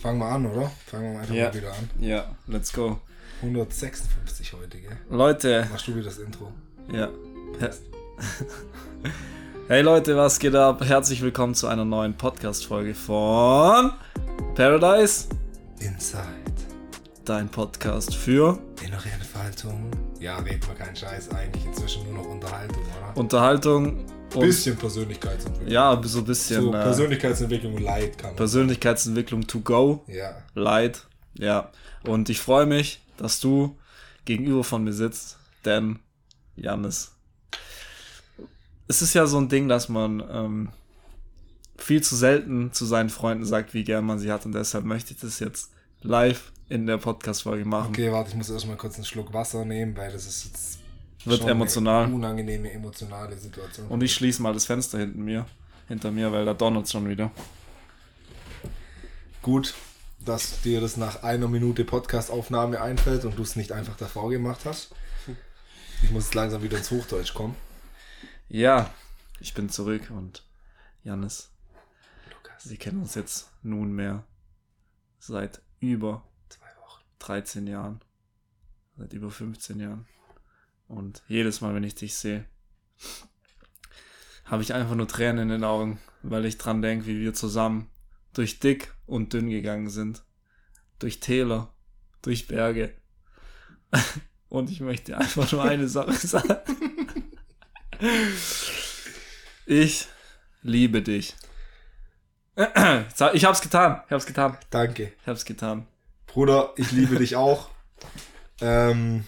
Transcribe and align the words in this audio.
Fangen 0.00 0.18
wir 0.20 0.26
an, 0.26 0.46
oder? 0.46 0.70
Fangen 0.86 1.12
wir 1.14 1.20
einfach 1.20 1.34
Ja. 1.34 1.44
mal 1.48 1.54
wieder 1.54 1.70
an. 1.72 1.90
Ja, 2.00 2.24
let's 2.46 2.72
go. 2.72 2.98
156 3.42 4.52
heute, 4.52 4.78
gell? 4.78 4.96
Leute, 5.10 5.66
Machst 5.70 5.88
du 5.88 5.94
wieder 5.94 6.04
das 6.06 6.18
Intro? 6.18 6.52
ja. 6.92 7.08
Hey 9.68 9.82
Leute, 9.82 10.16
was 10.16 10.38
geht 10.38 10.54
ab? 10.54 10.82
Herzlich 10.84 11.20
willkommen 11.20 11.54
zu 11.54 11.66
einer 11.66 11.84
neuen 11.84 12.14
Podcast-Folge 12.16 12.94
von 12.94 13.92
Paradise, 14.54 15.28
Inside. 15.78 16.24
dein 17.24 17.48
Podcast 17.48 18.14
für 18.14 18.58
Innere 18.84 19.08
Entfaltung. 19.10 19.90
Ja, 20.20 20.38
reden 20.38 20.66
wir 20.66 20.74
keinen 20.74 20.96
Scheiß. 20.96 21.30
Eigentlich 21.32 21.66
inzwischen 21.66 22.04
nur 22.12 22.22
noch 22.24 22.30
Unterhaltung, 22.30 22.78
oder? 22.82 23.16
Unterhaltung 23.20 24.04
und 24.34 24.40
bisschen 24.40 24.76
Persönlichkeitsentwicklung. 24.76 25.70
ja, 25.70 26.00
so 26.04 26.18
ein 26.18 26.24
bisschen 26.24 26.62
So, 26.62 26.68
äh, 26.74 26.82
Persönlichkeitsentwicklung 26.82 27.78
Leid 27.78 28.18
kann 28.18 28.30
man. 28.30 28.36
Persönlichkeitsentwicklung 28.36 29.46
to 29.46 29.60
go, 29.60 30.04
ja. 30.06 30.42
light, 30.54 31.06
ja. 31.34 31.70
Und 32.04 32.28
ich 32.28 32.40
freue 32.40 32.66
mich, 32.66 33.00
dass 33.16 33.40
du 33.40 33.76
gegenüber 34.24 34.64
von 34.64 34.84
mir 34.84 34.92
sitzt, 34.92 35.38
denn 35.64 35.98
Janis. 36.56 37.12
Es 38.86 39.02
ist 39.02 39.14
ja 39.14 39.26
so 39.26 39.38
ein 39.38 39.48
Ding, 39.48 39.68
dass 39.68 39.88
man 39.88 40.22
ähm, 40.30 40.68
viel 41.76 42.02
zu 42.02 42.16
selten 42.16 42.72
zu 42.72 42.84
seinen 42.86 43.10
Freunden 43.10 43.44
sagt, 43.44 43.74
wie 43.74 43.84
gern 43.84 44.04
man 44.04 44.18
sie 44.18 44.32
hat 44.32 44.46
und 44.46 44.52
deshalb 44.52 44.84
möchte 44.84 45.14
ich 45.14 45.20
das 45.20 45.38
jetzt 45.40 45.70
live 46.02 46.52
in 46.68 46.86
der 46.86 46.98
Podcast-Folge 46.98 47.64
machen. 47.64 47.90
Okay, 47.90 48.12
warte, 48.12 48.30
ich 48.30 48.36
muss 48.36 48.50
erstmal 48.50 48.76
kurz 48.76 48.96
einen 48.96 49.04
Schluck 49.04 49.32
Wasser 49.32 49.64
nehmen, 49.64 49.96
weil 49.96 50.12
das 50.12 50.26
ist 50.26 50.44
jetzt 50.44 50.78
Wird 51.24 51.40
schon 51.40 51.48
emotional. 51.48 52.04
eine 52.04 52.14
unangenehme, 52.14 52.70
emotionale 52.70 53.36
Situation. 53.36 53.88
Und 53.88 54.02
ich 54.02 54.14
schließe 54.14 54.40
mal 54.40 54.54
das 54.54 54.66
Fenster 54.66 54.98
hinter 54.98 55.18
mir, 55.18 55.46
hinter 55.88 56.10
mir, 56.10 56.32
weil 56.32 56.44
da 56.44 56.54
donnert 56.54 56.88
schon 56.88 57.08
wieder. 57.08 57.30
Gut, 59.42 59.74
dass 60.20 60.60
dir 60.62 60.80
das 60.80 60.96
nach 60.96 61.22
einer 61.22 61.48
Minute 61.48 61.84
Podcast-Aufnahme 61.84 62.80
einfällt 62.80 63.24
und 63.24 63.38
du 63.38 63.42
es 63.42 63.56
nicht 63.56 63.72
einfach 63.72 63.96
davor 63.96 64.30
gemacht 64.30 64.60
hast. 64.64 64.94
Ich 66.02 66.10
muss 66.10 66.24
jetzt 66.24 66.34
langsam 66.34 66.62
wieder 66.62 66.78
ins 66.78 66.90
Hochdeutsch 66.90 67.34
kommen. 67.34 67.56
Ja, 68.48 68.92
ich 69.40 69.54
bin 69.54 69.68
zurück 69.68 70.10
und 70.10 70.44
Janis, 71.02 71.50
Lukas, 72.30 72.70
wir 72.70 72.76
kennen 72.76 73.00
uns 73.00 73.14
jetzt 73.14 73.50
nunmehr 73.62 74.24
seit 75.18 75.60
über 75.80 76.22
zwei 76.48 76.68
Wochen. 76.82 77.02
13 77.18 77.66
Jahren, 77.66 78.00
seit 78.96 79.12
über 79.12 79.30
15 79.30 79.80
Jahren. 79.80 80.06
Und 80.88 81.22
jedes 81.28 81.60
Mal, 81.60 81.74
wenn 81.74 81.84
ich 81.84 81.94
dich 81.94 82.14
sehe, 82.14 82.44
habe 84.44 84.62
ich 84.62 84.72
einfach 84.72 84.94
nur 84.94 85.06
Tränen 85.06 85.42
in 85.44 85.48
den 85.50 85.64
Augen, 85.64 86.00
weil 86.22 86.46
ich 86.46 86.58
dran 86.58 86.82
denke, 86.82 87.06
wie 87.06 87.20
wir 87.20 87.34
zusammen 87.34 87.90
durch 88.32 88.58
dick 88.58 88.94
und 89.06 89.32
dünn 89.32 89.50
gegangen 89.50 89.90
sind. 89.90 90.22
Durch 90.98 91.20
Täler, 91.20 91.72
durch 92.22 92.46
Berge. 92.46 92.94
Und 94.48 94.70
ich 94.70 94.80
möchte 94.80 95.16
einfach 95.16 95.52
nur 95.52 95.62
eine 95.62 95.88
Sache 95.88 96.12
sagen. 96.26 96.56
Ich 99.66 100.06
liebe 100.62 101.02
dich. 101.02 101.36
Ich 102.56 103.44
hab's 103.44 103.60
getan. 103.60 104.02
Ich 104.06 104.12
hab's 104.12 104.26
getan. 104.26 104.56
Danke. 104.70 105.12
Ich 105.20 105.28
hab's 105.28 105.44
getan. 105.44 105.86
Bruder, 106.26 106.72
ich 106.76 106.90
liebe 106.92 107.16
dich 107.16 107.36
auch. 107.36 107.68
Ähm, 108.60 109.24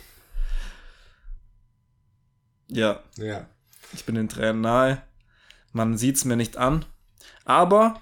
Ja, 2.71 3.01
ja. 3.17 3.47
ich 3.93 4.05
bin 4.05 4.15
den 4.15 4.29
Tränen 4.29 4.61
nahe. 4.61 5.03
Man 5.73 5.97
sieht's 5.99 6.25
mir 6.25 6.37
nicht 6.37 6.57
an. 6.57 6.85
Aber, 7.45 8.01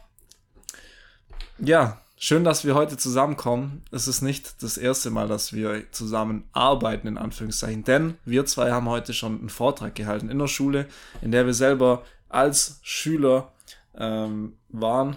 ja, 1.58 2.00
schön, 2.18 2.44
dass 2.44 2.64
wir 2.64 2.74
heute 2.74 2.96
zusammenkommen. 2.96 3.82
Es 3.90 4.08
ist 4.08 4.22
nicht 4.22 4.62
das 4.62 4.76
erste 4.76 5.10
Mal, 5.10 5.28
dass 5.28 5.52
wir 5.52 5.90
zusammen 5.90 6.48
arbeiten, 6.52 7.08
in 7.08 7.18
Anführungszeichen. 7.18 7.84
Denn 7.84 8.18
wir 8.24 8.44
zwei 8.46 8.72
haben 8.72 8.88
heute 8.88 9.14
schon 9.14 9.38
einen 9.38 9.48
Vortrag 9.48 9.94
gehalten 9.94 10.28
in 10.28 10.38
der 10.38 10.48
Schule, 10.48 10.86
in 11.22 11.30
der 11.30 11.46
wir 11.46 11.54
selber 11.54 12.04
als 12.28 12.78
Schüler 12.82 13.52
ähm, 13.96 14.56
waren 14.68 15.16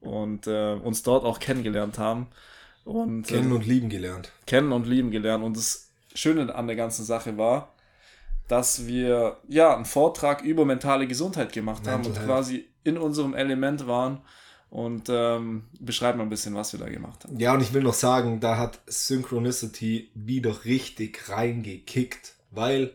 und 0.00 0.46
äh, 0.46 0.74
uns 0.74 1.02
dort 1.02 1.24
auch 1.24 1.38
kennengelernt 1.38 1.98
haben. 1.98 2.26
Und, 2.84 3.24
Kennen 3.24 3.52
äh, 3.52 3.54
und 3.54 3.66
lieben 3.66 3.88
gelernt. 3.88 4.32
kennen 4.46 4.72
und 4.72 4.86
lieben 4.86 5.10
gelernt. 5.10 5.44
Und 5.44 5.56
das 5.56 5.90
Schöne 6.14 6.52
an 6.54 6.66
der 6.66 6.76
ganzen 6.76 7.04
Sache 7.04 7.36
war, 7.36 7.72
dass 8.50 8.86
wir 8.86 9.36
ja 9.48 9.74
einen 9.74 9.84
Vortrag 9.84 10.42
über 10.42 10.64
mentale 10.64 11.06
Gesundheit 11.06 11.52
gemacht 11.52 11.86
haben 11.86 12.02
Mental 12.02 12.10
und 12.10 12.18
Health. 12.18 12.26
quasi 12.26 12.68
in 12.82 12.98
unserem 12.98 13.34
Element 13.34 13.86
waren. 13.86 14.22
Und 14.70 15.08
ähm, 15.08 15.64
beschreib 15.80 16.16
mal 16.16 16.22
ein 16.22 16.28
bisschen, 16.28 16.54
was 16.54 16.72
wir 16.72 16.78
da 16.78 16.88
gemacht 16.88 17.24
haben. 17.24 17.38
Ja, 17.40 17.54
und 17.54 17.60
ich 17.60 17.72
will 17.72 17.82
noch 17.82 17.94
sagen, 17.94 18.38
da 18.38 18.56
hat 18.56 18.80
Synchronicity 18.86 20.10
wieder 20.14 20.64
richtig 20.64 21.28
reingekickt, 21.28 22.34
weil 22.52 22.92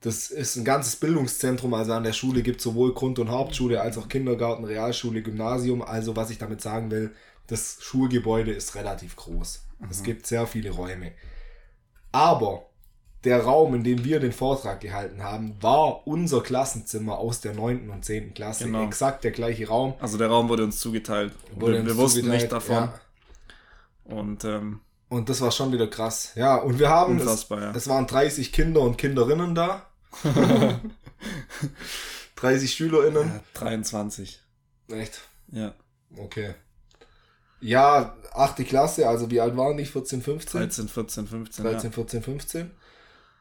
das 0.00 0.32
ist 0.32 0.56
ein 0.56 0.64
ganzes 0.64 0.96
Bildungszentrum, 0.96 1.74
also 1.74 1.92
an 1.92 2.02
der 2.02 2.12
Schule 2.12 2.42
gibt 2.42 2.58
es 2.58 2.64
sowohl 2.64 2.92
Grund- 2.92 3.20
und 3.20 3.30
Hauptschule 3.30 3.80
als 3.80 3.98
auch 3.98 4.08
Kindergarten, 4.08 4.64
Realschule, 4.64 5.22
Gymnasium. 5.22 5.80
Also 5.82 6.16
was 6.16 6.30
ich 6.30 6.38
damit 6.38 6.60
sagen 6.60 6.90
will, 6.90 7.14
das 7.46 7.78
Schulgebäude 7.80 8.52
ist 8.52 8.74
relativ 8.74 9.14
groß. 9.14 9.64
Es 9.90 10.02
gibt 10.02 10.26
sehr 10.26 10.46
viele 10.46 10.70
Räume. 10.70 11.12
Aber 12.10 12.66
der 13.24 13.42
Raum, 13.42 13.74
in 13.74 13.84
dem 13.84 14.04
wir 14.04 14.18
den 14.20 14.32
Vortrag 14.32 14.80
gehalten 14.80 15.22
haben, 15.22 15.56
war 15.60 16.06
unser 16.06 16.40
Klassenzimmer 16.42 17.18
aus 17.18 17.40
der 17.40 17.54
9. 17.54 17.88
und 17.90 18.04
10. 18.04 18.34
Klasse. 18.34 18.64
Genau. 18.64 18.84
Exakt 18.84 19.22
der 19.24 19.30
gleiche 19.30 19.68
Raum. 19.68 19.94
Also 20.00 20.18
der 20.18 20.28
Raum 20.28 20.48
wurde 20.48 20.64
uns 20.64 20.80
zugeteilt. 20.80 21.32
Wurde 21.54 21.74
wir 21.74 21.80
uns 21.80 21.88
wir 21.88 21.96
wussten 21.96 22.20
zugeteilt, 22.20 22.42
nicht 22.42 22.52
davon. 22.52 22.74
ja. 22.76 22.94
Und 24.04 24.44
ähm, 24.44 24.80
Und 25.08 25.28
das 25.28 25.40
war 25.40 25.52
schon 25.52 25.72
wieder 25.72 25.86
krass. 25.86 26.32
Ja, 26.34 26.56
und 26.56 26.78
wir 26.78 26.90
haben, 26.90 27.16
es, 27.16 27.22
unfassbar, 27.22 27.60
ja. 27.60 27.70
es 27.74 27.88
waren 27.88 28.06
30 28.06 28.52
Kinder 28.52 28.80
und 28.80 28.98
Kinderinnen 28.98 29.54
da. 29.54 29.86
30 32.36 32.72
SchülerInnen. 32.74 33.28
ja. 33.28 33.40
23. 33.54 34.40
Echt? 34.88 35.20
Ja, 35.52 35.74
Okay. 36.18 36.54
Ja, 37.60 38.16
8. 38.34 38.66
Klasse, 38.66 39.08
also 39.08 39.30
wie 39.30 39.40
alt 39.40 39.56
waren 39.56 39.76
die? 39.76 39.84
14, 39.84 40.20
15? 40.20 40.60
13, 40.60 40.88
14, 40.88 41.26
15. 41.28 41.64
13, 41.64 41.90
ja. 41.90 41.94
14, 41.94 42.22
15. 42.22 42.70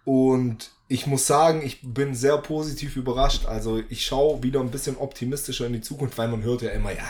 Und 0.04 0.72
ich 0.88 1.08
muss 1.08 1.28
sagen, 1.28 1.62
ich 1.64 1.80
bin 1.82 2.16
sehr 2.16 2.38
positiv 2.38 2.98
überrascht. 2.98 3.46
Also 3.46 3.82
ich 3.90 4.06
schaue 4.06 4.44
wieder 4.44 4.60
ein 4.60 4.72
bisschen 4.72 4.98
optimistischer 4.98 5.66
in 5.68 5.74
die 5.74 5.82
Zukunft, 5.82 6.18
weil 6.18 6.28
man 6.28 6.44
hört 6.44 6.64
ja 6.64 6.72
immer, 6.72 6.92
ja, 6.92 7.06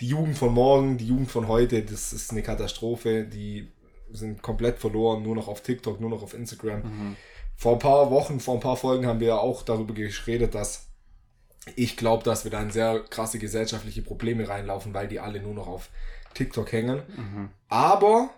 die 0.00 0.08
Jugend 0.08 0.38
von 0.38 0.52
morgen, 0.52 0.98
die 0.98 1.08
Jugend 1.08 1.30
von 1.30 1.48
heute, 1.48 1.82
das 1.82 2.12
ist 2.12 2.30
eine 2.30 2.42
Katastrophe. 2.42 3.24
Die 3.24 3.72
sind 4.12 4.42
komplett 4.42 4.78
verloren, 4.78 5.22
nur 5.22 5.34
noch 5.34 5.48
auf 5.48 5.62
TikTok, 5.62 6.00
nur 6.00 6.10
noch 6.10 6.22
auf 6.22 6.34
Instagram. 6.34 6.82
Mhm. 6.82 7.16
Vor 7.56 7.72
ein 7.72 7.78
paar 7.78 8.10
Wochen, 8.10 8.40
vor 8.40 8.54
ein 8.54 8.60
paar 8.60 8.76
Folgen 8.76 9.06
haben 9.06 9.20
wir 9.20 9.28
ja 9.28 9.38
auch 9.38 9.62
darüber 9.62 9.94
geredet, 9.94 10.54
dass 10.54 10.86
ich 11.76 11.96
glaube, 11.96 12.24
dass 12.24 12.44
wir 12.44 12.50
da 12.50 12.60
in 12.62 12.70
sehr 12.70 13.00
krasse 13.00 13.38
gesellschaftliche 13.38 14.02
Probleme 14.02 14.48
reinlaufen, 14.48 14.92
weil 14.92 15.08
die 15.08 15.20
alle 15.20 15.40
nur 15.40 15.54
noch 15.54 15.66
auf 15.66 15.88
TikTok 16.34 16.70
hängen. 16.72 17.02
Mhm. 17.16 17.48
Aber 17.68 18.30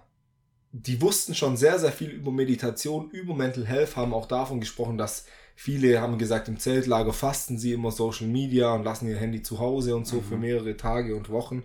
die 0.85 1.01
wussten 1.01 1.35
schon 1.35 1.57
sehr, 1.57 1.79
sehr 1.79 1.93
viel 1.93 2.11
über 2.11 2.31
Meditation, 2.31 3.11
über 3.11 3.35
Mental 3.35 3.67
Health, 3.67 3.97
haben 3.97 4.13
auch 4.13 4.27
davon 4.27 4.61
gesprochen, 4.61 4.99
dass 4.99 5.25
viele 5.55 6.01
haben 6.01 6.19
gesagt, 6.19 6.49
im 6.49 6.59
Zeltlager 6.59 7.13
fasten 7.15 7.59
sie 7.59 7.73
immer 7.73 7.91
Social 7.91 8.27
Media 8.27 8.73
und 8.75 8.85
lassen 8.85 9.09
ihr 9.09 9.17
Handy 9.17 9.43
zu 9.43 9.59
Hause 9.59 9.97
und 9.97 10.07
so 10.07 10.21
für 10.21 10.37
mehrere 10.37 10.77
Tage 10.77 11.17
und 11.17 11.31
Wochen. 11.31 11.63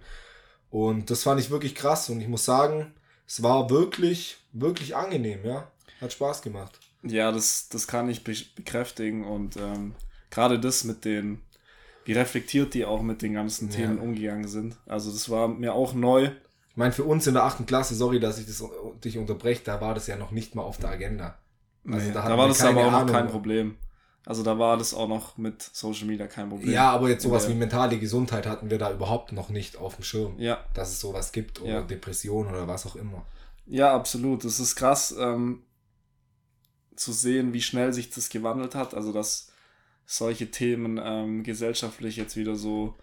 Und 0.69 1.09
das 1.09 1.23
fand 1.23 1.41
ich 1.41 1.49
wirklich 1.51 1.75
krass 1.75 2.09
und 2.09 2.21
ich 2.21 2.29
muss 2.29 2.45
sagen, 2.45 2.93
es 3.27 3.43
war 3.43 3.69
wirklich, 3.69 4.37
wirklich 4.53 4.95
angenehm, 4.95 5.39
ja. 5.43 5.69
Hat 5.99 6.13
Spaß 6.13 6.41
gemacht. 6.41 6.79
Ja, 7.03 7.31
das, 7.31 7.67
das 7.69 7.87
kann 7.87 8.09
ich 8.09 8.23
be 8.23 8.33
bekräftigen 8.55 9.25
und 9.25 9.57
ähm, 9.57 9.93
gerade 10.29 10.59
das 10.59 10.85
mit 10.85 11.03
den, 11.03 11.41
wie 12.05 12.13
reflektiert 12.13 12.73
die 12.73 12.85
auch 12.85 13.01
mit 13.01 13.21
den 13.21 13.33
ganzen 13.33 13.69
Ja. 13.69 13.75
Themen 13.75 13.99
umgegangen 13.99 14.47
sind. 14.47 14.77
Also 14.85 15.11
das 15.11 15.29
war 15.29 15.49
mir 15.49 15.73
auch 15.73 15.93
neu. 15.93 16.29
Ich 16.71 16.77
meine, 16.77 16.91
für 16.93 17.03
uns 17.03 17.27
in 17.27 17.33
der 17.33 17.43
achten 17.43 17.65
Klasse, 17.65 17.95
sorry, 17.95 18.19
dass 18.19 18.39
ich 18.39 18.45
das, 18.47 18.63
dich 19.03 19.17
unterbreche, 19.17 19.61
da 19.63 19.79
war 19.81 19.93
das 19.93 20.07
ja 20.07 20.15
noch 20.15 20.31
nicht 20.31 20.55
mal 20.55 20.63
auf 20.63 20.77
der 20.77 20.89
Agenda. 20.89 21.37
Also 21.85 22.07
Nee, 22.07 22.13
da 22.13 22.27
da, 22.27 22.37
war 22.37 22.47
das 22.47 22.61
aber 22.61 22.85
auch 22.85 22.91
noch 22.91 23.11
kein 23.11 23.27
Problem. 23.27 23.75
Also 24.25 24.43
da 24.43 24.57
war 24.59 24.77
das 24.77 24.93
auch 24.93 25.07
noch 25.07 25.37
mit 25.37 25.61
Social 25.61 26.05
Media 26.07 26.27
kein 26.27 26.49
Problem. 26.49 26.69
Ja, 26.71 26.91
aber 26.91 27.09
jetzt 27.09 27.23
sowas 27.23 27.43
Ja. 27.45 27.49
wie 27.49 27.55
mentale 27.55 27.97
Gesundheit 27.97 28.45
hatten 28.45 28.69
wir 28.69 28.77
da 28.77 28.91
überhaupt 28.91 29.31
noch 29.31 29.49
nicht 29.49 29.77
auf 29.77 29.95
dem 29.95 30.03
Schirm. 30.03 30.37
Ja, 30.39 30.63
Dass 30.73 30.89
es 30.91 30.99
sowas 30.99 31.31
gibt 31.31 31.59
oder 31.61 31.69
Ja. 31.71 31.81
Depression 31.81 32.47
oder 32.47 32.67
was 32.67 32.85
auch 32.85 32.95
immer. 32.95 33.25
ja, 33.65 33.93
absolut. 33.95 34.45
Es 34.45 34.59
ist 34.59 34.75
krass 34.75 35.13
ähm, 35.19 35.63
zu 36.95 37.11
sehen, 37.13 37.51
wie 37.53 37.61
schnell 37.61 37.93
sich 37.93 38.11
das 38.11 38.29
gewandelt 38.29 38.75
hat. 38.75 38.93
Also 38.93 39.11
dass 39.11 39.51
solche 40.05 40.51
Themen 40.51 40.99
ähm, 41.03 41.43
gesellschaftlich 41.43 42.15
jetzt 42.15 42.35
wieder 42.35 42.55
so 42.55 42.95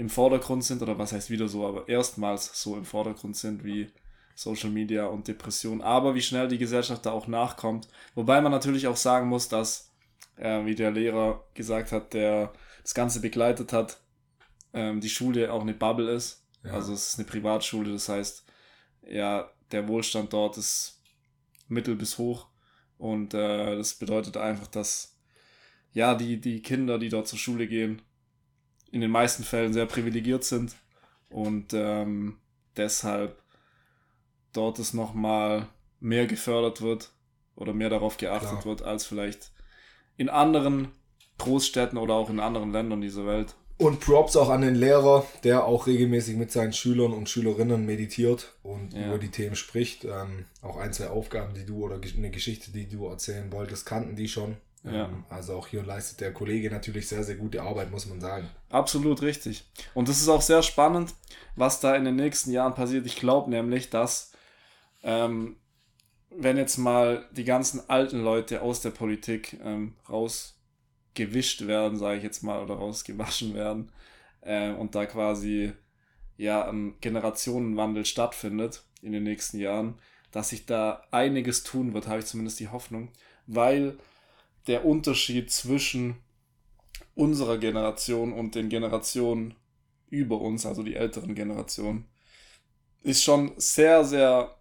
im 0.00 0.08
Vordergrund 0.08 0.64
sind, 0.64 0.80
oder 0.80 0.96
was 0.98 1.12
heißt 1.12 1.28
wieder 1.28 1.46
so, 1.46 1.66
aber 1.66 1.86
erstmals 1.86 2.62
so 2.62 2.74
im 2.74 2.86
Vordergrund 2.86 3.36
sind 3.36 3.64
wie 3.64 3.90
Social 4.34 4.70
Media 4.70 5.04
und 5.04 5.28
Depression. 5.28 5.82
Aber 5.82 6.14
wie 6.14 6.22
schnell 6.22 6.48
die 6.48 6.56
Gesellschaft 6.56 7.04
da 7.04 7.10
auch 7.10 7.26
nachkommt. 7.26 7.86
Wobei 8.14 8.40
man 8.40 8.50
natürlich 8.50 8.86
auch 8.86 8.96
sagen 8.96 9.28
muss, 9.28 9.48
dass, 9.48 9.92
äh, 10.36 10.64
wie 10.64 10.74
der 10.74 10.90
Lehrer 10.90 11.44
gesagt 11.52 11.92
hat, 11.92 12.14
der 12.14 12.50
das 12.80 12.94
Ganze 12.94 13.20
begleitet 13.20 13.74
hat, 13.74 14.00
ähm, 14.72 15.02
die 15.02 15.10
Schule 15.10 15.52
auch 15.52 15.60
eine 15.60 15.74
Bubble 15.74 16.10
ist. 16.10 16.46
Ja. 16.64 16.72
Also 16.72 16.94
es 16.94 17.08
ist 17.08 17.18
eine 17.18 17.28
Privatschule, 17.28 17.92
das 17.92 18.08
heißt, 18.08 18.46
ja, 19.06 19.50
der 19.70 19.86
Wohlstand 19.86 20.32
dort 20.32 20.56
ist 20.56 21.02
mittel 21.68 21.94
bis 21.94 22.16
hoch. 22.16 22.46
Und 22.96 23.34
äh, 23.34 23.76
das 23.76 23.92
bedeutet 23.96 24.38
einfach, 24.38 24.68
dass 24.68 25.18
ja, 25.92 26.14
die, 26.14 26.40
die 26.40 26.62
Kinder, 26.62 26.98
die 26.98 27.10
dort 27.10 27.28
zur 27.28 27.38
Schule 27.38 27.66
gehen, 27.66 28.00
in 28.90 29.00
den 29.00 29.10
meisten 29.10 29.44
Fällen 29.44 29.72
sehr 29.72 29.86
privilegiert 29.86 30.44
sind 30.44 30.74
und 31.28 31.72
ähm, 31.72 32.38
deshalb 32.76 33.40
dort 34.52 34.78
es 34.78 34.94
nochmal 34.94 35.68
mehr 36.00 36.26
gefördert 36.26 36.80
wird 36.80 37.12
oder 37.54 37.72
mehr 37.72 37.90
darauf 37.90 38.16
geachtet 38.16 38.50
Klar. 38.50 38.64
wird 38.64 38.82
als 38.82 39.06
vielleicht 39.06 39.52
in 40.16 40.28
anderen 40.28 40.88
Großstädten 41.38 41.98
oder 41.98 42.14
auch 42.14 42.30
in 42.30 42.40
anderen 42.40 42.72
Ländern 42.72 43.00
dieser 43.00 43.26
Welt. 43.26 43.54
Und 43.78 44.00
Props 44.00 44.36
auch 44.36 44.50
an 44.50 44.60
den 44.60 44.74
Lehrer, 44.74 45.24
der 45.42 45.64
auch 45.64 45.86
regelmäßig 45.86 46.36
mit 46.36 46.52
seinen 46.52 46.74
Schülern 46.74 47.14
und 47.14 47.30
Schülerinnen 47.30 47.86
meditiert 47.86 48.52
und 48.62 48.92
ja. 48.92 49.06
über 49.06 49.16
die 49.16 49.30
Themen 49.30 49.56
spricht. 49.56 50.04
Ähm, 50.04 50.44
auch 50.60 50.76
ein, 50.76 50.92
zwei 50.92 51.08
Aufgaben, 51.08 51.54
die 51.54 51.64
du 51.64 51.82
oder 51.82 51.98
eine 51.98 52.30
Geschichte, 52.30 52.72
die 52.72 52.86
du 52.86 53.06
erzählen 53.06 53.50
wolltest, 53.52 53.86
kannten 53.86 54.16
die 54.16 54.28
schon. 54.28 54.58
Ja. 54.82 55.06
Ähm, 55.06 55.24
also 55.28 55.56
auch 55.56 55.66
hier 55.66 55.82
leistet 55.82 56.20
der 56.20 56.32
Kollege 56.32 56.70
natürlich 56.70 57.08
sehr, 57.08 57.24
sehr 57.24 57.36
gute 57.36 57.62
Arbeit, 57.62 57.90
muss 57.90 58.06
man 58.06 58.20
sagen. 58.20 58.48
Absolut 58.70 59.22
richtig. 59.22 59.64
Und 59.94 60.08
es 60.08 60.20
ist 60.20 60.28
auch 60.28 60.42
sehr 60.42 60.62
spannend, 60.62 61.14
was 61.56 61.80
da 61.80 61.94
in 61.94 62.04
den 62.04 62.16
nächsten 62.16 62.50
Jahren 62.50 62.74
passiert. 62.74 63.06
Ich 63.06 63.16
glaube 63.16 63.50
nämlich, 63.50 63.90
dass 63.90 64.32
ähm, 65.02 65.56
wenn 66.30 66.56
jetzt 66.56 66.78
mal 66.78 67.28
die 67.32 67.44
ganzen 67.44 67.88
alten 67.90 68.22
Leute 68.22 68.62
aus 68.62 68.80
der 68.80 68.90
Politik 68.90 69.58
ähm, 69.62 69.96
rausgewischt 70.08 71.66
werden, 71.66 71.98
sage 71.98 72.18
ich 72.18 72.22
jetzt 72.22 72.42
mal, 72.42 72.62
oder 72.62 72.74
rausgewaschen 72.74 73.54
werden 73.54 73.92
äh, 74.40 74.70
und 74.70 74.94
da 74.94 75.06
quasi 75.06 75.72
ja 76.36 76.66
ein 76.66 76.94
Generationenwandel 77.00 78.06
stattfindet 78.06 78.84
in 79.02 79.12
den 79.12 79.24
nächsten 79.24 79.58
Jahren, 79.58 79.98
dass 80.30 80.50
sich 80.50 80.66
da 80.66 81.02
einiges 81.10 81.64
tun 81.64 81.92
wird, 81.92 82.06
habe 82.06 82.20
ich 82.20 82.26
zumindest 82.26 82.60
die 82.60 82.68
Hoffnung, 82.68 83.10
weil 83.46 83.98
der 84.66 84.84
Unterschied 84.84 85.50
zwischen 85.50 86.16
unserer 87.14 87.58
Generation 87.58 88.32
und 88.32 88.54
den 88.54 88.68
Generationen 88.68 89.54
über 90.08 90.40
uns, 90.40 90.66
also 90.66 90.82
die 90.82 90.96
älteren 90.96 91.34
Generationen, 91.34 92.06
ist 93.02 93.22
schon 93.22 93.52
sehr, 93.56 94.04
sehr 94.04 94.56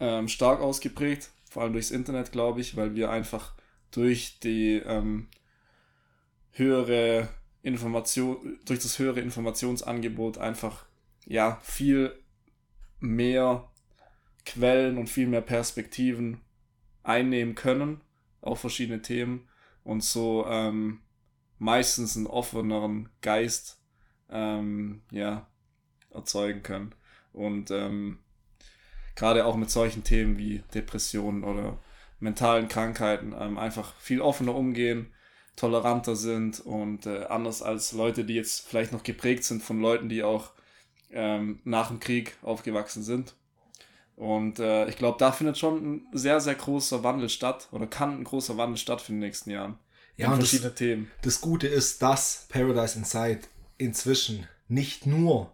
ähm, 0.00 0.28
stark 0.28 0.60
ausgeprägt, 0.60 1.30
vor 1.48 1.62
allem 1.62 1.72
durchs 1.72 1.90
Internet, 1.90 2.32
glaube 2.32 2.60
ich, 2.60 2.76
weil 2.76 2.94
wir 2.94 3.10
einfach 3.10 3.54
durch 3.90 4.38
die 4.40 4.82
ähm, 4.84 5.28
höhere 6.50 7.28
Information, 7.62 8.58
durch 8.64 8.80
das 8.80 8.98
höhere 8.98 9.20
Informationsangebot 9.20 10.38
einfach 10.38 10.86
ja 11.24 11.60
viel 11.62 12.12
mehr 13.00 13.70
Quellen 14.44 14.98
und 14.98 15.08
viel 15.08 15.28
mehr 15.28 15.40
Perspektiven 15.40 16.40
einnehmen 17.02 17.54
können 17.54 18.00
auf 18.42 18.60
verschiedene 18.60 19.00
Themen 19.00 19.48
und 19.84 20.04
so 20.04 20.44
ähm, 20.46 21.00
meistens 21.58 22.16
einen 22.16 22.26
offeneren 22.26 23.08
Geist 23.22 23.80
ähm, 24.28 25.02
ja, 25.10 25.48
erzeugen 26.10 26.62
können. 26.62 26.94
Und 27.32 27.70
ähm, 27.70 28.18
gerade 29.14 29.46
auch 29.46 29.56
mit 29.56 29.70
solchen 29.70 30.04
Themen 30.04 30.36
wie 30.36 30.62
Depressionen 30.74 31.44
oder 31.44 31.78
mentalen 32.18 32.68
Krankheiten 32.68 33.34
ähm, 33.38 33.58
einfach 33.58 33.94
viel 33.96 34.20
offener 34.20 34.54
umgehen, 34.54 35.12
toleranter 35.56 36.16
sind 36.16 36.60
und 36.60 37.06
äh, 37.06 37.24
anders 37.24 37.62
als 37.62 37.92
Leute, 37.92 38.24
die 38.24 38.34
jetzt 38.34 38.66
vielleicht 38.66 38.92
noch 38.92 39.02
geprägt 39.02 39.44
sind 39.44 39.62
von 39.62 39.80
Leuten, 39.80 40.08
die 40.08 40.22
auch 40.22 40.52
ähm, 41.10 41.60
nach 41.64 41.88
dem 41.88 42.00
Krieg 42.00 42.36
aufgewachsen 42.42 43.02
sind. 43.02 43.34
Und 44.16 44.58
äh, 44.58 44.88
ich 44.88 44.96
glaube, 44.96 45.18
da 45.18 45.32
findet 45.32 45.58
schon 45.58 45.76
ein 45.94 46.06
sehr, 46.12 46.40
sehr 46.40 46.54
großer 46.54 47.02
Wandel 47.02 47.28
statt 47.28 47.68
oder 47.72 47.86
kann 47.86 48.20
ein 48.20 48.24
großer 48.24 48.56
Wandel 48.56 48.76
stattfinden 48.76 49.18
in 49.18 49.20
den 49.22 49.28
nächsten 49.28 49.50
Jahren. 49.50 49.78
Ja, 50.16 50.28
und 50.28 50.36
verschiedene 50.36 50.70
das, 50.70 50.78
Themen. 50.78 51.10
Das 51.22 51.40
Gute 51.40 51.66
ist, 51.66 52.02
dass 52.02 52.46
Paradise 52.48 52.98
Inside 52.98 53.40
inzwischen 53.78 54.46
nicht 54.68 55.06
nur 55.06 55.52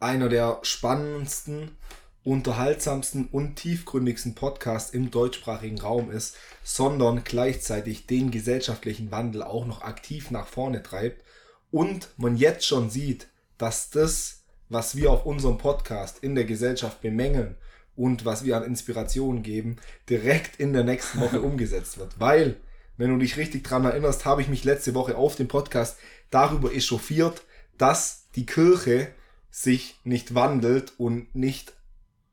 einer 0.00 0.28
der 0.28 0.58
spannendsten 0.62 1.76
unterhaltsamsten 2.24 3.28
und 3.28 3.54
tiefgründigsten 3.54 4.34
Podcast 4.34 4.92
im 4.92 5.12
deutschsprachigen 5.12 5.80
Raum 5.80 6.10
ist, 6.10 6.36
sondern 6.64 7.22
gleichzeitig 7.22 8.08
den 8.08 8.32
gesellschaftlichen 8.32 9.12
Wandel 9.12 9.44
auch 9.44 9.64
noch 9.64 9.82
aktiv 9.82 10.32
nach 10.32 10.48
vorne 10.48 10.82
treibt 10.82 11.24
und 11.70 12.08
man 12.16 12.36
jetzt 12.36 12.66
schon 12.66 12.90
sieht, 12.90 13.28
dass 13.58 13.90
das, 13.90 14.42
was 14.68 14.96
wir 14.96 15.12
auf 15.12 15.24
unserem 15.24 15.58
Podcast 15.58 16.18
in 16.18 16.34
der 16.34 16.44
Gesellschaft 16.44 17.00
bemängeln 17.00 17.56
und 17.96 18.24
was 18.24 18.44
wir 18.44 18.56
an 18.56 18.64
Inspiration 18.64 19.42
geben, 19.42 19.76
direkt 20.08 20.60
in 20.60 20.72
der 20.72 20.84
nächsten 20.84 21.20
Woche 21.20 21.40
umgesetzt 21.42 21.98
wird. 21.98 22.20
Weil, 22.20 22.56
wenn 22.96 23.10
du 23.10 23.18
dich 23.18 23.36
richtig 23.36 23.64
dran 23.64 23.84
erinnerst, 23.84 24.24
habe 24.24 24.42
ich 24.42 24.48
mich 24.48 24.64
letzte 24.64 24.94
Woche 24.94 25.16
auf 25.16 25.36
dem 25.36 25.48
Podcast 25.48 25.98
darüber 26.30 26.72
echauffiert, 26.72 27.42
dass 27.78 28.28
die 28.36 28.46
Kirche 28.46 29.08
sich 29.50 29.98
nicht 30.04 30.34
wandelt 30.34 30.92
und 30.98 31.34
nicht 31.34 31.72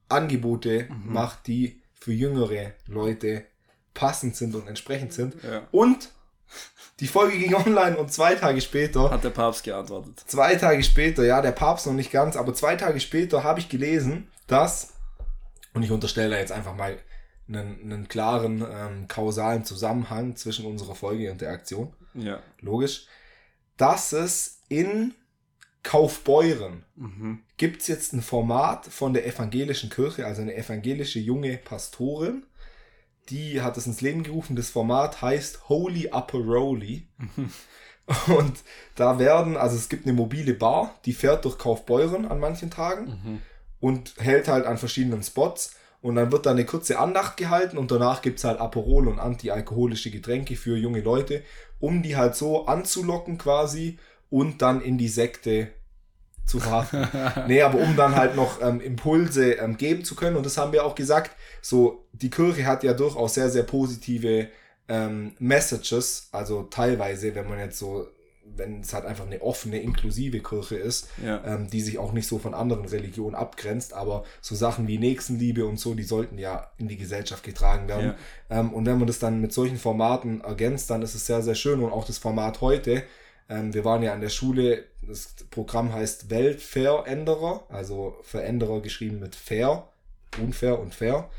Angebote 0.09 0.87
mhm. 0.89 1.13
macht, 1.13 1.47
die 1.47 1.81
für 1.93 2.11
jüngere 2.11 2.73
Leute 2.85 3.45
passend 3.93 4.35
sind 4.35 4.55
und 4.55 4.67
entsprechend 4.67 5.13
sind. 5.13 5.35
Ja. 5.43 5.67
Und 5.71 6.09
die 6.99 7.07
Folge 7.07 7.37
ging 7.37 7.55
online 7.65 7.97
und 7.97 8.11
zwei 8.11 8.35
Tage 8.35 8.61
später. 8.61 9.09
Hat 9.09 9.23
der 9.23 9.29
Papst 9.29 9.63
geantwortet. 9.63 10.21
Zwei 10.27 10.55
Tage 10.55 10.83
später, 10.83 11.23
ja, 11.23 11.41
der 11.41 11.51
Papst 11.51 11.87
noch 11.87 11.93
nicht 11.93 12.11
ganz, 12.11 12.35
aber 12.35 12.53
zwei 12.53 12.75
Tage 12.75 12.99
später 12.99 13.43
habe 13.43 13.59
ich 13.59 13.69
gelesen, 13.69 14.29
dass, 14.47 14.92
und 15.73 15.83
ich 15.83 15.91
unterstelle 15.91 16.31
da 16.31 16.37
jetzt 16.37 16.51
einfach 16.51 16.75
mal 16.75 16.97
einen, 17.47 17.81
einen 17.81 18.07
klaren 18.07 18.65
ähm, 18.69 19.07
kausalen 19.07 19.65
Zusammenhang 19.65 20.35
zwischen 20.35 20.65
unserer 20.65 20.95
Folge 20.95 21.31
und 21.31 21.41
der 21.41 21.51
Aktion. 21.51 21.93
Ja. 22.13 22.41
Logisch. 22.59 23.07
Dass 23.77 24.13
es 24.13 24.61
in 24.69 25.13
Kaufbeuren 25.81 26.85
mhm. 26.95 27.39
gibt 27.57 27.81
es 27.81 27.87
jetzt 27.87 28.13
ein 28.13 28.21
Format 28.21 28.85
von 28.85 29.13
der 29.13 29.27
evangelischen 29.27 29.89
Kirche, 29.89 30.25
also 30.25 30.41
eine 30.41 30.55
evangelische 30.55 31.19
junge 31.19 31.57
Pastorin, 31.57 32.45
die 33.29 33.61
hat 33.61 33.77
es 33.77 33.87
ins 33.87 34.01
Leben 34.01 34.23
gerufen. 34.23 34.55
Das 34.55 34.69
Format 34.69 35.21
heißt 35.21 35.69
Holy 35.69 36.09
Upper 36.11 36.39
Rowley. 36.39 37.07
Mhm. 37.17 37.51
Und 38.35 38.63
da 38.95 39.17
werden, 39.17 39.55
also 39.55 39.77
es 39.77 39.87
gibt 39.87 40.05
eine 40.05 40.13
mobile 40.13 40.53
Bar, 40.53 40.99
die 41.05 41.13
fährt 41.13 41.45
durch 41.45 41.57
Kaufbeuren 41.57 42.25
an 42.25 42.39
manchen 42.39 42.69
Tagen 42.69 43.05
mhm. 43.05 43.41
Und 43.83 44.13
hält 44.17 44.47
halt 44.47 44.65
an 44.65 44.77
verschiedenen 44.77 45.23
Spots. 45.23 45.75
Und 46.01 46.15
dann 46.15 46.31
wird 46.31 46.45
da 46.45 46.51
eine 46.51 46.65
kurze 46.65 46.99
Andacht 46.99 47.35
gehalten 47.35 47.77
und 47.77 47.91
danach 47.91 48.21
gibt 48.21 48.39
es 48.39 48.45
halt 48.45 48.61
Aperol 48.61 49.09
und 49.09 49.19
antialkoholische 49.19 50.09
Getränke 50.09 50.55
für 50.55 50.77
junge 50.77 51.01
Leute, 51.01 51.43
um 51.81 52.01
die 52.01 52.15
halt 52.15 52.35
so 52.35 52.65
anzulocken 52.65 53.37
quasi 53.37 53.99
und 54.29 54.61
dann 54.61 54.81
in 54.81 54.97
die 54.97 55.09
Sekte 55.09 55.67
zu 56.45 56.61
verhaften. 56.61 57.09
nee, 57.49 57.61
aber 57.61 57.79
um 57.79 57.97
dann 57.97 58.15
halt 58.15 58.37
noch 58.37 58.61
ähm, 58.61 58.79
Impulse 58.79 59.53
ähm, 59.55 59.75
geben 59.75 60.05
zu 60.05 60.15
können. 60.15 60.37
Und 60.37 60.45
das 60.45 60.57
haben 60.57 60.71
wir 60.71 60.85
auch 60.85 60.95
gesagt. 60.95 61.31
So, 61.61 62.05
die 62.13 62.29
Kirche 62.29 62.65
hat 62.65 62.83
ja 62.83 62.93
durchaus 62.93 63.33
sehr, 63.33 63.49
sehr 63.49 63.63
positive 63.63 64.47
ähm, 64.87 65.33
Messages. 65.39 66.29
Also 66.31 66.63
teilweise, 66.63 67.35
wenn 67.35 67.49
man 67.49 67.59
jetzt 67.59 67.79
so, 67.79 68.07
wenn 68.55 68.81
es 68.81 68.93
halt 68.93 69.05
einfach 69.05 69.25
eine 69.25 69.41
offene, 69.41 69.79
inklusive 69.79 70.39
Kirche 70.39 70.75
ist, 70.75 71.09
ja. 71.23 71.43
ähm, 71.45 71.69
die 71.69 71.81
sich 71.81 71.97
auch 71.97 72.11
nicht 72.11 72.27
so 72.27 72.39
von 72.39 72.53
anderen 72.53 72.85
Religionen 72.85 73.35
abgrenzt. 73.35 73.93
Aber 73.93 74.23
so 74.41 74.55
Sachen 74.55 74.87
wie 74.87 74.97
Nächstenliebe 74.97 75.65
und 75.65 75.79
so, 75.79 75.93
die 75.93 76.03
sollten 76.03 76.37
ja 76.37 76.71
in 76.77 76.87
die 76.87 76.97
Gesellschaft 76.97 77.43
getragen 77.43 77.87
werden. 77.87 78.15
Ja. 78.49 78.59
Ähm, 78.59 78.73
und 78.73 78.85
wenn 78.85 78.97
man 78.97 79.07
das 79.07 79.19
dann 79.19 79.41
mit 79.41 79.53
solchen 79.53 79.77
Formaten 79.77 80.41
ergänzt, 80.41 80.89
dann 80.89 81.01
ist 81.01 81.15
es 81.15 81.25
sehr, 81.25 81.41
sehr 81.41 81.55
schön. 81.55 81.81
Und 81.81 81.91
auch 81.91 82.05
das 82.05 82.17
Format 82.17 82.61
heute, 82.61 83.03
ähm, 83.49 83.73
wir 83.73 83.85
waren 83.85 84.03
ja 84.03 84.13
an 84.13 84.21
der 84.21 84.29
Schule, 84.29 84.85
das 85.01 85.35
Programm 85.51 85.93
heißt 85.93 86.29
Weltveränderer, 86.29 87.65
also 87.69 88.17
Veränderer 88.23 88.81
geschrieben 88.81 89.19
mit 89.19 89.35
fair, 89.35 89.87
unfair 90.41 90.79
und 90.79 90.93
fair. 90.93 91.29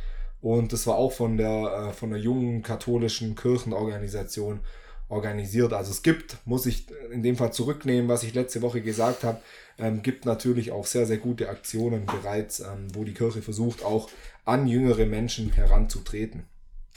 Und 0.40 0.75
das 0.75 0.87
war 0.87 0.97
auch 0.97 1.12
von 1.12 1.38
der, 1.38 1.88
äh, 1.88 1.92
von 1.92 2.11
der 2.11 2.21
jungen 2.21 2.62
katholischen 2.62 3.35
Kirchenorganisation 3.35 4.61
organisiert. 5.09 5.73
Also 5.73 5.91
es 5.91 6.03
gibt, 6.03 6.39
muss 6.45 6.67
ich 6.67 6.87
in 7.11 7.23
dem 7.23 7.37
Fall 7.37 7.53
zurücknehmen, 7.53 8.09
was 8.09 8.23
ich 8.23 8.35
letzte 8.35 8.63
Woche 8.63 8.81
gesagt 8.81 9.25
habe, 9.25 9.41
ähm, 9.79 10.03
gibt 10.03 10.25
natürlich 10.25 10.73
auch 10.73 10.87
sehr, 10.87 11.07
sehr 11.07 11.19
gute 11.19 11.49
Aktionen 11.49 12.07
bereits, 12.07 12.61
ähm, 12.61 12.95
wo 12.95 13.05
die 13.05 13.15
Kirche 13.15 13.43
versucht, 13.43 13.85
auch 13.85 14.09
an 14.45 14.67
jüngere 14.67 15.07
Menschen 15.07 15.51
heranzutreten. 15.53 16.45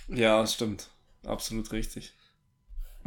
Ja, 0.08 0.42
das 0.42 0.54
stimmt. 0.54 0.90
Absolut 1.26 1.72
richtig. 1.72 2.14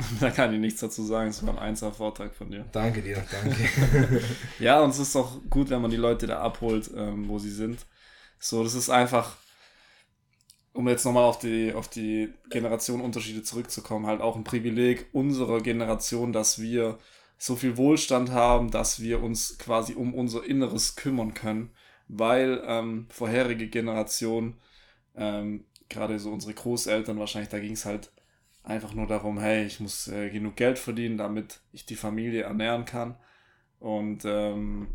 da 0.20 0.30
kann 0.30 0.52
ich 0.52 0.60
nichts 0.60 0.80
dazu 0.80 1.02
sagen. 1.04 1.30
Es 1.30 1.44
war 1.46 1.54
ein 1.54 1.58
einzelner 1.58 1.92
Vortrag 1.92 2.34
von 2.34 2.50
dir. 2.50 2.64
Danke 2.72 3.02
dir, 3.02 3.22
danke. 3.30 4.22
ja, 4.58 4.80
und 4.80 4.90
es 4.90 4.98
ist 4.98 5.16
auch 5.16 5.38
gut, 5.48 5.70
wenn 5.70 5.82
man 5.82 5.90
die 5.90 5.96
Leute 5.96 6.26
da 6.26 6.40
abholt, 6.40 6.90
ähm, 6.96 7.28
wo 7.28 7.38
sie 7.38 7.50
sind. 7.50 7.86
So, 8.38 8.64
das 8.64 8.74
ist 8.74 8.90
einfach, 8.90 9.36
um 10.72 10.88
jetzt 10.88 11.04
nochmal 11.04 11.24
auf 11.24 11.38
die, 11.38 11.72
auf 11.72 11.88
die 11.88 12.32
Generationenunterschiede 12.50 13.42
zurückzukommen, 13.42 14.06
halt 14.06 14.20
auch 14.20 14.36
ein 14.36 14.44
Privileg 14.44 15.08
unserer 15.12 15.60
Generation, 15.60 16.32
dass 16.32 16.60
wir 16.60 16.98
so 17.38 17.56
viel 17.56 17.76
Wohlstand 17.76 18.30
haben, 18.32 18.70
dass 18.70 19.00
wir 19.00 19.22
uns 19.22 19.58
quasi 19.58 19.94
um 19.94 20.14
unser 20.14 20.44
Inneres 20.44 20.96
kümmern 20.96 21.34
können. 21.34 21.70
weil 22.12 22.62
ähm, 22.66 23.06
vorherige 23.08 23.68
Generationen, 23.68 24.56
ähm, 25.14 25.64
gerade 25.88 26.18
so 26.18 26.32
unsere 26.32 26.54
Großeltern 26.54 27.18
wahrscheinlich, 27.18 27.50
da 27.50 27.60
ging 27.60 27.72
es 27.72 27.84
halt 27.84 28.12
einfach 28.62 28.94
nur 28.94 29.06
darum, 29.06 29.38
hey, 29.38 29.64
ich 29.64 29.80
muss 29.80 30.08
äh, 30.08 30.30
genug 30.30 30.56
Geld 30.56 30.78
verdienen, 30.78 31.18
damit 31.18 31.60
ich 31.72 31.86
die 31.86 31.96
Familie 31.96 32.42
ernähren 32.42 32.84
kann. 32.84 33.16
Und 33.78 34.24
ähm, 34.24 34.88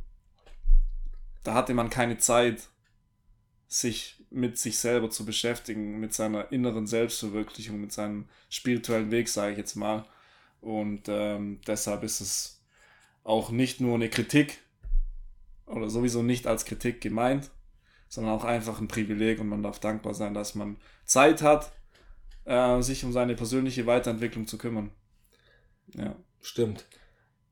da 1.43 1.53
hatte 1.53 1.73
man 1.73 1.89
keine 1.89 2.17
Zeit, 2.17 2.69
sich 3.67 4.24
mit 4.35 4.57
sich 4.57 4.77
selber 4.77 5.09
zu 5.09 5.25
beschäftigen, 5.25 5.99
mit 5.99 6.13
seiner 6.13 6.51
inneren 6.51 6.87
Selbstverwirklichung, 6.87 7.79
mit 7.79 7.91
seinem 7.91 8.25
spirituellen 8.49 9.11
Weg, 9.11 9.29
sage 9.29 9.53
ich 9.53 9.57
jetzt 9.57 9.75
mal. 9.75 10.05
Und 10.61 11.03
ähm, 11.07 11.59
deshalb 11.67 12.03
ist 12.03 12.21
es 12.21 12.61
auch 13.23 13.49
nicht 13.49 13.81
nur 13.81 13.95
eine 13.95 14.09
Kritik 14.09 14.59
oder 15.65 15.89
sowieso 15.89 16.21
nicht 16.21 16.47
als 16.47 16.65
Kritik 16.65 17.01
gemeint, 17.01 17.49
sondern 18.07 18.33
auch 18.33 18.43
einfach 18.43 18.79
ein 18.79 18.87
Privileg 18.87 19.39
und 19.39 19.49
man 19.49 19.63
darf 19.63 19.79
dankbar 19.79 20.13
sein, 20.13 20.33
dass 20.33 20.55
man 20.55 20.77
Zeit 21.05 21.41
hat, 21.41 21.71
äh, 22.45 22.81
sich 22.81 23.03
um 23.03 23.11
seine 23.11 23.35
persönliche 23.35 23.85
Weiterentwicklung 23.85 24.47
zu 24.47 24.57
kümmern. 24.57 24.91
Ja. 25.93 26.15
Stimmt. 26.41 26.85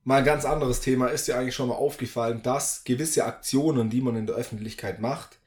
Mal 0.03 0.19
ein 0.19 0.25
ganz 0.25 0.45
anderes 0.45 0.81
Thema. 0.81 1.07
Ist 1.07 1.27
dir 1.27 1.37
eigentlich 1.37 1.55
schon 1.55 1.69
mal 1.69 1.75
aufgefallen, 1.75 2.43
dass 2.43 2.83
gewisse 2.83 3.25
Aktionen, 3.25 3.89
die 3.89 4.01
man 4.01 4.15
in 4.15 4.27
der 4.27 4.35
Öffentlichkeit 4.35 4.99
macht, 4.99 5.39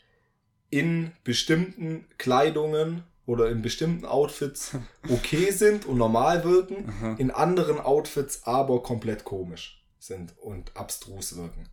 in 0.71 1.13
bestimmten 1.25 2.07
Kleidungen 2.19 3.03
oder 3.27 3.49
in 3.51 3.63
bestimmten 3.63 4.05
Outfits 4.05 4.73
okay 5.09 5.51
sind 5.51 5.85
und 5.87 5.99
normal 5.99 6.45
wirken, 6.45 6.89
Aha. 6.89 7.15
in 7.19 7.31
anderen 7.31 7.79
Outfits 7.81 8.43
aber 8.45 8.83
komplett 8.83 9.25
komisch 9.25 9.85
sind 9.99 10.35
und 10.39 10.77
abstrus 10.77 11.37
wirken. 11.37 11.69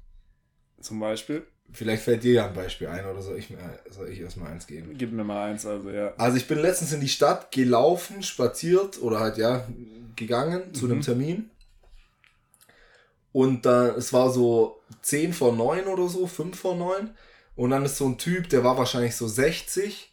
Zum 0.81 0.99
Beispiel, 0.99 1.45
Vielleicht 1.71 2.03
fällt 2.03 2.23
dir 2.23 2.33
ja 2.33 2.47
ein 2.47 2.53
Beispiel 2.53 2.87
ein 2.87 3.05
oder 3.05 3.21
soll 3.21 3.37
ich, 3.37 3.49
mir- 3.49 3.57
soll 3.89 4.09
ich 4.09 4.19
erstmal 4.19 4.51
eins 4.51 4.67
geben? 4.67 4.95
gib 4.97 5.11
mir 5.13 5.23
mal 5.23 5.49
eins, 5.49 5.65
also 5.65 5.89
ja. 5.89 6.13
Also 6.17 6.35
ich 6.37 6.47
bin 6.47 6.59
letztens 6.59 6.91
in 6.91 6.99
die 6.99 7.07
Stadt 7.07 7.51
gelaufen, 7.51 8.21
spaziert 8.21 9.01
oder 9.01 9.19
halt 9.21 9.37
ja 9.37 9.65
gegangen 10.15 10.73
zu 10.73 10.85
einem 10.85 10.97
Mhm. 10.97 11.01
Termin. 11.03 11.49
Und 13.31 13.65
da, 13.65 13.87
es 13.95 14.13
war 14.13 14.29
so 14.29 14.81
10 15.01 15.33
vor 15.33 15.53
9 15.55 15.85
oder 15.87 16.07
so, 16.07 16.27
5 16.27 16.59
vor 16.59 16.75
9. 16.75 17.11
Und 17.55 17.69
dann 17.69 17.85
ist 17.85 17.97
so 17.97 18.07
ein 18.07 18.17
Typ, 18.17 18.49
der 18.49 18.63
war 18.63 18.77
wahrscheinlich 18.77 19.15
so 19.15 19.27
60, 19.27 20.11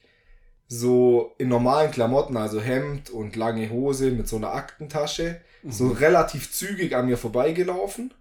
so 0.68 1.34
in 1.38 1.48
normalen 1.48 1.90
Klamotten, 1.90 2.36
also 2.36 2.60
Hemd 2.60 3.10
und 3.10 3.36
lange 3.36 3.70
Hose 3.70 4.10
mit 4.10 4.28
so 4.28 4.36
einer 4.36 4.52
Aktentasche, 4.52 5.40
so 5.68 5.88
relativ 5.88 6.52
zügig 6.52 6.96
an 6.96 7.06
mir 7.06 7.18
vorbeigelaufen. 7.18 8.14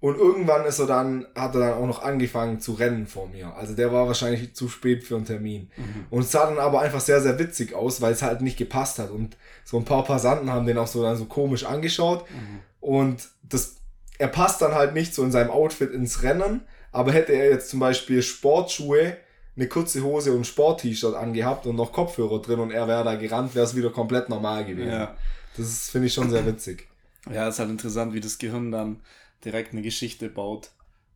Und 0.00 0.16
irgendwann 0.16 0.64
ist 0.64 0.78
er 0.78 0.86
dann, 0.86 1.26
hat 1.34 1.56
er 1.56 1.60
dann 1.60 1.72
auch 1.72 1.86
noch 1.86 2.02
angefangen 2.02 2.60
zu 2.60 2.74
rennen 2.74 3.08
vor 3.08 3.28
mir. 3.28 3.54
Also 3.56 3.74
der 3.74 3.92
war 3.92 4.06
wahrscheinlich 4.06 4.54
zu 4.54 4.68
spät 4.68 5.02
für 5.02 5.16
einen 5.16 5.24
Termin. 5.24 5.70
Mhm. 5.76 6.06
Und 6.10 6.22
es 6.22 6.30
sah 6.30 6.46
dann 6.46 6.58
aber 6.58 6.82
einfach 6.82 7.00
sehr, 7.00 7.20
sehr 7.20 7.38
witzig 7.40 7.74
aus, 7.74 8.00
weil 8.00 8.12
es 8.12 8.22
halt 8.22 8.40
nicht 8.40 8.56
gepasst 8.56 9.00
hat. 9.00 9.10
Und 9.10 9.36
so 9.64 9.76
ein 9.76 9.84
paar 9.84 10.04
Passanten 10.04 10.52
haben 10.52 10.66
den 10.66 10.78
auch 10.78 10.86
so 10.86 11.02
dann 11.02 11.16
so 11.16 11.24
komisch 11.24 11.64
angeschaut. 11.64 12.24
Mhm. 12.30 12.60
Und 12.80 13.28
das, 13.42 13.78
er 14.18 14.28
passt 14.28 14.62
dann 14.62 14.74
halt 14.74 14.94
nicht 14.94 15.14
so 15.14 15.24
in 15.24 15.32
seinem 15.32 15.50
Outfit 15.50 15.90
ins 15.92 16.22
Rennen. 16.22 16.60
Aber 16.92 17.12
hätte 17.12 17.32
er 17.32 17.50
jetzt 17.50 17.70
zum 17.70 17.80
Beispiel 17.80 18.22
Sportschuhe, 18.22 19.16
eine 19.56 19.68
kurze 19.68 20.02
Hose 20.02 20.32
und 20.32 20.40
ein 20.40 20.44
Sport-T-Shirt 20.44 21.14
angehabt 21.14 21.66
und 21.66 21.76
noch 21.76 21.92
Kopfhörer 21.92 22.40
drin 22.40 22.60
und 22.60 22.70
er 22.70 22.86
wäre 22.86 23.04
da 23.04 23.16
gerannt, 23.16 23.54
wäre 23.54 23.64
es 23.66 23.74
wieder 23.76 23.90
komplett 23.90 24.28
normal 24.28 24.64
gewesen. 24.64 24.92
Ja. 24.92 25.16
Das 25.56 25.90
finde 25.90 26.06
ich 26.06 26.14
schon 26.14 26.30
sehr 26.30 26.46
witzig. 26.46 26.86
Ja, 27.32 27.48
ist 27.48 27.58
halt 27.58 27.70
interessant, 27.70 28.14
wie 28.14 28.20
das 28.20 28.38
Gehirn 28.38 28.70
dann 28.70 29.00
direkt 29.44 29.72
eine 29.72 29.82
Geschichte 29.82 30.28
baut 30.28 30.70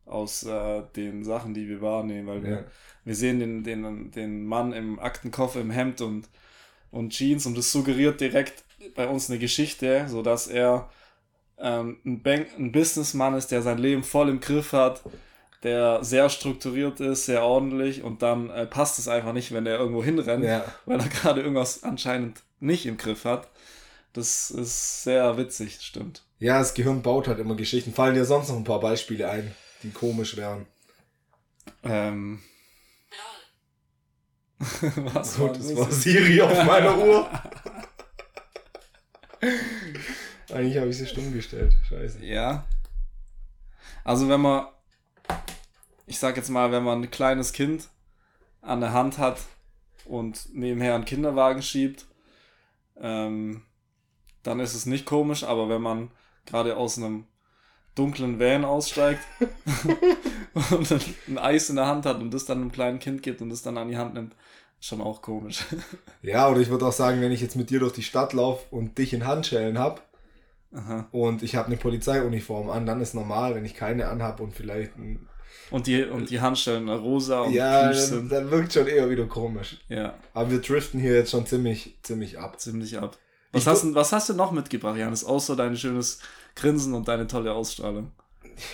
aus 0.05 0.43
äh, 0.43 0.81
den 0.97 1.23
Sachen, 1.23 1.53
die 1.53 1.69
wir 1.69 1.81
wahrnehmen, 1.81 2.27
weil 2.27 2.43
wir, 2.43 2.49
Ja. 2.51 2.63
wir 3.05 3.15
sehen 3.15 3.39
den, 3.39 3.63
den, 3.63 4.11
den 4.11 4.45
Mann 4.45 4.73
im 4.73 4.99
Aktenkoffer, 4.99 5.61
im 5.61 5.71
Hemd 5.71 6.01
und, 6.01 6.27
und 6.91 7.11
Jeans 7.11 7.45
und 7.45 7.57
das 7.57 7.71
suggeriert 7.71 8.19
direkt 8.19 8.63
bei 8.95 9.07
uns 9.07 9.29
eine 9.29 9.39
Geschichte, 9.39 10.05
sodass 10.09 10.47
er 10.47 10.89
ähm, 11.57 11.97
ein, 12.05 12.21
Bank 12.21 12.47
ein 12.57 12.73
Businessmann 12.73 13.35
ist, 13.35 13.47
der 13.51 13.61
sein 13.61 13.77
Leben 13.77 14.03
voll 14.03 14.27
im 14.27 14.41
Griff 14.41 14.73
hat, 14.73 15.01
der 15.63 16.03
sehr 16.03 16.29
strukturiert 16.29 16.99
ist, 16.99 17.25
sehr 17.25 17.43
ordentlich 17.43 18.03
und 18.03 18.21
dann 18.21 18.49
äh, 18.49 18.65
passt 18.65 18.99
es 18.99 19.07
einfach 19.07 19.33
nicht, 19.33 19.51
wenn 19.53 19.65
er 19.65 19.77
irgendwo 19.79 20.03
hinrennt, 20.03 20.43
Ja. 20.43 20.65
weil 20.85 20.99
er 20.99 21.07
gerade 21.07 21.41
irgendwas 21.41 21.83
anscheinend 21.83 22.41
nicht 22.59 22.85
im 22.85 22.97
Griff 22.97 23.25
hat. 23.25 23.49
Das 24.13 24.51
ist 24.51 25.03
sehr 25.03 25.37
witzig, 25.37 25.79
stimmt. 25.81 26.23
Ja, 26.39 26.59
das 26.59 26.73
Gehirn 26.73 27.01
baut 27.01 27.27
halt 27.27 27.39
immer 27.39 27.55
Geschichten. 27.55 27.93
Fallen 27.93 28.13
dir 28.15 28.25
sonst 28.25 28.49
noch 28.49 28.57
ein 28.57 28.63
paar 28.63 28.79
Beispiele 28.79 29.29
ein, 29.29 29.55
die 29.81 29.89
komisch 29.91 30.37
wären? 30.37 30.67
Ähm. 31.83 32.41
Was 34.59 35.37
das 35.37 35.57
das? 35.57 35.75
war 35.75 35.91
Siri 35.91 36.41
auf 36.41 36.63
meiner 36.63 36.97
Uhr. 36.97 37.29
Eigentlich 40.53 40.77
habe 40.77 40.89
ich 40.89 40.97
sie 40.97 41.07
stumm 41.07 41.33
gestellt. 41.33 41.73
Scheiße. 41.89 42.23
Ja. 42.25 42.65
Also 44.03 44.29
wenn 44.29 44.41
man, 44.41 44.67
ich 46.05 46.19
sag 46.19 46.37
jetzt 46.37 46.49
mal, 46.49 46.71
wenn 46.71 46.83
man 46.83 47.01
ein 47.01 47.11
kleines 47.11 47.53
Kind 47.53 47.89
an 48.61 48.81
der 48.81 48.93
Hand 48.93 49.17
hat 49.17 49.39
und 50.05 50.53
nebenher 50.53 50.95
einen 50.95 51.05
Kinderwagen 51.05 51.61
schiebt, 51.61 52.05
ähm, 52.99 53.63
dann 54.43 54.59
ist 54.59 54.73
es 54.73 54.85
nicht 54.85 55.05
komisch, 55.05 55.43
aber 55.43 55.69
wenn 55.69 55.81
man 55.81 56.11
gerade 56.45 56.75
aus 56.77 56.97
einem 56.97 57.25
dunklen 57.95 58.39
Van 58.39 58.65
aussteigt 58.65 59.21
und 60.71 60.91
ein- 61.27 61.37
Eis 61.37 61.69
in 61.69 61.75
der 61.77 61.87
Hand 61.87 62.05
hat 62.05 62.19
und 62.21 62.33
das 62.33 62.45
dann 62.45 62.59
einem 62.61 62.71
kleinen 62.71 62.99
Kind 62.99 63.23
gibt 63.23 63.41
und 63.41 63.49
das 63.49 63.61
dann 63.61 63.77
an 63.77 63.87
die 63.87 63.97
Hand 63.97 64.13
nimmt, 64.15 64.35
schon 64.79 65.01
auch 65.01 65.21
komisch. 65.21 65.65
Ja, 66.21 66.49
oder 66.49 66.61
ich 66.61 66.69
würde 66.69 66.85
auch 66.87 66.93
sagen, 66.93 67.21
wenn 67.21 67.31
ich 67.33 67.41
jetzt 67.41 67.55
mit 67.57 67.69
dir 67.69 67.79
durch 67.81 67.93
die 67.93 68.03
Stadt 68.03 68.33
laufe 68.33 68.65
und 68.73 68.97
dich 68.97 69.13
in 69.13 69.25
Handschellen 69.27 69.77
habe 69.77 70.01
und 71.11 71.43
ich 71.43 71.55
habe 71.55 71.67
eine 71.67 71.77
Polizeiuniform 71.77 72.69
an, 72.69 72.85
dann 72.85 72.99
ist 73.01 73.13
normal, 73.13 73.53
wenn 73.55 73.65
ich 73.65 73.75
keine 73.75 74.07
anhab 74.07 74.39
und 74.39 74.55
vielleicht 74.55 74.95
ein, 74.97 75.27
Und 75.73 75.87
die, 75.87 76.03
und 76.03 76.29
die 76.29 76.39
Handschellen 76.39 76.87
rosa 76.87 77.41
und 77.41 77.51
ja, 77.53 77.85
dann, 77.85 77.93
sind. 77.95 78.31
dann 78.31 78.51
wirkt 78.51 78.73
schon 78.73 78.85
eher 78.85 79.09
wieder 79.09 79.25
komisch. 79.25 79.77
Ja, 79.89 80.13
Aber 80.35 80.51
wir 80.51 80.61
driften 80.61 80.99
hier 80.99 81.15
jetzt 81.15 81.31
schon 81.31 81.47
ziemlich, 81.47 81.97
ziemlich 82.03 82.37
ab. 82.37 82.59
ziemlich 82.59 82.99
ab. 82.99 83.17
Was 83.51 83.63
Ich 83.63 83.67
hast, 83.67 83.83
du, 83.83 83.95
was 83.95 84.11
hast 84.11 84.29
du 84.29 84.33
noch 84.35 84.51
mitgebracht, 84.51 84.97
Janis, 84.97 85.23
außer 85.23 85.55
dein 85.55 85.75
schönes 85.75 86.19
Grinsen 86.55 86.93
und 86.93 87.07
deine 87.07 87.25
tolle 87.25 87.53
Ausstrahlung 87.53 88.11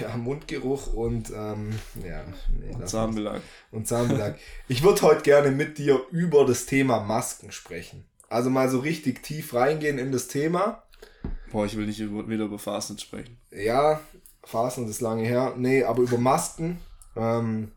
Ja, 0.02 0.18
Mundgeruch 0.18 0.88
und 0.94 1.30
ähm, 1.34 1.72
ja, 2.06 2.22
nee, 2.60 2.74
und 2.76 2.90
Zahnbelag? 2.90 3.40
und 3.72 3.88
Zahnbelag. 3.88 4.36
Ich 4.68 4.84
würde 4.84 5.02
heute 5.04 5.22
gerne 5.22 5.52
mit 5.52 5.78
dir 5.78 6.02
über 6.12 6.46
das 6.46 6.66
Thema 6.66 7.00
Masken 7.00 7.54
sprechen. 7.54 8.04
Also 8.28 8.50
mal 8.50 8.70
so 8.70 8.80
richtig 8.80 9.24
tief 9.24 9.54
reingehen 9.54 9.98
in 10.00 10.12
das 10.12 10.28
Thema. 10.28 10.84
Boah, 11.52 11.66
ich 11.66 11.78
will 11.78 11.86
nicht 11.86 12.02
über, 12.02 12.28
wieder 12.28 12.44
über 12.44 12.60
Fastnet 12.60 13.00
sprechen. 13.02 13.38
Ja, 13.52 14.02
Phasen 14.44 14.88
ist 14.90 15.00
lange 15.00 15.24
her. 15.24 15.54
Nee, 15.58 15.84
aber 15.86 16.04
über 16.04 16.18
Masken. 16.18 16.80
Ähm, 17.16 17.72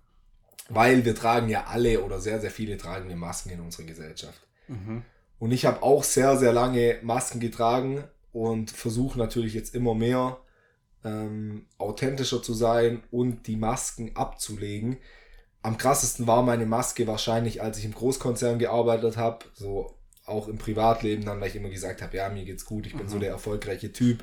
weil 0.69 1.05
wir 1.05 1.15
tragen 1.15 1.49
ja 1.49 1.65
alle 1.67 2.03
oder 2.03 2.21
sehr, 2.21 2.41
sehr 2.41 2.51
viele 2.51 2.77
tragen 2.77 3.11
ja 3.11 3.17
Masken 3.17 3.51
in 3.51 3.61
unserer 3.61 3.87
Gesellschaft. 3.87 4.41
Mhm. 4.69 5.03
Und 5.39 5.53
ich 5.53 5.67
habe 5.67 5.83
auch 5.83 6.05
sehr, 6.05 6.37
sehr 6.37 6.53
lange 6.53 6.99
Masken 7.03 7.41
getragen 7.41 8.05
und 8.33 8.71
versuche 8.71 9.19
natürlich 9.19 9.55
jetzt 9.55 9.75
immer 9.75 9.95
mehr 9.95 10.39
ähm, 11.05 11.67
authentischer 11.79 12.43
zu 12.43 12.55
sein 12.55 13.03
und 13.11 13.47
die 13.47 13.57
Masken 13.57 14.15
abzulegen. 14.15 14.99
Am 15.63 15.79
krassesten 15.79 16.27
war 16.27 16.43
meine 16.43 16.67
Maske 16.67 17.07
wahrscheinlich, 17.07 17.63
als 17.63 17.79
ich 17.79 17.85
im 17.85 17.95
Großkonzern 17.95 18.59
gearbeitet 18.59 19.17
habe, 19.17 19.45
so 19.55 19.97
auch 20.25 20.49
im 20.49 20.59
Privatleben 20.59 21.25
dann, 21.25 21.41
weil 21.41 21.49
ich 21.49 21.57
immer 21.57 21.69
gesagt 21.69 22.03
habe, 22.03 22.17
ja, 22.17 22.29
mir 22.29 22.45
geht's 22.45 22.65
gut, 22.65 22.87
ich 22.87 22.97
bin 22.97 23.09
so 23.09 23.19
der 23.19 23.31
erfolgreiche 23.31 23.93
Typ, 23.93 24.23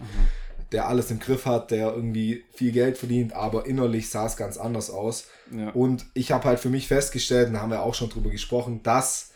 der 0.72 0.88
alles 0.88 1.12
im 1.12 1.20
Griff 1.20 1.46
hat, 1.46 1.72
der 1.72 1.94
irgendwie 1.94 2.44
viel 2.54 2.72
Geld 2.72 2.98
verdient, 2.98 3.34
aber 3.34 3.66
innerlich 3.66 4.10
sah 4.10 4.26
es 4.26 4.38
ganz 4.38 4.58
anders 4.58 4.90
aus. 4.90 5.28
Ja. 5.52 5.70
Und 5.72 6.06
ich 6.14 6.32
habe 6.32 6.46
halt 6.46 6.60
für 6.60 6.70
mich 6.70 6.88
festgestellt, 6.88 7.48
und 7.48 7.54
da 7.54 7.62
haben 7.62 7.72
wir 7.72 7.84
auch 7.84 7.96
schon 7.96 8.10
drüber 8.10 8.30
gesprochen, 8.30 8.84
dass 8.84 9.32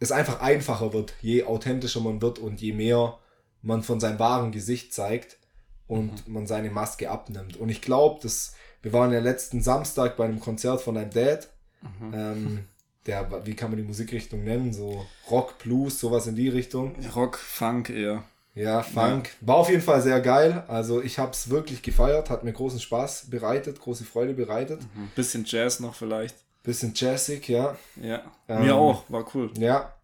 es 0.00 0.12
einfach 0.12 0.40
einfacher 0.40 0.92
wird, 0.92 1.14
je 1.20 1.44
authentischer 1.44 2.00
man 2.00 2.20
wird 2.22 2.38
und 2.38 2.60
je 2.60 2.72
mehr 2.72 3.18
man 3.62 3.82
von 3.82 4.00
seinem 4.00 4.18
wahren 4.18 4.50
Gesicht 4.50 4.94
zeigt 4.94 5.38
und 5.86 6.26
man 6.26 6.46
seine 6.46 6.70
Maske 6.70 7.10
abnimmt. 7.10 7.56
Und 7.56 7.68
ich 7.68 7.82
glaube, 7.82 8.20
dass 8.22 8.54
wir 8.82 8.92
waren 8.92 9.12
ja 9.12 9.20
letzten 9.20 9.60
Samstag 9.60 10.16
bei 10.16 10.24
einem 10.24 10.40
Konzert 10.40 10.80
von 10.80 10.94
deinem 10.94 11.10
Dad. 11.10 11.48
Mhm. 11.82 12.14
Ähm, 12.14 12.64
der, 13.06 13.46
wie 13.46 13.54
kann 13.54 13.70
man 13.70 13.78
die 13.78 13.86
Musikrichtung 13.86 14.44
nennen? 14.44 14.72
So 14.72 15.04
Rock, 15.30 15.58
Blues, 15.58 15.98
sowas 15.98 16.26
in 16.26 16.36
die 16.36 16.48
Richtung. 16.48 16.94
Rock, 17.14 17.36
Funk 17.36 17.90
eher. 17.90 18.24
Ja, 18.54 18.82
Funk. 18.82 19.30
War 19.40 19.56
auf 19.56 19.70
jeden 19.70 19.82
Fall 19.82 20.02
sehr 20.02 20.20
geil. 20.20 20.64
Also 20.66 21.00
ich 21.00 21.18
habe 21.18 21.30
es 21.32 21.50
wirklich 21.50 21.82
gefeiert, 21.82 22.30
hat 22.30 22.44
mir 22.44 22.52
großen 22.52 22.80
Spaß 22.80 23.30
bereitet, 23.30 23.80
große 23.80 24.04
Freude 24.04 24.34
bereitet. 24.34 24.82
Mhm. 24.82 25.08
Bisschen 25.14 25.44
Jazz 25.46 25.80
noch 25.80 25.94
vielleicht. 25.94 26.34
Bisschen 26.62 26.92
jazzig, 26.94 27.48
ja. 27.48 27.76
Ja. 27.96 28.22
Ähm, 28.48 28.64
Mir 28.64 28.74
auch, 28.74 29.04
war 29.08 29.24
cool. 29.34 29.50
Ja. 29.56 29.94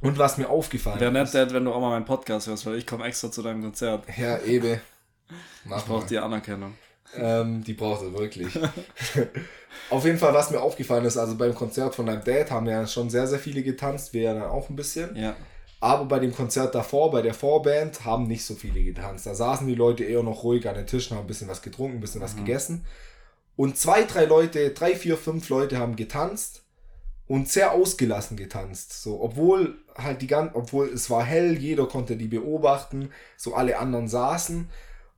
Und 0.00 0.18
was 0.18 0.36
mir 0.36 0.48
aufgefallen 0.48 0.98
Wäre 0.98 1.12
nett. 1.12 1.32
Dad, 1.32 1.52
wenn 1.52 1.64
du 1.64 1.72
auch 1.72 1.80
mal 1.80 1.90
meinen 1.90 2.04
Podcast 2.04 2.48
hörst, 2.48 2.66
weil 2.66 2.74
ich 2.74 2.86
komme 2.86 3.04
extra 3.04 3.30
zu 3.30 3.40
deinem 3.40 3.62
Konzert. 3.62 4.02
Herr 4.08 4.44
Ebe. 4.44 4.80
Mach 5.64 5.78
Ich 5.78 5.84
brauche 5.84 6.06
die 6.06 6.18
Anerkennung. 6.18 6.74
ähm, 7.14 7.62
die 7.62 7.74
braucht 7.74 8.02
er 8.02 8.12
wirklich. 8.12 8.48
Auf 9.90 10.04
jeden 10.04 10.18
Fall, 10.18 10.34
was 10.34 10.50
mir 10.50 10.60
aufgefallen 10.60 11.04
ist, 11.04 11.16
also 11.16 11.36
beim 11.36 11.54
Konzert 11.54 11.94
von 11.94 12.06
deinem 12.06 12.24
Dad 12.24 12.50
haben 12.50 12.66
ja 12.66 12.84
schon 12.86 13.08
sehr, 13.10 13.28
sehr 13.28 13.38
viele 13.38 13.62
getanzt, 13.62 14.12
wir 14.12 14.22
ja 14.22 14.34
dann 14.34 14.50
auch 14.50 14.68
ein 14.70 14.76
bisschen. 14.76 15.14
Ja. 15.14 15.36
Aber 15.82 16.04
bei 16.04 16.20
dem 16.20 16.32
Konzert 16.32 16.76
davor, 16.76 17.10
bei 17.10 17.22
der 17.22 17.34
Vorband, 17.34 18.04
haben 18.04 18.28
nicht 18.28 18.44
so 18.44 18.54
viele 18.54 18.84
getanzt. 18.84 19.26
Da 19.26 19.34
saßen 19.34 19.66
die 19.66 19.74
Leute 19.74 20.04
eher 20.04 20.22
noch 20.22 20.44
ruhig 20.44 20.68
an 20.68 20.76
den 20.76 20.86
Tischen, 20.86 21.16
haben 21.16 21.24
ein 21.24 21.26
bisschen 21.26 21.48
was 21.48 21.60
getrunken, 21.60 21.96
ein 21.96 22.00
bisschen 22.00 22.20
was 22.20 22.34
Mhm. 22.34 22.44
gegessen. 22.44 22.86
Und 23.56 23.76
zwei, 23.76 24.04
drei 24.04 24.26
Leute, 24.26 24.70
drei, 24.70 24.94
vier, 24.94 25.16
fünf 25.16 25.48
Leute 25.48 25.78
haben 25.78 25.96
getanzt 25.96 26.62
und 27.26 27.48
sehr 27.48 27.72
ausgelassen 27.72 28.36
getanzt. 28.36 29.02
So, 29.02 29.20
obwohl 29.20 29.76
halt 29.96 30.22
die 30.22 30.28
ganzen, 30.28 30.54
obwohl 30.54 30.88
es 30.88 31.10
war 31.10 31.24
hell, 31.24 31.58
jeder 31.58 31.86
konnte 31.86 32.16
die 32.16 32.28
beobachten, 32.28 33.10
so 33.36 33.54
alle 33.54 33.78
anderen 33.78 34.06
saßen. 34.06 34.68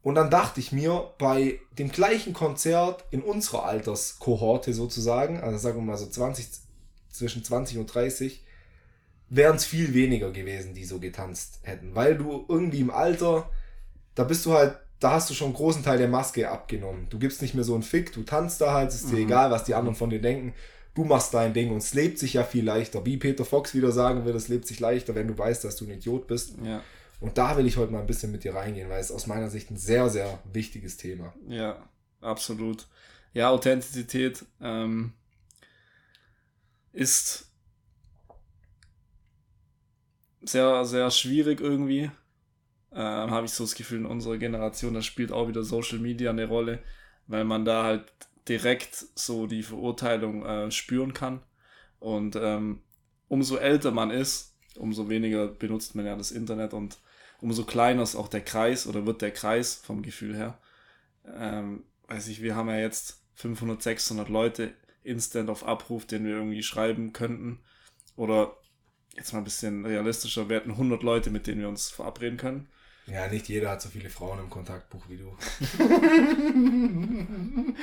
Und 0.02 0.14
dann 0.14 0.30
dachte 0.30 0.60
ich 0.60 0.72
mir, 0.72 1.12
bei 1.18 1.58
dem 1.78 1.90
gleichen 1.90 2.32
Konzert 2.32 3.04
in 3.10 3.20
unserer 3.20 3.66
Alterskohorte 3.66 4.72
sozusagen, 4.72 5.40
also 5.42 5.58
sagen 5.58 5.76
wir 5.76 5.82
mal 5.82 5.98
so 5.98 6.06
20, 6.06 6.46
zwischen 7.10 7.44
20 7.44 7.76
und 7.76 7.86
30, 7.94 8.43
wären 9.28 9.56
es 9.56 9.64
viel 9.64 9.94
weniger 9.94 10.30
gewesen, 10.30 10.74
die 10.74 10.84
so 10.84 10.98
getanzt 11.00 11.60
hätten. 11.62 11.94
Weil 11.94 12.16
du 12.16 12.44
irgendwie 12.48 12.80
im 12.80 12.90
Alter, 12.90 13.48
da 14.14 14.24
bist 14.24 14.44
du 14.46 14.52
halt, 14.52 14.78
da 15.00 15.12
hast 15.12 15.28
du 15.30 15.34
schon 15.34 15.48
einen 15.48 15.56
großen 15.56 15.82
Teil 15.82 15.98
der 15.98 16.08
Maske 16.08 16.48
abgenommen. 16.50 17.06
Du 17.10 17.18
gibst 17.18 17.42
nicht 17.42 17.54
mehr 17.54 17.64
so 17.64 17.74
einen 17.74 17.82
Fick, 17.82 18.12
du 18.12 18.22
tanzt 18.22 18.60
da 18.60 18.72
halt, 18.72 18.90
es 18.90 18.96
ist 19.02 19.10
dir 19.10 19.16
Mhm. 19.16 19.26
egal, 19.26 19.50
was 19.50 19.64
die 19.64 19.74
anderen 19.74 19.96
von 19.96 20.10
dir 20.10 20.20
denken. 20.20 20.54
Du 20.94 21.04
machst 21.04 21.34
dein 21.34 21.52
Ding 21.52 21.70
und 21.72 21.78
es 21.78 21.92
lebt 21.94 22.18
sich 22.18 22.34
ja 22.34 22.44
viel 22.44 22.64
leichter. 22.64 23.04
Wie 23.04 23.16
Peter 23.16 23.44
Fox 23.44 23.74
wieder 23.74 23.90
sagen 23.90 24.24
würde, 24.24 24.38
es 24.38 24.48
lebt 24.48 24.66
sich 24.66 24.78
leichter, 24.78 25.14
wenn 25.16 25.26
du 25.26 25.36
weißt, 25.36 25.64
dass 25.64 25.74
du 25.76 25.84
ein 25.86 25.90
Idiot 25.90 26.28
bist. 26.28 26.54
Ja. 26.62 26.82
Und 27.20 27.36
da 27.36 27.56
will 27.56 27.66
ich 27.66 27.76
heute 27.76 27.90
mal 27.92 28.00
ein 28.00 28.06
bisschen 28.06 28.30
mit 28.30 28.44
dir 28.44 28.54
reingehen, 28.54 28.88
weil 28.88 29.00
es 29.00 29.10
aus 29.10 29.26
meiner 29.26 29.50
Sicht 29.50 29.70
ein 29.70 29.76
sehr, 29.76 30.08
sehr 30.10 30.38
wichtiges 30.52 30.96
Thema. 30.96 31.34
Ja, 31.48 31.82
absolut. 32.20 32.86
Ja, 33.32 33.50
Authentizität 33.50 34.44
ähm, 34.60 35.12
ist 36.92 37.46
sehr, 40.44 40.84
sehr 40.84 41.10
schwierig 41.10 41.60
irgendwie. 41.60 42.10
Ähm, 42.92 43.30
Habe 43.30 43.46
ich 43.46 43.52
so 43.52 43.64
das 43.64 43.74
Gefühl, 43.74 44.00
in 44.00 44.06
unserer 44.06 44.38
Generation, 44.38 44.94
da 44.94 45.02
spielt 45.02 45.32
auch 45.32 45.48
wieder 45.48 45.64
Social 45.64 45.98
Media 45.98 46.30
eine 46.30 46.46
Rolle, 46.46 46.80
weil 47.26 47.44
man 47.44 47.64
da 47.64 47.84
halt 47.84 48.04
direkt 48.48 48.94
so 49.14 49.46
die 49.46 49.62
Verurteilung 49.62 50.44
äh, 50.44 50.70
spüren 50.70 51.14
kann. 51.14 51.42
Und 51.98 52.36
ähm, 52.36 52.82
umso 53.28 53.56
älter 53.56 53.90
man 53.90 54.10
ist, 54.10 54.56
umso 54.76 55.08
weniger 55.08 55.48
benutzt 55.48 55.94
man 55.94 56.06
ja 56.06 56.16
das 56.16 56.30
Internet 56.30 56.74
und 56.74 56.98
umso 57.40 57.64
kleiner 57.64 58.02
ist 58.02 58.16
auch 58.16 58.28
der 58.28 58.42
Kreis 58.42 58.86
oder 58.86 59.06
wird 59.06 59.22
der 59.22 59.30
Kreis 59.30 59.74
vom 59.74 60.02
Gefühl 60.02 60.36
her. 60.36 60.58
Ähm, 61.26 61.84
weiß 62.08 62.28
ich, 62.28 62.42
wir 62.42 62.54
haben 62.54 62.68
ja 62.68 62.78
jetzt 62.78 63.22
500, 63.34 63.82
600 63.82 64.28
Leute 64.28 64.74
instant 65.02 65.50
auf 65.50 65.66
Abruf, 65.66 66.06
den 66.06 66.24
wir 66.24 66.32
irgendwie 66.32 66.62
schreiben 66.62 67.12
könnten. 67.12 67.60
Oder 68.16 68.56
jetzt 69.14 69.32
mal 69.32 69.38
ein 69.38 69.44
bisschen 69.44 69.84
realistischer, 69.84 70.48
wir 70.48 70.56
hätten 70.56 70.72
100 70.72 71.02
Leute, 71.02 71.30
mit 71.30 71.46
denen 71.46 71.60
wir 71.60 71.68
uns 71.68 71.90
verabreden 71.90 72.36
können. 72.36 72.68
Ja, 73.06 73.28
nicht 73.28 73.48
jeder 73.48 73.70
hat 73.70 73.82
so 73.82 73.88
viele 73.90 74.08
Frauen 74.08 74.38
im 74.38 74.48
Kontaktbuch 74.48 75.04
wie 75.08 75.18
du. 75.18 75.36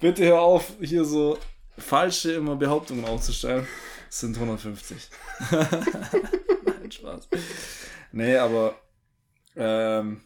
Bitte 0.00 0.24
hör 0.26 0.42
auf, 0.42 0.72
hier 0.80 1.04
so 1.04 1.38
falsche 1.76 2.32
immer 2.32 2.56
Behauptungen 2.56 3.04
aufzustellen. 3.04 3.66
Es 4.08 4.20
sind 4.20 4.36
150. 4.36 5.08
Nein, 5.50 6.92
Spaß. 6.92 7.28
Nee, 8.12 8.36
aber 8.36 8.76
ähm, 9.56 10.20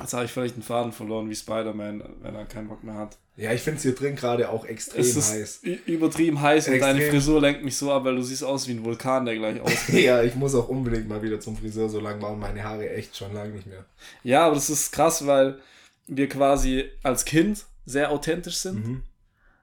jetzt 0.00 0.14
habe 0.14 0.24
ich 0.24 0.32
vielleicht 0.32 0.56
den 0.56 0.62
Faden 0.62 0.92
verloren 0.92 1.28
wie 1.28 1.36
Spider-Man, 1.36 2.02
wenn 2.20 2.34
er 2.34 2.46
keinen 2.46 2.68
Bock 2.68 2.82
mehr 2.82 2.94
hat. 2.94 3.18
Ja, 3.36 3.52
ich 3.52 3.60
finde 3.60 3.76
es 3.76 3.82
hier 3.82 3.94
drin 3.94 4.16
gerade 4.16 4.48
auch 4.48 4.64
extrem 4.64 5.04
heiß. 5.04 5.60
übertrieben 5.86 6.40
heiß 6.40 6.68
und 6.68 6.74
Extrem. 6.74 6.96
deine 6.96 7.10
Frisur 7.10 7.40
lenkt 7.40 7.62
mich 7.64 7.76
so 7.76 7.92
ab, 7.92 8.04
weil 8.04 8.16
du 8.16 8.22
siehst 8.22 8.42
aus 8.42 8.66
wie 8.66 8.72
ein 8.72 8.84
Vulkan, 8.84 9.26
der 9.26 9.36
gleich 9.36 9.60
ausgeht. 9.62 10.04
Ja, 10.04 10.22
ich 10.22 10.34
muss 10.36 10.54
auch 10.54 10.68
unbedingt 10.68 11.06
mal 11.06 11.20
wieder 11.22 11.38
zum 11.38 11.54
Friseur, 11.56 11.90
so 11.90 12.00
lange 12.00 12.22
waren 12.22 12.38
meine 12.38 12.64
Haare 12.64 12.88
echt 12.88 13.14
schon 13.14 13.34
lange 13.34 13.50
nicht 13.50 13.66
mehr. 13.66 13.84
ja, 14.22 14.46
aber 14.46 14.54
das 14.54 14.70
ist 14.70 14.90
krass, 14.90 15.26
weil 15.26 15.58
wir 16.06 16.28
quasi 16.30 16.84
als 17.02 17.26
Kind 17.26 17.66
sehr 17.84 18.10
authentisch 18.10 18.56
sind. 18.56 18.86
Mhm. 18.86 19.02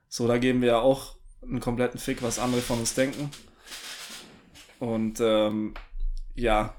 So, 0.07 0.27
da 0.27 0.37
geben 0.37 0.61
wir 0.61 0.67
ja 0.67 0.79
auch 0.79 1.15
einen 1.41 1.59
kompletten 1.59 1.99
Fick, 1.99 2.21
was 2.21 2.37
andere 2.37 2.61
von 2.61 2.79
uns 2.79 2.93
denken. 2.93 3.31
Und 4.79 5.19
ähm, 5.19 5.73
ja, 6.35 6.75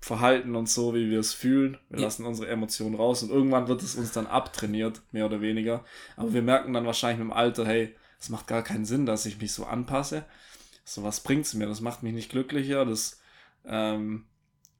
verhalten 0.00 0.54
uns 0.56 0.74
so, 0.74 0.94
wie 0.94 1.10
wir 1.10 1.20
es 1.20 1.32
fühlen. 1.32 1.78
Wir 1.88 2.00
Ja. 2.00 2.04
lassen 2.06 2.24
unsere 2.26 2.48
Emotionen 2.48 2.94
raus 2.94 3.22
und 3.22 3.30
irgendwann 3.30 3.68
wird 3.68 3.82
es 3.82 3.94
uns 3.94 4.12
dann 4.12 4.26
abtrainiert, 4.26 5.02
mehr 5.12 5.26
oder 5.26 5.40
weniger. 5.40 5.84
Aber 6.16 6.32
wir 6.32 6.42
merken 6.42 6.72
dann 6.72 6.86
wahrscheinlich 6.86 7.20
im 7.20 7.32
Alter, 7.32 7.66
hey, 7.66 7.94
es 8.18 8.28
macht 8.28 8.46
gar 8.46 8.62
keinen 8.62 8.84
Sinn, 8.84 9.06
dass 9.06 9.26
ich 9.26 9.40
mich 9.40 9.52
so 9.52 9.64
anpasse. 9.64 10.24
So, 10.84 11.02
was 11.02 11.20
bringt's 11.20 11.54
mir? 11.54 11.66
Das 11.66 11.80
macht 11.80 12.02
mich 12.02 12.12
nicht 12.12 12.30
glücklicher, 12.30 12.84
das 12.84 13.20
ähm, 13.64 14.26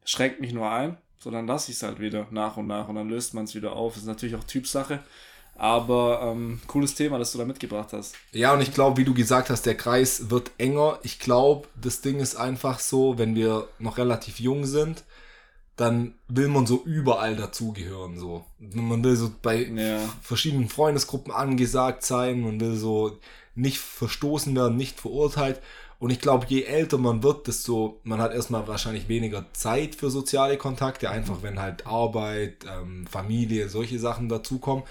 schränkt 0.05 0.41
mich 0.41 0.53
nur 0.53 0.71
ein. 0.71 0.97
So, 1.19 1.31
dann 1.31 1.47
lasse 1.47 1.71
ich 1.71 1.77
es 1.77 1.83
halt 1.85 2.01
wieder 2.01 2.27
nach 2.31 2.57
und 2.57 2.67
nach 2.67 2.89
und 2.89 2.97
dann 2.97 3.09
löst 3.09 3.35
man 3.35 3.45
es 3.45 3.55
wieder 3.55 3.75
auf. 3.75 3.95
Das 3.95 4.03
ist 4.03 4.09
natürlich 4.09 4.35
auch 4.35 4.45
Typsache. 4.45 5.01
Aber 5.63 6.21
ähm, 6.25 6.61
cooles 6.67 6.97
Thema, 6.97 7.19
das 7.21 7.31
du 7.31 7.39
da 7.39 7.45
mitgebracht 7.45 7.93
hast. 7.93 8.17
Ja, 8.33 8.53
und 8.53 8.63
ich 8.63 8.75
glaube, 8.75 8.97
wie 8.97 9.05
du 9.05 9.15
gesagt 9.15 9.49
hast, 9.49 9.65
der 9.65 9.77
Kreis 9.77 10.29
wird 10.29 10.51
enger. 10.59 10.99
Ich 11.05 11.21
glaube, 11.21 11.69
das 11.81 12.01
Ding 12.01 12.19
ist 12.19 12.35
einfach 12.35 12.81
so, 12.81 13.17
wenn 13.17 13.37
wir 13.37 13.69
noch 13.79 13.97
relativ 13.97 14.41
jung 14.41 14.67
sind, 14.67 15.05
dann 15.77 16.15
will 16.27 16.49
man 16.49 16.67
so 16.67 16.83
überall 16.85 17.37
dazugehören. 17.37 18.19
So. 18.19 18.45
Man 18.59 19.05
will 19.05 19.15
so 19.15 19.31
bei 19.41 19.63
Ja. 19.67 20.01
verschiedenen 20.21 20.69
Freundesgruppen 20.69 21.33
angesagt 21.33 22.03
sein, 22.03 22.41
man 22.41 22.59
will 22.61 22.75
so 22.75 23.19
nicht 23.55 23.79
verstoßen 23.79 24.57
werden, 24.57 24.77
nicht 24.77 24.99
verurteilt. 24.99 25.61
Und 26.01 26.11
ich 26.11 26.19
glaube, 26.19 26.47
je 26.49 26.63
älter 26.65 26.99
man 26.99 27.23
wird, 27.23 27.47
desto, 27.47 28.01
man 28.03 28.21
hat 28.21 28.35
erstmal 28.35 28.67
wahrscheinlich 28.67 29.07
weniger 29.09 29.45
Zeit 29.53 29.95
für 29.95 30.11
soziale 30.11 30.57
Kontakte, 30.57 31.09
einfach 31.09 31.43
wenn 31.43 31.61
halt 31.61 31.87
Arbeit, 31.87 32.65
ähm, 32.69 33.07
Familie, 33.07 33.69
solche 33.69 34.01
Sachen 34.01 34.29
dazukommen. 34.29 34.83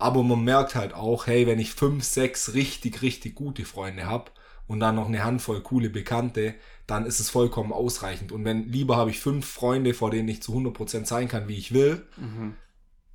Aber 0.00 0.22
man 0.22 0.42
merkt 0.44 0.74
halt 0.74 0.94
auch, 0.94 1.26
hey, 1.26 1.46
wenn 1.46 1.58
ich 1.58 1.74
fünf, 1.74 2.04
sechs 2.04 2.54
richtig, 2.54 3.02
richtig 3.02 3.34
gute 3.34 3.64
Freunde 3.64 4.06
habe 4.06 4.30
und 4.66 4.80
dann 4.80 4.96
noch 4.96 5.08
eine 5.08 5.24
Handvoll 5.24 5.60
coole 5.62 5.90
Bekannte, 5.90 6.54
dann 6.86 7.06
ist 7.06 7.20
es 7.20 7.30
vollkommen 7.30 7.72
ausreichend. 7.72 8.32
Und 8.32 8.44
wenn 8.44 8.68
lieber 8.72 8.96
habe 8.96 9.10
ich 9.10 9.20
fünf 9.20 9.46
Freunde, 9.46 9.94
vor 9.94 10.10
denen 10.10 10.28
ich 10.28 10.42
zu 10.42 10.54
100% 10.54 11.06
sein 11.06 11.28
kann, 11.28 11.48
wie 11.48 11.56
ich 11.58 11.72
will, 11.72 12.06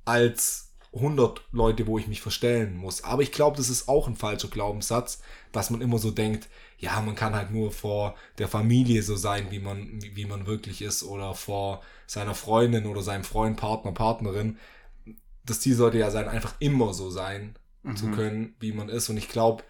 als 0.04 0.74
100 0.94 1.42
Leute, 1.52 1.86
wo 1.86 1.98
ich 1.98 2.06
mich 2.08 2.22
verstellen 2.22 2.76
muss. 2.76 3.04
Aber 3.04 3.22
ich 3.22 3.32
glaube, 3.32 3.56
das 3.56 3.68
ist 3.68 3.88
auch 3.88 4.08
ein 4.08 4.16
falscher 4.16 4.48
Glaubenssatz, 4.48 5.20
dass 5.52 5.70
man 5.70 5.80
immer 5.82 5.98
so 5.98 6.10
denkt, 6.10 6.48
ja, 6.78 7.00
man 7.00 7.14
kann 7.14 7.34
halt 7.34 7.50
nur 7.50 7.70
vor 7.72 8.14
der 8.38 8.48
Familie 8.48 9.02
so 9.02 9.16
sein, 9.16 9.48
wie 9.50 9.58
man, 9.58 10.02
wie, 10.02 10.16
wie 10.16 10.24
man 10.26 10.46
wirklich 10.46 10.82
ist, 10.82 11.02
oder 11.02 11.34
vor 11.34 11.82
seiner 12.06 12.34
Freundin 12.34 12.86
oder 12.86 13.02
seinem 13.02 13.24
Freund, 13.24 13.56
Partner, 13.56 13.92
Partnerin. 13.92 14.58
Das 15.46 15.60
Ziel 15.60 15.74
sollte 15.74 15.98
ja 15.98 16.10
sein, 16.10 16.28
einfach 16.28 16.54
immer 16.58 16.92
so 16.92 17.10
sein 17.10 17.56
zu 17.94 18.10
können, 18.10 18.54
wie 18.58 18.72
man 18.72 18.88
ist. 18.88 19.08
Und 19.08 19.16
ich 19.16 19.28
glaube, 19.28 19.62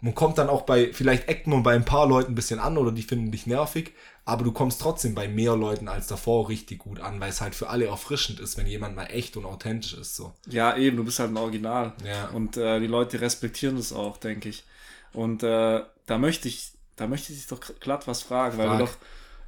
man 0.00 0.14
kommt 0.14 0.38
dann 0.38 0.48
auch 0.48 0.62
bei, 0.62 0.92
vielleicht 0.92 1.28
eckt 1.28 1.46
man 1.46 1.62
bei 1.62 1.74
ein 1.74 1.84
paar 1.84 2.06
Leuten 2.06 2.32
ein 2.32 2.34
bisschen 2.34 2.60
an 2.60 2.78
oder 2.78 2.92
die 2.92 3.02
finden 3.02 3.32
dich 3.32 3.46
nervig, 3.46 3.94
aber 4.24 4.44
du 4.44 4.52
kommst 4.52 4.80
trotzdem 4.80 5.14
bei 5.14 5.26
mehr 5.26 5.56
Leuten 5.56 5.88
als 5.88 6.06
davor 6.06 6.48
richtig 6.48 6.78
gut 6.78 7.00
an, 7.00 7.20
weil 7.20 7.30
es 7.30 7.40
halt 7.40 7.54
für 7.54 7.68
alle 7.68 7.86
erfrischend 7.86 8.40
ist, 8.40 8.56
wenn 8.56 8.66
jemand 8.66 8.94
mal 8.94 9.06
echt 9.06 9.36
und 9.36 9.44
authentisch 9.44 9.94
ist. 9.94 10.14
So. 10.14 10.32
Ja, 10.46 10.76
eben, 10.76 10.96
du 10.96 11.04
bist 11.04 11.18
halt 11.18 11.30
ein 11.30 11.36
Original. 11.36 11.94
Ja. 12.04 12.28
Und 12.28 12.56
äh, 12.56 12.78
die 12.78 12.86
Leute 12.86 13.20
respektieren 13.20 13.76
das 13.76 13.92
auch, 13.92 14.18
denke 14.18 14.48
ich. 14.48 14.64
Und 15.12 15.42
äh, 15.42 15.82
da 16.06 16.18
möchte 16.18 16.46
ich, 16.46 16.72
da 16.96 17.06
möchte 17.06 17.32
ich 17.32 17.38
dich 17.38 17.48
doch 17.48 17.60
glatt 17.80 18.06
was 18.06 18.22
fragen, 18.22 18.56
weil 18.56 18.68
wir 18.68 18.76
Frag. 18.76 18.86
doch 18.86 18.96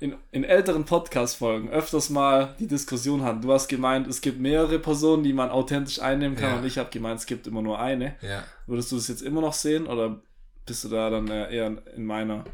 in, 0.01 0.17
in 0.33 0.45
älteren 0.45 0.85
Podcast-Folgen 0.85 1.69
öfters 1.69 2.11
mal 2.11 2.55
die 2.59 2.67
Diskussion 2.67 3.23
hatten. 3.23 3.43
Du 3.43 3.53
hast 3.53 3.69
gemeint, 3.69 4.07
es 4.07 4.21
gibt 4.21 4.41
mehrere 4.41 4.79
Personen, 4.79 5.23
die 5.23 5.33
man 5.33 5.51
authentisch 5.51 6.01
einnehmen 6.01 6.37
kann, 6.37 6.53
Ja. 6.53 6.59
und 6.59 6.65
ich 6.65 6.79
habe 6.79 6.91
gemeint, 6.91 7.21
es 7.21 7.27
gibt 7.27 7.47
immer 7.47 7.63
nur 7.63 7.79
eine. 7.79 8.17
Ja. 8.23 8.43
Würdest 8.67 8.91
du 8.93 8.97
das 8.97 9.09
jetzt 9.09 9.23
immer 9.23 9.41
noch 9.43 9.53
sehen 9.53 9.87
oder 9.87 10.21
bist 10.67 10.85
du 10.85 10.89
da 10.89 11.11
dann 11.11 11.29
äh, 11.29 11.55
eher 11.55 11.77
in 11.95 12.05
meiner 12.07 12.45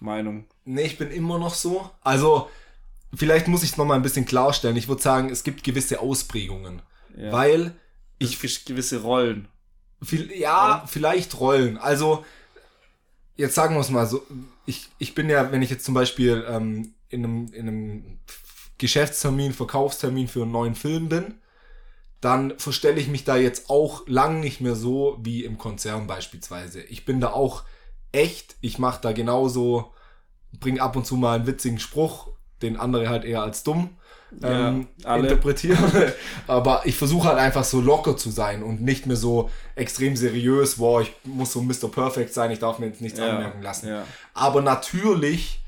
Meinung? 0.00 0.46
Nee, 0.64 0.82
ich 0.82 0.98
bin 0.98 1.10
immer 1.10 1.38
noch 1.38 1.54
so. 1.54 1.88
Also, 2.02 2.48
vielleicht 3.14 3.46
muss 3.48 3.62
ich 3.62 3.70
es 3.72 3.76
nochmal 3.76 3.96
ein 3.96 4.02
bisschen 4.02 4.26
klarstellen. 4.26 4.76
Ich 4.76 4.88
würde 4.88 5.02
sagen, 5.02 5.30
es 5.30 5.44
gibt 5.44 5.62
gewisse 5.64 6.00
Ausprägungen. 6.00 6.82
Ja. 7.16 7.32
Weil 7.32 7.74
ich 8.18 8.42
ich 8.42 8.64
gewisse 8.64 9.02
Rollen. 9.02 9.48
Viel, 10.02 10.32
ja, 10.36 10.84
vielleicht 10.86 11.38
Rollen. 11.40 11.78
Also, 11.78 12.24
jetzt 13.38 13.54
sagen 13.54 13.74
wir 13.74 13.80
es 13.80 13.88
mal 13.88 14.06
so. 14.06 14.26
Ich, 14.66 14.88
ich 14.98 15.14
bin 15.14 15.30
ja, 15.30 15.50
wenn 15.50 15.62
ich 15.62 15.70
jetzt 15.70 15.86
zum 15.86 15.94
Beispiel 15.94 16.44
ähm, 16.46 16.92
in, 17.08 17.24
einem, 17.24 17.52
in 17.54 17.68
einem 17.68 18.18
Geschäftstermin, 18.76 19.54
Verkaufstermin 19.54 20.28
für 20.28 20.42
einen 20.42 20.52
neuen 20.52 20.74
Film 20.74 21.08
bin, 21.08 21.34
dann 22.20 22.58
verstelle 22.58 23.00
ich 23.00 23.08
mich 23.08 23.24
da 23.24 23.36
jetzt 23.36 23.70
auch 23.70 24.06
lang 24.06 24.40
nicht 24.40 24.60
mehr 24.60 24.74
so 24.74 25.18
wie 25.22 25.44
im 25.44 25.56
Konzern 25.56 26.06
beispielsweise. 26.06 26.82
Ich 26.82 27.06
bin 27.06 27.20
da 27.20 27.30
auch 27.30 27.64
echt. 28.12 28.56
Ich 28.60 28.78
mache 28.78 29.00
da 29.00 29.12
genauso, 29.12 29.94
bringe 30.58 30.82
ab 30.82 30.96
und 30.96 31.06
zu 31.06 31.16
mal 31.16 31.36
einen 31.36 31.46
witzigen 31.46 31.78
Spruch 31.78 32.28
den 32.60 32.76
andere 32.76 33.08
halt 33.08 33.24
eher 33.24 33.42
als 33.42 33.62
dumm 33.62 33.90
Ja, 34.40 34.68
ähm, 34.68 34.88
alle. 35.04 35.22
interpretieren. 35.28 35.78
Aber 36.46 36.82
ich 36.84 36.96
versuche 36.96 37.28
halt 37.28 37.38
einfach 37.38 37.64
so 37.64 37.80
locker 37.80 38.16
zu 38.16 38.30
sein 38.30 38.62
und 38.62 38.82
nicht 38.82 39.06
mehr 39.06 39.16
so 39.16 39.50
extrem 39.74 40.16
seriös, 40.16 40.76
boah, 40.76 41.00
ich 41.02 41.12
muss 41.24 41.52
so 41.52 41.62
Mr. 41.62 41.90
Perfect 41.90 42.34
sein, 42.34 42.50
ich 42.50 42.58
darf 42.58 42.78
mir 42.78 42.86
jetzt 42.86 43.00
nichts 43.00 43.18
Ja, 43.18 43.30
anmerken 43.30 43.62
lassen. 43.62 43.88
ja. 43.88 44.04
Aber 44.34 44.60
natürlich 44.60 45.60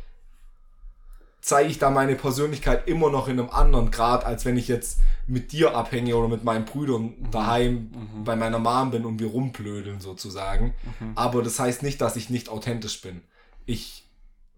zeige 1.42 1.70
ich 1.70 1.78
da 1.78 1.90
meine 1.90 2.16
Persönlichkeit 2.16 2.86
immer 2.86 3.10
noch 3.10 3.26
in 3.26 3.40
einem 3.40 3.48
anderen 3.50 3.90
Grad, 3.90 4.24
als 4.26 4.44
wenn 4.44 4.58
ich 4.58 4.68
jetzt 4.68 4.98
mit 5.26 5.52
dir 5.52 5.74
abhänge 5.74 6.14
oder 6.14 6.28
mit 6.28 6.44
meinen 6.44 6.66
Brüdern 6.66 7.14
daheim 7.30 7.90
bei 8.24 8.36
meiner 8.36 8.58
Mom 8.58 8.90
bin 8.90 9.06
und 9.06 9.20
wir 9.20 9.28
rumblödeln 9.28 10.00
sozusagen. 10.00 10.74
Aber 11.14 11.42
das 11.42 11.58
heißt 11.58 11.82
nicht, 11.82 12.00
dass 12.02 12.16
ich 12.16 12.28
nicht 12.28 12.50
authentisch 12.50 13.00
bin. 13.00 13.22
Ich 13.64 13.99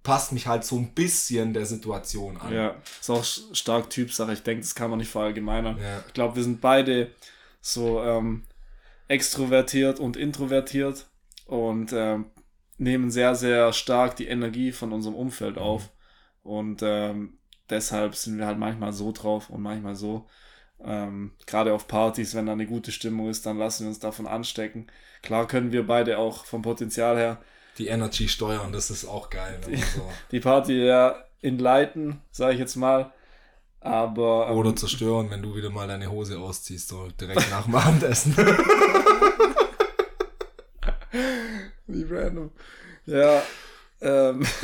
passe 0.03 0.35
mich 0.35 0.47
halt 0.47 0.65
so 0.65 0.77
ein 0.77 0.93
bisschen 0.95 1.55
der 1.55 1.67
Situation 1.67 2.37
an. 2.37 2.53
Ja, 2.53 2.77
ist 3.01 3.11
auch 3.11 3.25
stark 3.25 3.91
Typsache. 3.91 4.33
Ich 4.33 4.43
denke, 4.43 4.62
das 4.62 4.75
kann 4.75 4.91
man 4.91 4.99
nicht 4.99 5.11
verallgemeinern. 5.11 5.79
Ja. 5.79 6.03
Ich 6.07 6.15
glaube, 6.15 6.37
wir 6.37 6.43
sind 6.43 6.61
beide 6.61 7.11
so 7.61 8.03
ähm, 8.03 8.45
extrovertiert 9.09 10.01
und 10.01 10.17
introvertiert 10.17 11.07
und 11.47 11.93
ähm, 11.93 12.27
nehmen 12.79 13.11
sehr, 13.11 13.35
sehr 13.35 13.73
stark 13.73 14.17
die 14.17 14.27
Energie 14.27 14.73
von 14.73 14.93
unserem 14.93 15.15
Umfeld 15.15 15.59
auf. 15.59 15.91
Und 16.43 16.81
ähm, 16.83 17.38
deshalb 17.71 18.17
sind 18.17 18.38
wir 18.38 18.47
halt 18.47 18.59
manchmal 18.59 18.93
so 18.93 19.12
drauf 19.12 19.51
und 19.51 19.62
manchmal 19.62 19.95
so. 19.95 20.27
Ähm, 20.85 21.33
Gerade 21.47 21.75
auf 21.75 21.87
Partys, 21.87 22.35
wenn 22.35 22.47
da 22.47 22.53
eine 22.53 22.67
gute 22.67 22.91
Stimmung 22.91 23.29
ist, 23.29 23.47
dann 23.47 23.59
lassen 23.59 23.85
wir 23.85 23.88
uns 23.88 24.01
davon 24.01 24.27
anstecken. 24.27 24.88
Klar 25.23 25.47
können 25.47 25.71
wir 25.71 25.87
beide 25.87 26.19
auch 26.19 26.45
vom 26.45 26.62
Potenzial 26.62 27.17
her 27.17 27.41
Die 27.78 27.87
Energy 27.88 28.28
steuern, 28.28 28.72
das 28.72 28.90
ist 28.90 29.04
auch 29.06 29.30
geil. 29.30 29.58
man 29.66 29.76
so. 29.76 30.11
die 30.30 30.40
Party 30.40 30.85
ja 30.85 31.16
entleiten, 31.40 32.20
sage 32.30 32.54
ich 32.54 32.58
jetzt 32.58 32.76
mal. 32.76 33.12
Aber 33.80 34.48
ähm, 34.48 34.56
Oder 34.56 34.76
zerstören, 34.76 35.28
wenn 35.30 35.42
du 35.42 35.56
wieder 35.56 35.70
mal 35.70 35.88
deine 35.88 36.11
Hose 36.11 36.38
ausziehst, 36.38 36.88
so 36.88 37.08
direkt 37.20 37.50
nach 37.50 37.64
dem 37.64 37.74
Abendessen. 37.74 38.37
Wie 41.87 42.04
random. 42.08 42.52
Ja. 43.06 43.42
Ähm. 44.00 44.46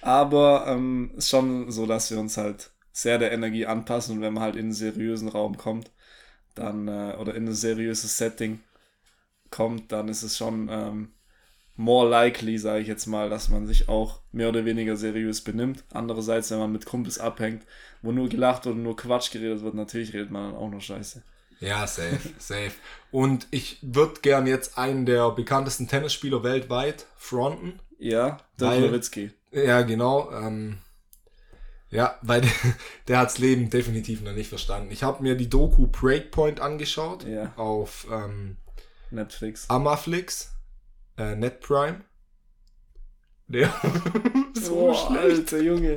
Aber 0.00 0.64
ähm, 0.66 1.12
ist 1.16 1.28
schon 1.28 1.70
so, 1.70 1.86
dass 1.86 2.10
wir 2.10 2.18
uns 2.18 2.36
halt 2.36 2.72
sehr 2.92 3.18
der 3.18 3.30
Energie 3.30 3.66
anpassen 3.66 4.16
und 4.16 4.22
wenn 4.22 4.34
man 4.34 4.42
halt 4.42 4.56
in 4.56 4.62
einen 4.66 4.72
seriösen 4.72 5.28
Raum 5.28 5.56
kommt, 5.56 5.92
dann 6.54 6.88
äh, 6.88 7.16
oder 7.18 7.36
in 7.36 7.46
ein 7.46 7.54
seriöses 7.54 8.18
Setting 8.18 8.60
kommt, 9.52 9.92
dann 9.92 10.08
ist 10.08 10.22
es 10.24 10.36
schon 10.36 10.68
ähm, 10.70 11.12
more 11.76 12.08
likely, 12.08 12.58
sage 12.58 12.80
ich 12.80 12.88
jetzt 12.88 13.06
mal, 13.06 13.30
dass 13.30 13.48
man 13.48 13.66
sich 13.66 13.88
auch 13.88 14.20
mehr 14.32 14.48
oder 14.48 14.64
weniger 14.64 14.96
seriös 14.96 15.42
benimmt. 15.42 15.84
Andererseits, 15.92 16.50
wenn 16.50 16.58
man 16.58 16.72
mit 16.72 16.86
Kumpels 16.86 17.18
abhängt, 17.18 17.62
wo 18.02 18.10
nur 18.12 18.28
gelacht 18.28 18.66
oder 18.66 18.76
nur 18.76 18.96
Quatsch 18.96 19.30
geredet 19.30 19.62
wird, 19.62 19.74
natürlich 19.74 20.12
redet 20.12 20.30
man 20.30 20.52
dann 20.52 20.60
auch 20.60 20.70
noch 20.70 20.80
Scheiße. 20.80 21.22
Ja, 21.60 21.86
safe, 21.86 22.18
safe. 22.38 22.72
Und 23.12 23.46
ich 23.52 23.78
würde 23.82 24.20
gern 24.20 24.46
jetzt 24.46 24.76
einen 24.76 25.06
der 25.06 25.30
bekanntesten 25.30 25.86
Tennisspieler 25.86 26.42
weltweit 26.42 27.06
fronten. 27.16 27.78
Ja, 27.98 28.38
Dirk 28.60 28.80
Nowitzki. 28.80 29.30
Ja, 29.52 29.82
genau. 29.82 30.30
Ähm, 30.32 30.78
ja, 31.90 32.18
weil 32.22 32.40
der, 32.40 32.50
der 33.08 33.18
hat's 33.18 33.38
Leben 33.38 33.70
definitiv 33.70 34.22
noch 34.22 34.32
nicht 34.32 34.48
verstanden. 34.48 34.90
Ich 34.90 35.02
habe 35.04 35.22
mir 35.22 35.36
die 35.36 35.48
Doku 35.48 35.86
Breakpoint 35.86 36.58
angeschaut 36.60 37.24
Ja. 37.26 37.52
auf 37.56 38.08
ähm, 38.10 38.56
Netflix. 39.12 39.68
Amaflix, 39.68 40.52
äh, 41.18 41.34
NetPrime. 41.36 42.00
Der 43.48 43.72
so 44.54 44.74
Boah, 44.74 44.94
schlecht. 44.94 45.22
Alter 45.22 45.60
Junge. 45.60 45.96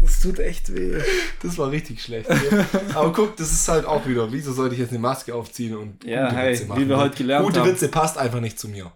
Das 0.00 0.20
tut 0.20 0.40
echt 0.40 0.74
weh. 0.74 1.00
Das 1.42 1.56
war 1.58 1.70
richtig 1.70 2.02
schlecht. 2.02 2.28
Ja. 2.28 2.66
Aber 2.94 3.12
guck, 3.12 3.36
das 3.36 3.52
ist 3.52 3.68
halt 3.68 3.86
auch 3.86 4.04
wieder, 4.06 4.32
wieso 4.32 4.52
sollte 4.52 4.74
ich 4.74 4.80
jetzt 4.80 4.90
eine 4.90 4.98
Maske 4.98 5.34
aufziehen 5.34 5.76
und 5.76 6.04
Ja, 6.04 6.24
gute 6.26 6.36
hey, 6.36 6.52
Witze 6.52 6.64
wie 6.64 6.68
machen? 6.68 6.88
wir 6.88 6.96
heute 6.98 7.16
gelernt 7.16 7.46
Gute 7.46 7.60
haben. 7.60 7.68
Witze 7.70 7.88
passt 7.88 8.18
einfach 8.18 8.40
nicht 8.40 8.58
zu 8.58 8.68
mir. 8.68 8.90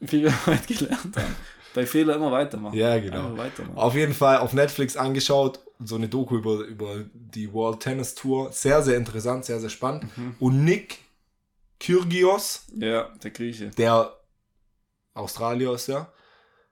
Wie 0.00 0.22
wir 0.22 0.46
heute 0.46 0.72
gelernt 0.74 1.16
haben. 1.16 1.36
Bei 1.74 1.84
Fehler 1.86 2.16
immer 2.16 2.30
weitermachen. 2.30 2.76
Ja, 2.76 2.98
genau. 3.00 3.36
Weitermachen. 3.36 3.76
Auf 3.76 3.94
jeden 3.94 4.14
Fall 4.14 4.38
auf 4.38 4.52
Netflix 4.52 4.96
angeschaut, 4.96 5.58
so 5.84 5.96
eine 5.96 6.08
Doku 6.08 6.36
über, 6.36 6.60
über 6.60 7.04
die 7.12 7.52
World 7.52 7.80
Tennis 7.80 8.14
Tour. 8.14 8.52
Sehr, 8.52 8.82
sehr 8.82 8.96
interessant, 8.96 9.44
sehr, 9.46 9.58
sehr 9.58 9.70
spannend. 9.70 10.04
Mhm. 10.16 10.36
Und 10.38 10.64
Nick 10.64 10.98
Kyrgios, 11.82 12.66
Ja, 12.74 13.08
der 13.22 13.30
Grieche. 13.32 13.70
der 13.70 14.16
Australier 15.14 15.72
ist 15.72 15.88
ja, 15.88 16.12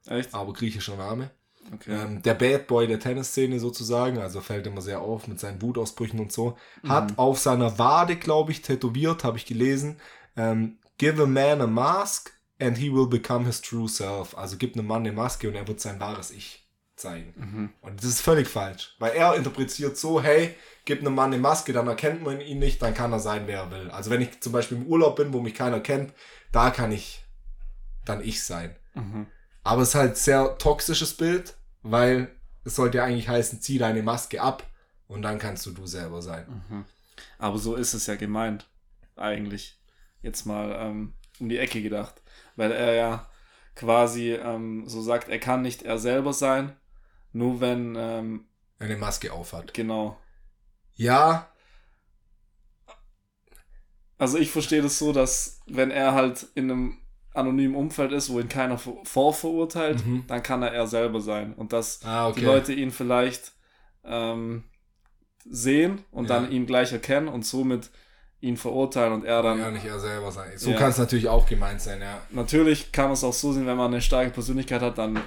Echt? 0.07 0.33
aber 0.35 0.53
griechischer 0.53 0.97
Name. 0.97 1.31
Okay. 1.75 1.93
Ähm, 1.93 2.23
der 2.23 2.35
Bad 2.35 2.67
Boy 2.69 2.87
der 2.87 2.99
Tennisszene 3.01 3.61
sozusagen, 3.61 4.19
also 4.19 4.41
fällt 4.41 4.67
immer 4.67 4.81
sehr 4.81 5.01
auf 5.03 5.29
mit 5.29 5.39
seinen 5.39 5.61
Wutausbrüchen 5.61 6.19
und 6.19 6.33
so, 6.33 6.57
Mhm. 6.83 6.89
hat 6.89 7.19
auf 7.19 7.39
seiner 7.39 7.79
Wade, 7.79 8.17
glaube 8.17 8.53
ich, 8.53 8.63
tätowiert, 8.63 9.25
habe 9.25 9.37
ich 9.37 9.47
gelesen, 9.47 10.01
ähm, 10.37 10.79
Give 10.99 11.23
a 11.23 11.27
man 11.27 11.61
a 11.63 11.67
mask 11.67 12.33
and 12.61 12.77
he 12.79 12.93
will 12.93 13.07
become 13.07 13.47
his 13.47 13.61
true 13.63 13.89
self. 13.89 14.37
Also 14.37 14.57
gib 14.59 14.75
einem 14.77 14.87
Mann 14.87 15.01
eine 15.03 15.13
Maske 15.13 15.49
und 15.49 15.55
er 15.55 15.67
wird 15.67 15.81
sein 15.81 15.99
wahres 15.99 16.31
Ich 16.31 16.60
zeigen. 17.01 17.35
Mhm. 17.37 17.71
Und 17.81 17.99
das 17.99 18.11
ist 18.11 18.21
völlig 18.21 18.49
falsch, 18.49 18.95
weil 18.99 19.13
er 19.13 19.35
interpretiert 19.35 19.97
so, 19.97 20.23
hey, 20.23 20.55
gib 20.85 21.01
einem 21.01 21.15
Mann 21.15 21.33
eine 21.33 21.41
Maske, 21.41 21.73
dann 21.73 21.89
erkennt 21.89 22.23
man 22.23 22.41
ihn 22.41 22.59
nicht, 22.59 22.81
dann 22.83 22.95
kann 22.95 23.13
er 23.13 23.21
sein, 23.21 23.47
wer 23.47 23.61
er 23.61 23.71
will. 23.71 23.91
Also 23.91 24.11
wenn 24.11 24.21
ich 24.21 24.41
zum 24.41 24.53
Beispiel 24.53 24.79
im 24.79 24.87
Urlaub 24.87 25.17
bin, 25.17 25.33
wo 25.33 25.41
mich 25.41 25.55
keiner 25.55 25.81
kennt, 25.81 26.13
da 26.53 26.71
kann 26.71 26.93
ich 26.93 27.25
dann 28.05 28.23
ich 28.23 28.43
sein. 28.43 28.77
Mhm. 28.95 29.27
Aber 29.63 29.83
es 29.83 29.91
ist 29.91 29.95
halt 29.95 30.17
sehr 30.17 30.59
toxisches 30.59 31.15
Bild, 31.17 31.57
weil 31.83 32.31
es 32.65 32.77
sollte 32.77 32.99
ja 32.99 33.05
eigentlich 33.05 33.29
heißen, 33.29 33.61
zieh 33.61 33.79
deine 33.79 34.03
Maske 34.03 34.41
ab 34.41 34.67
und 35.07 35.23
dann 35.23 35.39
kannst 35.39 35.67
du 35.67 35.73
du 35.73 35.87
selber 35.87 36.23
sein. 36.23 36.47
Mhm. 36.69 36.85
Aber 37.39 37.59
so 37.59 37.75
ist 37.75 37.95
es 37.95 38.07
ja 38.07 38.17
gemeint. 38.17 38.69
Eigentlich. 39.17 39.79
Jetzt 40.23 40.47
mal 40.47 40.73
ähm, 40.73 41.15
um 41.39 41.49
die 41.49 41.59
Ecke 41.59 41.83
gedacht. 41.83 42.23
Weil 42.57 42.73
er 42.73 42.95
ja 42.95 43.31
quasi 43.75 44.33
ähm, 44.33 44.85
so 44.87 45.03
sagt, 45.03 45.29
er 45.29 45.39
kann 45.39 45.63
nicht 45.63 45.83
er 45.83 45.99
selber 45.99 46.33
sein. 46.33 46.77
Nur 47.33 47.61
wenn, 47.61 47.97
ähm, 47.99 48.45
eine 48.79 48.97
Maske 48.97 49.33
aufhat. 49.33 49.73
genau. 49.75 50.19
Ja, 50.95 51.47
Also 54.19 54.37
ich 54.37 54.51
verstehe 54.51 54.83
das 54.83 54.99
so, 54.99 55.13
dass 55.13 55.61
wenn 55.67 55.91
er 55.91 56.13
halt 56.13 56.47
in 56.55 56.71
einem 56.71 56.99
anonymen 57.33 57.75
Umfeld 57.75 58.13
ist, 58.13 58.29
wo 58.31 58.39
ihn 58.41 58.49
keiner 58.51 58.77
vor- 58.77 59.03
vorverurteilt, 59.05 60.05
Mhm. 60.05 60.25
dann 60.27 60.43
kann 60.43 60.63
er 60.63 60.73
er 60.73 60.87
selber 60.87 61.21
sein. 61.23 61.55
Und 61.55 61.73
dass 61.73 62.05
ah, 62.05 62.29
okay. 62.29 62.41
die 62.41 62.47
Leute 62.47 62.73
ihn 62.75 62.91
vielleicht 62.91 63.53
ähm, 64.05 64.65
sehen 65.49 66.05
und 66.11 66.29
Ja. 66.29 66.37
dann 66.41 66.51
ihn 66.53 66.67
gleich 66.67 66.93
erkennen 66.93 67.29
und 67.29 67.47
somit 67.47 67.91
ihn 68.41 68.57
verurteilen 68.57 69.13
und 69.15 69.25
er 69.25 69.43
dann. 69.43 69.59
ja 69.59 69.71
nicht 69.71 69.85
er 69.87 69.99
selber 70.01 70.33
sein. 70.33 70.57
So 70.57 70.71
Ja. 70.71 70.77
kann 70.79 70.91
es 70.91 70.99
natürlich 70.99 71.29
auch 71.29 71.47
gemeint 71.47 71.81
sein, 71.81 72.01
ja. 72.01 72.21
Natürlich 72.31 72.93
kann 72.93 73.05
man 73.07 73.13
es 73.13 73.25
auch 73.25 73.33
so 73.33 73.53
sehen, 73.53 73.67
wenn 73.67 73.77
man 73.77 73.93
eine 73.93 74.03
starke 74.03 74.31
Persönlichkeit 74.31 74.81
hat, 74.83 74.99
dann 74.99 75.21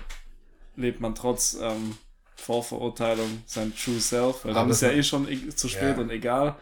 lebt 0.75 0.99
man 1.01 1.15
trotz 1.15 1.57
ähm, 1.61 1.95
Vorverurteilung 2.35 3.43
sein 3.45 3.73
True 3.75 3.99
Self, 3.99 4.43
weil 4.45 4.53
dann 4.53 4.63
Aber 4.63 4.71
ist 4.71 4.81
ja 4.81 4.89
eh 4.91 5.03
schon 5.03 5.27
e- 5.29 5.49
zu 5.49 5.67
spät 5.69 5.95
Ja. 5.97 6.01
und 6.03 6.09
egal. 6.09 6.55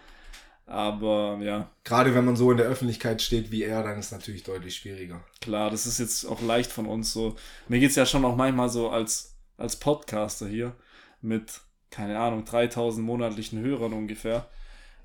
Aber 0.66 1.38
ja, 1.42 1.70
Gerade 1.84 2.16
wenn 2.16 2.24
man 2.24 2.36
so 2.36 2.52
in 2.52 2.58
der 2.58 2.68
Öffentlichkeit 2.68 3.22
steht 3.22 3.52
wie 3.52 3.64
er, 3.64 3.84
dann 3.84 4.00
ist 4.00 4.06
es 4.08 4.12
natürlich 4.12 4.44
deutlich 4.44 4.76
schwieriger. 4.76 5.22
klar, 5.42 5.70
das 5.70 5.86
ist 5.86 6.00
jetzt 6.00 6.24
auch 6.26 6.42
leicht 6.42 6.72
von 6.72 6.86
uns 6.86 7.12
so. 7.12 7.36
Mir 7.68 7.80
geht 7.80 7.90
es 7.90 7.96
ja 7.96 8.06
schon 8.06 8.24
auch 8.24 8.36
manchmal 8.38 8.70
so 8.70 8.90
als, 8.90 9.36
als 9.58 9.76
Podcaster 9.78 10.48
hier 10.48 10.76
mit, 11.22 11.60
keine 11.90 12.18
Ahnung, 12.20 12.46
3000 12.46 13.06
monatlichen 13.06 13.60
Hörern 13.60 13.92
ungefähr, 13.94 14.48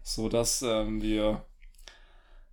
so 0.05 0.29
dass 0.29 0.63
ähm, 0.63 1.03
wir, 1.03 1.45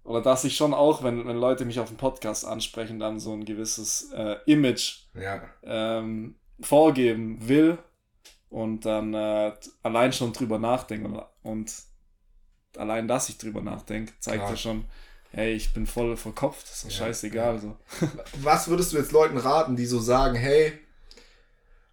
oder 0.04 0.22
dass 0.22 0.44
ich 0.44 0.56
schon 0.56 0.74
auch, 0.74 1.04
wenn, 1.04 1.28
wenn 1.28 1.38
Leute 1.38 1.66
mich 1.66 1.80
auf 1.80 1.89
dem 1.89 1.98
Podcast 1.98 2.46
ansprechen, 2.46 3.00
dann 3.00 3.20
so 3.20 3.34
ein 3.34 3.46
gewisses 3.46 4.12
äh, 4.16 4.38
Image 4.48 5.02
Ja. 5.13 5.42
ähm, 5.63 6.36
vorgeben 6.63 7.47
will 7.47 7.78
und 8.49 8.86
dann 8.86 9.13
äh, 9.13 9.54
allein 9.82 10.13
schon 10.13 10.34
drüber 10.34 10.60
nachdenke 10.60 11.26
und, 11.43 11.73
allein, 12.78 13.08
dass 13.08 13.30
ich 13.30 13.38
drüber 13.38 13.62
nachdenke, 13.62 14.13
zeigt 14.19 14.49
ja 14.49 14.58
schon, 14.58 14.86
hey, 15.32 15.54
ich 15.54 15.73
bin 15.73 15.86
voll 15.88 16.15
verkopft, 16.17 16.69
ist 16.69 16.84
doch 16.86 16.89
Ja, 16.89 16.95
scheißegal. 16.97 17.56
ja. 17.56 17.60
So. 17.60 17.78
Was 18.41 18.67
würdest 18.67 18.93
du 18.93 18.97
jetzt 18.97 19.12
Leuten 19.12 19.38
raten, 19.38 19.76
die 19.76 19.86
so 19.86 19.99
sagen, 19.99 20.36
hey, 20.36 20.73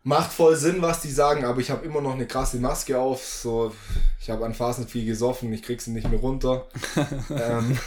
macht 0.02 0.32
voll 0.32 0.56
Sinn, 0.56 0.82
was 0.82 1.02
die 1.02 1.10
sagen, 1.10 1.44
aber 1.44 1.60
ich 1.60 1.70
habe 1.70 1.84
immer 1.84 2.00
noch 2.00 2.14
eine 2.14 2.26
krasse 2.26 2.58
Maske 2.58 2.98
auf, 2.98 3.24
so, 3.24 3.74
ich 4.20 4.30
habe 4.30 4.44
an 4.44 4.54
Phasen 4.54 4.88
viel 4.88 5.04
gesoffen, 5.04 5.52
ich 5.52 5.62
krieg 5.62 5.80
sie 5.80 5.90
nicht 5.90 6.08
mehr 6.08 6.20
runter 6.20 6.68
ähm, 7.30 7.78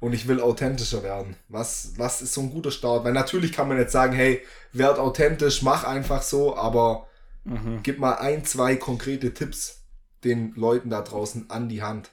und 0.00 0.12
ich 0.12 0.26
will 0.26 0.40
authentischer 0.40 1.02
werden. 1.02 1.36
Was, 1.48 1.92
was 1.96 2.22
ist 2.22 2.34
so 2.34 2.40
ein 2.40 2.50
guter 2.50 2.70
Start? 2.70 3.04
Weil 3.04 3.12
natürlich 3.12 3.52
kann 3.52 3.68
man 3.68 3.78
jetzt 3.78 3.92
sagen, 3.92 4.12
hey, 4.12 4.42
werd 4.72 4.98
authentisch, 4.98 5.62
mach 5.62 5.84
einfach 5.84 6.22
so, 6.22 6.56
aber 6.56 7.06
Mhm. 7.46 7.80
gib 7.84 7.98
mal 8.00 8.14
ein, 8.14 8.44
zwei 8.44 8.74
konkrete 8.76 9.32
Tipps 9.32 9.84
den 10.24 10.52
Leuten 10.56 10.90
da 10.90 11.00
draußen 11.02 11.48
an 11.48 11.68
die 11.68 11.82
Hand. 11.82 12.10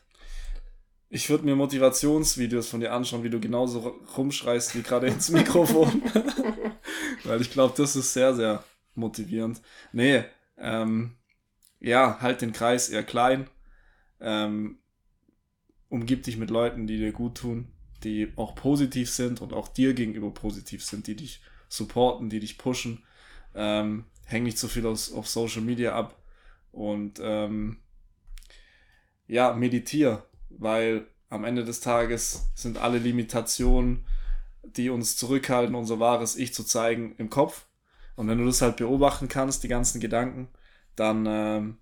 Ich 1.10 1.30
würde 1.30 1.46
mir 1.46 1.56
Motivationsvideos 1.56 2.68
von 2.68 2.80
dir 2.80 2.94
anschauen, 2.94 3.24
wie 3.24 3.30
du 3.30 3.40
genauso 3.40 3.96
rumschreist 4.16 4.76
wie 4.76 4.84
gerade 4.84 5.08
ins 5.08 5.30
Mikrofon. 5.30 6.04
Weil 7.24 7.42
ich 7.42 7.52
glaube, 7.52 7.74
das 7.78 7.96
ist 7.96 8.14
sehr, 8.14 8.36
sehr 8.36 8.64
motivierend. 8.96 9.62
Nee, 9.92 10.24
ähm, 10.58 11.16
ja, 11.80 12.20
halt 12.22 12.42
den 12.42 12.54
Kreis 12.54 12.90
eher 12.90 13.04
klein. 13.04 13.50
Ähm, 14.20 14.78
umgib 15.90 16.24
dich 16.24 16.38
mit 16.38 16.50
Leuten, 16.50 16.88
die 16.88 16.98
dir 16.98 17.12
gut 17.12 17.38
tun, 17.38 17.68
die 18.04 18.32
auch 18.36 18.56
positiv 18.56 19.10
sind 19.10 19.42
und 19.42 19.54
auch 19.54 19.68
dir 19.68 19.94
gegenüber 19.94 20.32
positiv 20.32 20.84
sind, 20.84 21.08
die 21.08 21.16
dich 21.16 21.42
supporten, 21.70 22.30
die 22.30 22.40
dich 22.40 22.58
pushen. 22.58 23.04
Ähm, 23.54 24.06
häng 24.26 24.44
nicht 24.44 24.58
so 24.58 24.68
viel 24.68 24.86
aus, 24.86 25.12
auf 25.12 25.28
Social 25.28 25.62
Media 25.62 25.94
ab 25.94 26.18
und 26.72 27.20
ähm, 27.22 27.78
ja, 29.28 29.54
meditier, 29.54 30.26
weil 30.50 31.08
am 31.30 31.44
Ende 31.44 31.64
des 31.64 31.80
Tages 31.80 32.50
sind 32.56 32.78
alle 32.78 32.98
Limitationen, 32.98 34.06
die 34.64 34.90
uns 34.90 35.18
zurückhalten, 35.18 35.76
unser 35.76 36.00
wahres 36.00 36.36
Ich 36.36 36.54
zu 36.54 36.64
zeigen, 36.64 37.16
im 37.18 37.30
Kopf. 37.30 37.66
Und 38.16 38.28
wenn 38.28 38.38
du 38.38 38.46
das 38.46 38.62
halt 38.62 38.78
beobachten 38.78 39.28
kannst, 39.28 39.64
die 39.64 39.68
ganzen 39.68 40.00
Gedanken, 40.00 40.50
dann 40.96 41.26
ähm, 41.28 41.78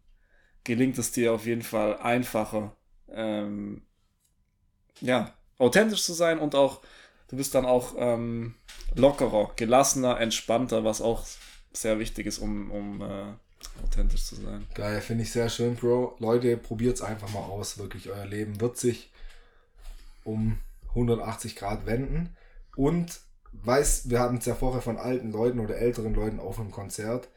gelingt 0.63 0.97
es 0.97 1.11
dir 1.11 1.33
auf 1.33 1.45
jeden 1.45 1.61
Fall 1.61 1.97
einfacher, 1.97 2.75
ähm, 3.09 3.81
ja, 5.01 5.33
authentisch 5.57 6.03
zu 6.03 6.13
sein 6.13 6.39
und 6.39 6.55
auch, 6.55 6.81
du 7.27 7.35
bist 7.35 7.53
dann 7.55 7.65
auch 7.65 7.95
ähm, 7.97 8.55
lockerer, 8.95 9.51
gelassener, 9.55 10.19
entspannter, 10.19 10.83
was 10.83 11.01
auch 11.01 11.25
sehr 11.73 11.99
wichtig 11.99 12.27
ist, 12.27 12.39
um, 12.39 12.71
um 12.71 13.01
äh, 13.01 13.33
authentisch 13.83 14.25
zu 14.25 14.35
sein. 14.35 14.67
Geil, 14.73 15.01
finde 15.01 15.23
ich 15.23 15.31
sehr 15.31 15.49
schön, 15.49 15.75
Bro. 15.75 16.15
Leute, 16.19 16.57
probiert 16.57 16.95
es 16.95 17.01
einfach 17.01 17.29
mal 17.31 17.39
aus. 17.39 17.77
Wirklich, 17.77 18.09
euer 18.09 18.25
Leben 18.25 18.59
wird 18.59 18.77
sich 18.77 19.11
um 20.23 20.59
180 20.89 21.55
Grad 21.55 21.85
wenden. 21.85 22.35
Und 22.75 23.21
weiß, 23.53 24.09
wir 24.09 24.19
hatten 24.19 24.37
es 24.37 24.45
ja 24.45 24.55
vorher 24.55 24.81
von 24.81 24.97
alten 24.97 25.31
Leuten 25.31 25.59
oder 25.59 25.77
älteren 25.77 26.13
Leuten 26.13 26.39
auf 26.39 26.59
einem 26.59 26.71
Konzert. 26.71 27.29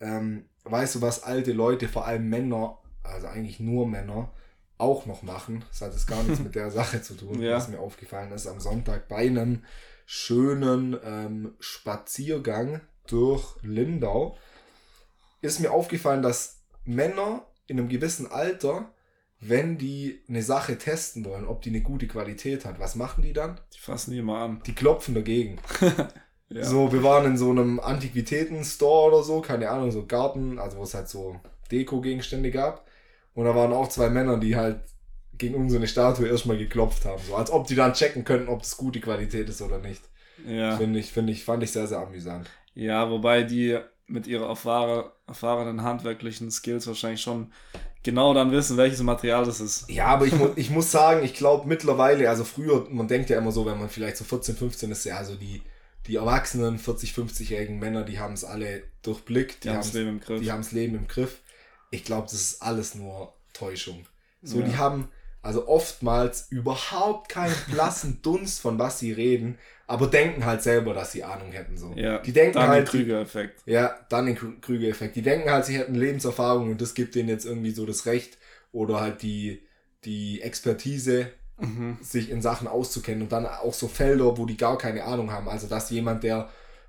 Ähm, 0.00 0.46
weißt 0.64 0.96
du, 0.96 1.02
was 1.02 1.22
alte 1.22 1.52
Leute, 1.52 1.88
vor 1.88 2.06
allem 2.06 2.28
Männer, 2.28 2.78
also 3.02 3.26
eigentlich 3.26 3.60
nur 3.60 3.86
Männer, 3.86 4.32
auch 4.78 5.06
noch 5.06 5.22
machen? 5.22 5.64
Das 5.68 5.80
hat 5.80 5.92
jetzt 5.92 6.06
gar 6.06 6.22
nichts 6.22 6.40
mit 6.42 6.54
der 6.54 6.70
Sache 6.70 7.02
zu 7.02 7.14
tun, 7.14 7.40
ja. 7.40 7.56
was 7.56 7.68
mir 7.68 7.80
aufgefallen 7.80 8.32
ist 8.32 8.46
am 8.46 8.60
Sonntag 8.60 9.08
bei 9.08 9.26
einem 9.26 9.64
schönen 10.06 10.96
ähm, 11.04 11.54
Spaziergang 11.60 12.80
durch 13.06 13.56
Lindau 13.62 14.36
ist 15.42 15.60
mir 15.60 15.72
aufgefallen, 15.72 16.22
dass 16.22 16.62
Männer 16.84 17.44
in 17.66 17.78
einem 17.78 17.88
gewissen 17.88 18.30
Alter, 18.30 18.90
wenn 19.44 19.76
die 19.76 20.20
eine 20.28 20.42
Sache 20.42 20.78
testen 20.78 21.24
wollen, 21.24 21.46
ob 21.46 21.62
die 21.62 21.70
eine 21.70 21.80
gute 21.80 22.06
Qualität 22.06 22.64
hat, 22.64 22.78
was 22.78 22.94
machen 22.94 23.22
die 23.22 23.32
dann? 23.32 23.60
Die 23.74 23.80
fassen 23.80 24.12
die 24.12 24.18
immer 24.18 24.38
an. 24.38 24.62
Die 24.66 24.74
klopfen 24.74 25.16
dagegen. 25.16 25.58
ja. 26.48 26.62
So, 26.62 26.92
wir 26.92 27.02
waren 27.02 27.26
in 27.26 27.36
so 27.36 27.50
einem 27.50 27.80
Antiquitäten-Store 27.80 29.12
oder 29.12 29.24
so, 29.24 29.40
keine 29.40 29.68
Ahnung, 29.68 29.90
so 29.90 30.06
Garten, 30.06 30.60
also 30.60 30.78
wo 30.78 30.84
es 30.84 30.94
halt 30.94 31.08
so 31.08 31.40
Deko-Gegenstände 31.72 32.52
gab. 32.52 32.86
Und 33.34 33.46
da 33.46 33.54
waren 33.56 33.72
auch 33.72 33.88
zwei 33.88 34.10
Männer, 34.10 34.38
die 34.38 34.54
halt 34.54 34.80
gegen 35.38 35.56
unsere 35.56 35.88
Statue 35.88 36.28
erstmal 36.28 36.56
geklopft 36.58 37.04
haben. 37.04 37.20
So, 37.26 37.34
als 37.34 37.50
ob 37.50 37.66
die 37.66 37.74
dann 37.74 37.94
checken 37.94 38.24
könnten, 38.24 38.48
ob 38.48 38.60
das 38.60 38.76
gute 38.76 39.00
Qualität 39.00 39.48
ist 39.48 39.60
oder 39.60 39.78
nicht. 39.78 40.02
Ja. 40.46 40.76
Finde 40.76 41.00
ich, 41.00 41.10
finde 41.10 41.32
ich, 41.32 41.44
fand 41.44 41.64
ich 41.64 41.72
sehr, 41.72 41.88
sehr 41.88 41.98
amüsant. 41.98 42.48
Ja, 42.74 43.10
wobei 43.10 43.42
die 43.42 43.76
mit 44.06 44.28
ihrer 44.28 44.46
erfahr 44.46 45.16
erfahrenen 45.26 45.82
handwerklichen 45.82 46.50
Skills 46.50 46.86
wahrscheinlich 46.86 47.22
schon 47.22 47.52
genau 48.02 48.34
dann 48.34 48.50
wissen, 48.50 48.76
welches 48.76 49.02
Material 49.02 49.44
das 49.44 49.60
ist. 49.60 49.88
Ja, 49.90 50.06
aber 50.06 50.26
ich, 50.26 50.34
mu 50.34 50.48
ich 50.56 50.70
muss 50.70 50.90
sagen, 50.90 51.24
ich 51.24 51.34
glaube 51.34 51.68
mittlerweile, 51.68 52.28
also 52.28 52.44
früher, 52.44 52.86
man 52.90 53.08
denkt 53.08 53.30
ja 53.30 53.38
immer 53.38 53.52
so, 53.52 53.66
wenn 53.66 53.78
man 53.78 53.88
vielleicht 53.88 54.16
so 54.16 54.24
14, 54.24 54.56
15 54.56 54.90
ist, 54.90 55.04
ja, 55.04 55.16
also 55.16 55.36
die, 55.36 55.62
die 56.06 56.16
erwachsenen 56.16 56.78
40, 56.78 57.12
50-jährigen 57.12 57.78
Männer, 57.78 58.02
die 58.02 58.18
haben 58.18 58.34
es 58.34 58.44
alle 58.44 58.82
durchblickt, 59.02 59.64
die, 59.64 59.68
die 59.68 59.70
haben 59.70 59.78
das 59.78 59.92
Leben 59.92 60.08
im 60.08 60.20
Griff. 60.20 60.40
Die 60.40 60.50
haben 60.50 60.62
das 60.62 60.72
Leben 60.72 60.96
im 60.96 61.08
Griff. 61.08 61.40
Ich 61.90 62.04
glaube, 62.04 62.24
das 62.24 62.34
ist 62.34 62.62
alles 62.62 62.94
nur 62.94 63.34
Täuschung. 63.52 64.06
So, 64.42 64.60
ja. 64.60 64.66
die 64.66 64.76
haben 64.76 65.08
also 65.42 65.66
oftmals 65.66 66.46
überhaupt 66.50 67.28
keinen 67.28 67.54
blassen 67.70 68.20
Dunst 68.22 68.60
von 68.60 68.78
was 68.78 69.00
sie 69.00 69.12
reden, 69.12 69.58
aber 69.86 70.06
denken 70.06 70.46
halt 70.46 70.62
selber, 70.62 70.94
dass 70.94 71.12
sie 71.12 71.24
Ahnung 71.24 71.52
hätten. 71.52 71.76
So. 71.76 71.92
Ja, 71.96 72.18
die 72.18 72.32
denken 72.32 72.54
dann 72.54 72.68
halt. 72.68 72.86
Den 72.86 72.90
Krüger-Effekt. 72.90 73.60
Ja, 73.66 73.94
dann 74.08 74.26
den 74.26 74.60
Krüger-Effekt. 74.60 75.16
Die 75.16 75.22
denken 75.22 75.50
halt, 75.50 75.66
sie 75.66 75.76
hätten 75.76 75.94
Lebenserfahrung 75.94 76.70
und 76.70 76.80
das 76.80 76.94
gibt 76.94 77.14
denen 77.14 77.28
jetzt 77.28 77.44
irgendwie 77.44 77.72
so 77.72 77.84
das 77.84 78.06
Recht 78.06 78.38
oder 78.70 79.00
halt 79.00 79.22
die, 79.22 79.62
die 80.04 80.40
Expertise, 80.40 81.30
mhm. 81.58 81.98
sich 82.00 82.30
in 82.30 82.40
Sachen 82.40 82.68
auszukennen 82.68 83.22
und 83.22 83.32
dann 83.32 83.44
auch 83.44 83.74
so 83.74 83.88
Felder, 83.88 84.38
wo 84.38 84.46
die 84.46 84.56
gar 84.56 84.78
keine 84.78 85.04
Ahnung 85.04 85.30
haben. 85.30 85.48
Also, 85.48 85.66
dass 85.66 85.90
jemand, 85.90 86.22
der 86.22 86.48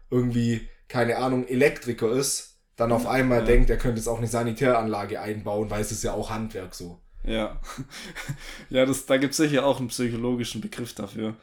irgendwie, 0.10 0.70
keine 0.88 1.18
Ahnung, 1.18 1.46
Elektriker 1.48 2.12
ist, 2.12 2.58
dann 2.76 2.92
auf 2.92 3.06
einmal 3.06 3.40
ja. 3.40 3.46
denkt, 3.46 3.70
er 3.70 3.78
könnte 3.78 3.98
jetzt 3.98 4.08
auch 4.08 4.18
eine 4.18 4.28
Sanitäranlage 4.28 5.20
einbauen, 5.20 5.70
weil 5.70 5.82
es 5.82 5.92
ist 5.92 6.04
ja 6.04 6.14
auch 6.14 6.30
Handwerk 6.30 6.74
so. 6.74 7.03
Ja. 7.24 7.60
ja, 8.70 8.86
das, 8.86 9.06
da 9.06 9.18
gibt 9.18 9.32
es 9.32 9.38
sicher 9.38 9.66
auch 9.66 9.80
einen 9.80 9.88
psychologischen 9.88 10.62
Begriff 10.62 10.94
dafür. 10.94 11.36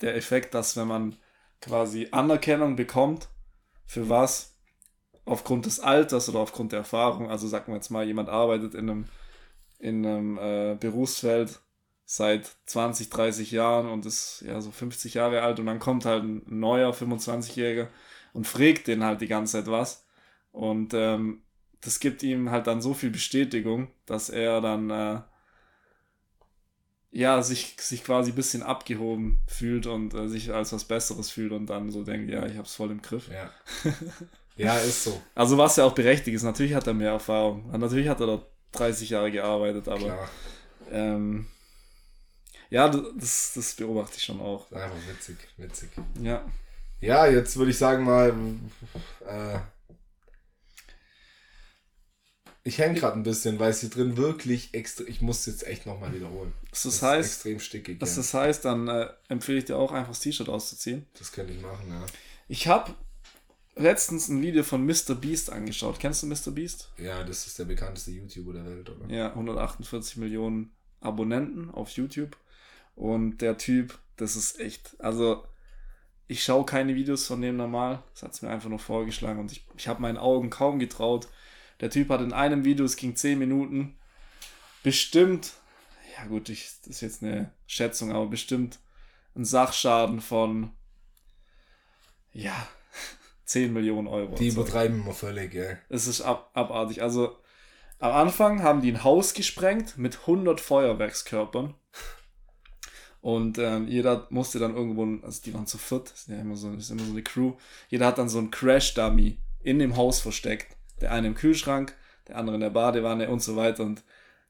Der 0.00 0.16
Effekt, 0.16 0.54
dass 0.54 0.76
wenn 0.76 0.88
man 0.88 1.16
quasi 1.60 2.08
Anerkennung 2.10 2.76
bekommt, 2.76 3.28
für 3.86 4.08
was, 4.08 4.56
aufgrund 5.24 5.66
des 5.66 5.80
Alters 5.80 6.28
oder 6.28 6.40
aufgrund 6.40 6.72
der 6.72 6.80
Erfahrung, 6.80 7.30
also 7.30 7.48
sagen 7.48 7.68
wir 7.68 7.76
jetzt 7.76 7.90
mal, 7.90 8.06
jemand 8.06 8.28
arbeitet 8.28 8.74
in 8.74 8.90
einem, 8.90 9.04
in 9.78 10.06
einem 10.06 10.38
äh, 10.38 10.76
Berufsfeld 10.78 11.60
seit 12.04 12.56
20, 12.66 13.10
30 13.10 13.50
Jahren 13.50 13.88
und 13.88 14.06
ist 14.06 14.44
ja 14.46 14.60
so 14.60 14.70
50 14.70 15.14
Jahre 15.14 15.42
alt 15.42 15.58
und 15.58 15.66
dann 15.66 15.80
kommt 15.80 16.04
halt 16.04 16.22
ein 16.22 16.42
neuer 16.46 16.92
25-Jähriger 16.92 17.88
und 18.32 18.46
fragt 18.46 18.86
den 18.86 19.04
halt 19.04 19.20
die 19.20 19.26
ganze 19.26 19.54
Zeit 19.54 19.66
was. 19.66 20.06
Und 20.52 20.94
ähm, 20.94 21.42
das 21.80 22.00
gibt 22.00 22.22
ihm 22.22 22.50
halt 22.50 22.66
dann 22.66 22.80
so 22.80 22.94
viel 22.94 23.10
Bestätigung, 23.10 23.88
dass 24.06 24.28
er 24.28 24.60
dann 24.60 24.90
äh, 24.90 25.20
ja 27.10 27.42
sich, 27.42 27.76
sich 27.80 28.04
quasi 28.04 28.32
ein 28.32 28.36
bisschen 28.36 28.62
abgehoben 28.62 29.40
fühlt 29.46 29.86
und 29.86 30.14
äh, 30.14 30.28
sich 30.28 30.52
als 30.52 30.72
was 30.72 30.84
Besseres 30.84 31.30
fühlt 31.30 31.52
und 31.52 31.66
dann 31.66 31.90
so 31.90 32.04
denkt, 32.04 32.30
ja, 32.30 32.44
ich 32.46 32.56
hab's 32.56 32.74
voll 32.74 32.90
im 32.90 33.02
Griff. 33.02 33.28
Ja. 33.28 33.50
ja, 34.56 34.76
ist 34.78 35.04
so. 35.04 35.20
Also 35.34 35.56
was 35.58 35.76
ja 35.76 35.84
auch 35.84 35.94
berechtigt 35.94 36.34
ist, 36.34 36.42
natürlich 36.42 36.74
hat 36.74 36.86
er 36.86 36.94
mehr 36.94 37.12
Erfahrung. 37.12 37.70
Natürlich 37.70 38.08
hat 38.08 38.20
er 38.20 38.26
dort 38.26 38.50
30 38.72 39.10
Jahre 39.10 39.30
gearbeitet, 39.30 39.88
aber 39.88 40.28
ähm, 40.90 41.46
ja, 42.68 42.88
das, 42.88 43.52
das 43.54 43.74
beobachte 43.74 44.16
ich 44.18 44.24
schon 44.24 44.40
auch. 44.40 44.70
Einfach 44.72 44.96
witzig, 45.08 45.36
witzig. 45.56 45.90
Ja. 46.20 46.44
Ja, 47.00 47.26
jetzt 47.26 47.56
würde 47.56 47.70
ich 47.70 47.78
sagen 47.78 48.04
mal, 48.04 48.34
äh, 49.26 49.58
ich 52.66 52.78
hänge 52.78 52.98
gerade 52.98 53.16
ein 53.16 53.22
bisschen, 53.22 53.60
weil 53.60 53.70
es 53.70 53.80
hier 53.80 53.90
drin 53.90 54.16
wirklich 54.16 54.74
extra. 54.74 55.04
Ich 55.06 55.20
muss 55.20 55.46
jetzt 55.46 55.64
echt 55.68 55.86
nochmal 55.86 56.12
wiederholen. 56.12 56.52
Das, 56.70 56.82
das 56.82 57.00
heißt, 57.00 57.34
extrem 57.34 57.60
stickig. 57.60 58.00
Das, 58.00 58.10
ja. 58.10 58.16
das 58.16 58.34
heißt, 58.34 58.64
dann 58.64 58.88
äh, 58.88 59.08
empfehle 59.28 59.58
ich 59.58 59.66
dir 59.66 59.76
auch 59.76 59.92
einfach 59.92 60.08
das 60.08 60.18
T-Shirt 60.18 60.48
auszuziehen. 60.48 61.06
Das 61.16 61.30
könnte 61.30 61.52
ich 61.52 61.62
machen, 61.62 61.88
ja. 61.88 62.04
Ich 62.48 62.66
habe 62.66 62.92
letztens 63.76 64.28
ein 64.28 64.42
Video 64.42 64.64
von 64.64 64.84
Mr. 64.84 65.14
Beast 65.14 65.52
angeschaut. 65.52 66.00
Kennst 66.00 66.24
du 66.24 66.26
Mr. 66.26 66.50
Beast? 66.50 66.90
Ja, 66.98 67.22
das 67.22 67.46
ist 67.46 67.56
der 67.60 67.66
bekannteste 67.66 68.10
YouTuber 68.10 68.54
der 68.54 68.66
Welt, 68.66 68.90
oder? 68.90 69.14
Ja, 69.14 69.28
148 69.28 70.16
Millionen 70.16 70.72
Abonnenten 71.00 71.70
auf 71.70 71.90
YouTube. 71.90 72.36
Und 72.96 73.38
der 73.42 73.58
Typ, 73.58 73.96
das 74.16 74.34
ist 74.34 74.58
echt. 74.58 74.96
Also, 74.98 75.44
ich 76.26 76.42
schaue 76.42 76.66
keine 76.66 76.96
Videos 76.96 77.28
von 77.28 77.40
dem 77.40 77.56
normal. 77.56 78.02
Das 78.14 78.24
hat 78.24 78.32
es 78.32 78.42
mir 78.42 78.50
einfach 78.50 78.70
nur 78.70 78.80
vorgeschlagen 78.80 79.38
und 79.38 79.52
ich, 79.52 79.64
ich 79.76 79.86
habe 79.86 80.02
meinen 80.02 80.18
Augen 80.18 80.50
kaum 80.50 80.80
getraut 80.80 81.28
der 81.80 81.90
Typ 81.90 82.08
hat 82.08 82.20
in 82.20 82.32
einem 82.32 82.64
Video, 82.64 82.84
es 82.84 82.96
ging 82.96 83.16
10 83.16 83.38
Minuten, 83.38 83.96
bestimmt, 84.82 85.54
ja 86.16 86.26
gut, 86.26 86.48
ich, 86.48 86.70
das 86.80 86.88
ist 86.88 87.00
jetzt 87.00 87.22
eine 87.22 87.52
Schätzung, 87.66 88.12
aber 88.12 88.26
bestimmt 88.26 88.78
einen 89.34 89.44
Sachschaden 89.44 90.20
von, 90.20 90.70
ja, 92.32 92.54
10 93.44 93.72
Millionen 93.72 94.08
Euro. 94.08 94.34
Die 94.36 94.48
übertreiben 94.48 95.00
immer 95.00 95.12
völlig, 95.12 95.54
ja. 95.54 95.76
Es 95.88 96.06
ist 96.06 96.22
ab, 96.22 96.50
abartig. 96.54 97.02
Also, 97.02 97.36
am 97.98 98.12
Anfang 98.12 98.62
haben 98.62 98.82
die 98.82 98.92
ein 98.92 99.04
Haus 99.04 99.34
gesprengt 99.34 99.96
mit 99.96 100.20
100 100.20 100.60
Feuerwerkskörpern. 100.60 101.74
Und 103.20 103.58
ähm, 103.58 103.88
jeder 103.88 104.26
musste 104.30 104.58
dann 104.58 104.76
irgendwo, 104.76 105.24
also 105.26 105.42
die 105.42 105.52
waren 105.52 105.66
zu 105.66 105.78
viert, 105.78 106.12
das 106.12 106.20
ist 106.20 106.28
ja 106.28 106.38
immer 106.40 106.54
so, 106.54 106.72
ist 106.72 106.90
immer 106.90 107.02
so 107.02 107.10
eine 107.10 107.22
Crew. 107.22 107.54
Jeder 107.88 108.06
hat 108.06 108.18
dann 108.18 108.28
so 108.28 108.38
einen 108.38 108.52
Crash-Dummy 108.52 109.38
in 109.62 109.78
dem 109.80 109.96
Haus 109.96 110.20
versteckt 110.20 110.75
der 111.00 111.12
eine 111.12 111.28
im 111.28 111.34
Kühlschrank, 111.34 111.94
der 112.28 112.36
andere 112.36 112.56
in 112.56 112.60
der 112.60 112.70
Badewanne 112.70 113.28
und 113.28 113.42
so 113.42 113.56
weiter. 113.56 113.84
Und 113.84 114.02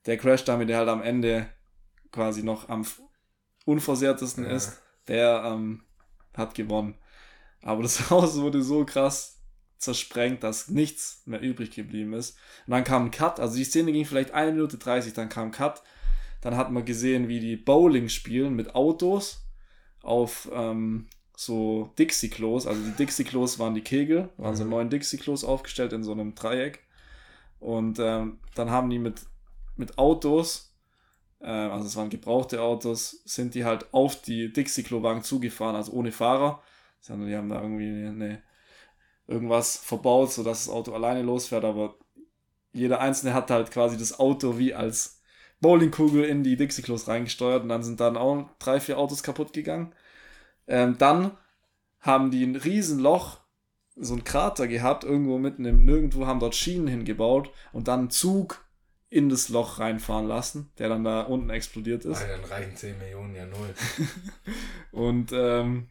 der 0.07 0.17
Crash 0.17 0.45
Dummy, 0.45 0.67
der 0.67 0.79
halt 0.79 0.89
am 0.89 1.03
Ende 1.03 1.49
quasi 2.13 2.43
noch 2.43 2.69
am 2.69 2.87
unversehrtesten 3.65 4.45
ja. 4.45 4.51
ist, 4.51 4.81
der 5.09 5.43
ähm, 5.45 5.83
hat 6.35 6.55
gewonnen. 6.55 6.95
Aber 7.63 7.83
das 7.83 8.11
Haus 8.11 8.37
wurde 8.37 8.63
so 8.63 8.85
krass 8.85 9.41
zersprengt, 9.79 10.43
dass 10.43 10.69
nichts 10.69 11.23
mehr 11.27 11.41
übrig 11.41 11.71
geblieben 11.71 12.15
ist. 12.15 12.39
Und 12.67 12.73
dann 12.73 12.85
kam 12.85 13.07
ein 13.07 13.11
Cut, 13.11 13.41
also 13.41 13.57
die 13.57 13.65
Szene 13.65 13.93
ging 13.93 14.07
vielleicht 14.07 14.31
eine 14.31 14.53
Minute 14.53 14.79
30, 14.79 15.13
dann 15.13 15.29
kam 15.29 15.49
ein 15.49 15.53
Cut. 15.53 15.83
Dann 16.41 16.57
hat 16.57 16.71
man 16.71 16.85
gesehen, 16.85 17.29
wie 17.29 17.41
die 17.41 17.57
Bowling 17.57 18.09
spielen 18.09 18.55
mit 18.55 18.75
Autos 18.75 19.47
auf 20.03 20.49
ähm, 20.53 21.09
so 21.37 21.93
Dixie-Klos, 21.99 22.67
also 22.67 22.83
die 22.83 22.97
Dixie-Klos 22.97 23.59
waren 23.59 23.75
die 23.75 23.83
Kegel, 23.83 24.31
waren 24.39 24.57
so 24.57 24.65
neun 24.65 24.89
Dixie-Klos 24.89 25.45
aufgestellt 25.45 25.93
in 25.93 26.03
so 26.03 26.13
einem 26.13 26.35
Dreieck. 26.35 26.81
Und 27.61 27.99
ähm, 28.01 28.39
dann 28.55 28.71
haben 28.71 28.89
die 28.89 28.99
mit, 28.99 29.21
mit 29.77 29.99
Autos, 29.99 30.75
äh, 31.41 31.47
also 31.47 31.87
es 31.87 31.95
waren 31.95 32.09
gebrauchte 32.09 32.63
Autos, 32.63 33.23
sind 33.27 33.55
die 33.55 33.67
halt 33.67 33.93
auf 33.93 34.23
die 34.23 34.51
Dixie-Klo-Wagen 34.51 35.23
zugefahren, 35.23 35.77
also 35.77 35.93
ohne 35.93 36.11
Fahrer. 36.11 36.63
Sondern 37.01 37.29
die 37.29 37.37
haben 37.37 37.51
da 37.51 37.61
irgendwie 37.61 38.07
eine, 38.07 38.43
irgendwas 39.27 39.77
verbaut, 39.77 40.33
sodass 40.33 40.65
das 40.65 40.75
Auto 40.75 40.95
alleine 40.95 41.21
losfährt, 41.21 41.65
aber 41.65 41.97
jeder 42.73 43.01
Einzelne 43.01 43.35
hat 43.35 43.51
halt 43.51 43.71
quasi 43.71 43.99
das 43.99 44.19
Auto 44.19 44.59
wie 44.59 44.73
als 44.75 45.21
Bowlingkugel 45.61 46.25
in 46.25 46.43
die 46.43 46.57
Dixie-Klos 46.57 47.09
reingesteuert 47.09 47.63
und 47.63 47.69
dann 47.69 47.83
sind 47.83 48.01
dann 48.01 48.17
auch 48.17 48.49
drei, 48.59 48.81
vier 48.81 48.99
Autos 48.99 49.23
kaputt 49.23 49.53
gegangen. 49.53 49.95
Ähm, 50.67 50.97
dann 50.99 51.33
haben 52.01 52.31
die 52.31 52.45
ein 52.45 52.57
Riesenloch, 52.57 53.39
so 53.97 54.15
ein 54.15 54.25
Krater 54.25 54.69
gehabt, 54.69 55.05
irgendwo 55.05 55.39
mitten 55.39 55.65
im 55.65 55.85
Nirgendwo, 55.85 56.27
haben 56.27 56.41
dort 56.41 56.55
Schienen 56.55 56.87
hingebaut 56.87 57.51
und 57.73 57.89
dann 57.89 58.01
einen 58.01 58.11
Zug 58.11 58.65
in 59.09 59.29
das 59.29 59.49
Loch 59.49 59.79
reinfahren 59.79 60.27
lassen, 60.27 60.71
der 60.79 60.89
dann 60.89 61.05
da 61.05 61.23
unten 61.23 61.51
explodiert 61.51 62.05
ist. 62.05 62.23
Ah, 62.23 62.27
dann 62.29 62.45
reichen 62.45 62.77
10 62.77 62.99
Millionen 62.99 63.35
ja 63.35 63.47
null. 63.47 63.75
und 64.93 65.33
ähm, 65.33 65.89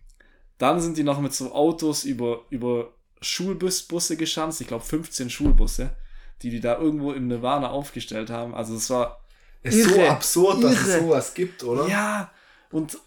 dann 0.58 0.80
sind 0.80 0.98
die 0.98 1.04
noch 1.04 1.20
mit 1.20 1.34
so 1.34 1.54
Autos 1.54 2.04
über, 2.04 2.46
über 2.50 2.94
Schulbusse 3.22 4.18
geschanzt, 4.18 4.62
ich 4.62 4.68
glaube 4.68 4.84
15 4.84 5.30
Schulbusse, 5.30 5.96
die 6.42 6.50
die 6.50 6.60
da 6.60 6.78
irgendwo 6.78 7.14
im 7.14 7.28
Nirvana 7.28 7.70
aufgestellt 7.70 8.30
haben. 8.30 8.54
Also 8.54 8.76
es 8.76 8.90
war 8.90 9.22
ist 9.64 9.78
irre, 9.78 9.90
so 9.90 10.02
absurd, 10.08 10.60
irre. 10.60 10.70
dass 10.70 10.88
es 10.88 11.00
sowas 11.00 11.34
gibt, 11.34 11.64
oder? 11.64 11.88
Ja, 11.88 12.32
und 12.72 13.00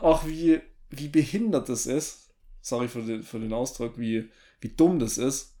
auch 0.00 0.26
wie, 0.26 0.60
wie 0.98 1.08
behindert 1.08 1.68
das 1.68 1.86
ist, 1.86 2.34
sorry 2.60 2.88
für 2.88 3.02
den, 3.02 3.22
für 3.22 3.38
den 3.38 3.52
Ausdruck, 3.52 3.98
wie, 3.98 4.30
wie 4.60 4.68
dumm 4.70 4.98
das 4.98 5.18
ist, 5.18 5.56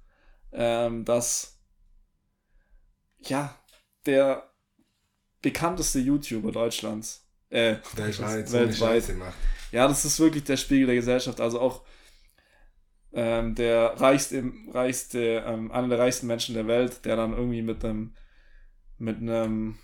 ähm, 0.52 1.04
dass 1.04 1.58
ja, 3.20 3.58
der 4.06 4.50
bekannteste 5.42 5.98
YouTuber 5.98 6.52
Deutschlands, 6.52 7.26
äh, 7.50 7.76
weltweit, 7.94 8.50
weltweit 8.52 9.16
macht. 9.16 9.36
Ja, 9.72 9.88
das 9.88 10.04
ist 10.04 10.20
wirklich 10.20 10.44
der 10.44 10.56
Spiegel 10.56 10.86
der 10.86 10.96
Gesellschaft. 10.96 11.40
Also 11.40 11.60
auch 11.60 11.84
ähm, 13.12 13.54
der 13.54 14.00
reichste, 14.00 14.52
reichste 14.72 15.44
ähm, 15.46 15.70
einer 15.70 15.88
der 15.88 15.98
reichsten 15.98 16.26
Menschen 16.26 16.54
der 16.54 16.66
Welt, 16.66 17.04
der 17.04 17.16
dann 17.16 17.32
irgendwie 17.32 17.62
mit 17.62 17.84
einem 17.84 18.14
mit 18.98 19.18
einem 19.18 19.76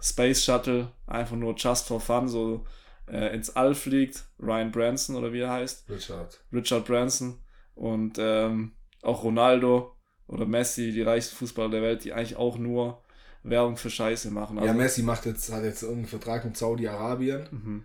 Space 0.00 0.44
Shuttle 0.44 0.92
einfach 1.06 1.36
nur 1.36 1.54
just 1.56 1.86
for 1.86 2.00
fun 2.00 2.28
so 2.28 2.66
äh, 3.10 3.34
ins 3.34 3.50
All 3.50 3.74
fliegt. 3.74 4.24
Ryan 4.40 4.70
Branson 4.70 5.16
oder 5.16 5.32
wie 5.32 5.40
er 5.40 5.50
heißt. 5.50 5.88
Richard. 5.90 6.40
Richard 6.52 6.84
Branson. 6.84 7.38
Und 7.74 8.16
ähm, 8.18 8.72
auch 9.02 9.22
Ronaldo 9.22 9.94
oder 10.26 10.46
Messi, 10.46 10.92
die 10.92 11.02
reichsten 11.02 11.36
Fußballer 11.36 11.70
der 11.70 11.82
Welt, 11.82 12.04
die 12.04 12.12
eigentlich 12.12 12.36
auch 12.36 12.58
nur 12.58 13.02
Werbung 13.42 13.76
für 13.76 13.90
Scheiße 13.90 14.30
machen. 14.30 14.58
Also, 14.58 14.68
ja, 14.68 14.74
Messi 14.74 15.02
macht 15.02 15.26
jetzt, 15.26 15.52
hat 15.52 15.62
jetzt 15.64 15.82
irgendeinen 15.82 16.08
Vertrag 16.08 16.44
mit 16.44 16.56
Saudi-Arabien, 16.56 17.48
mhm. 17.50 17.84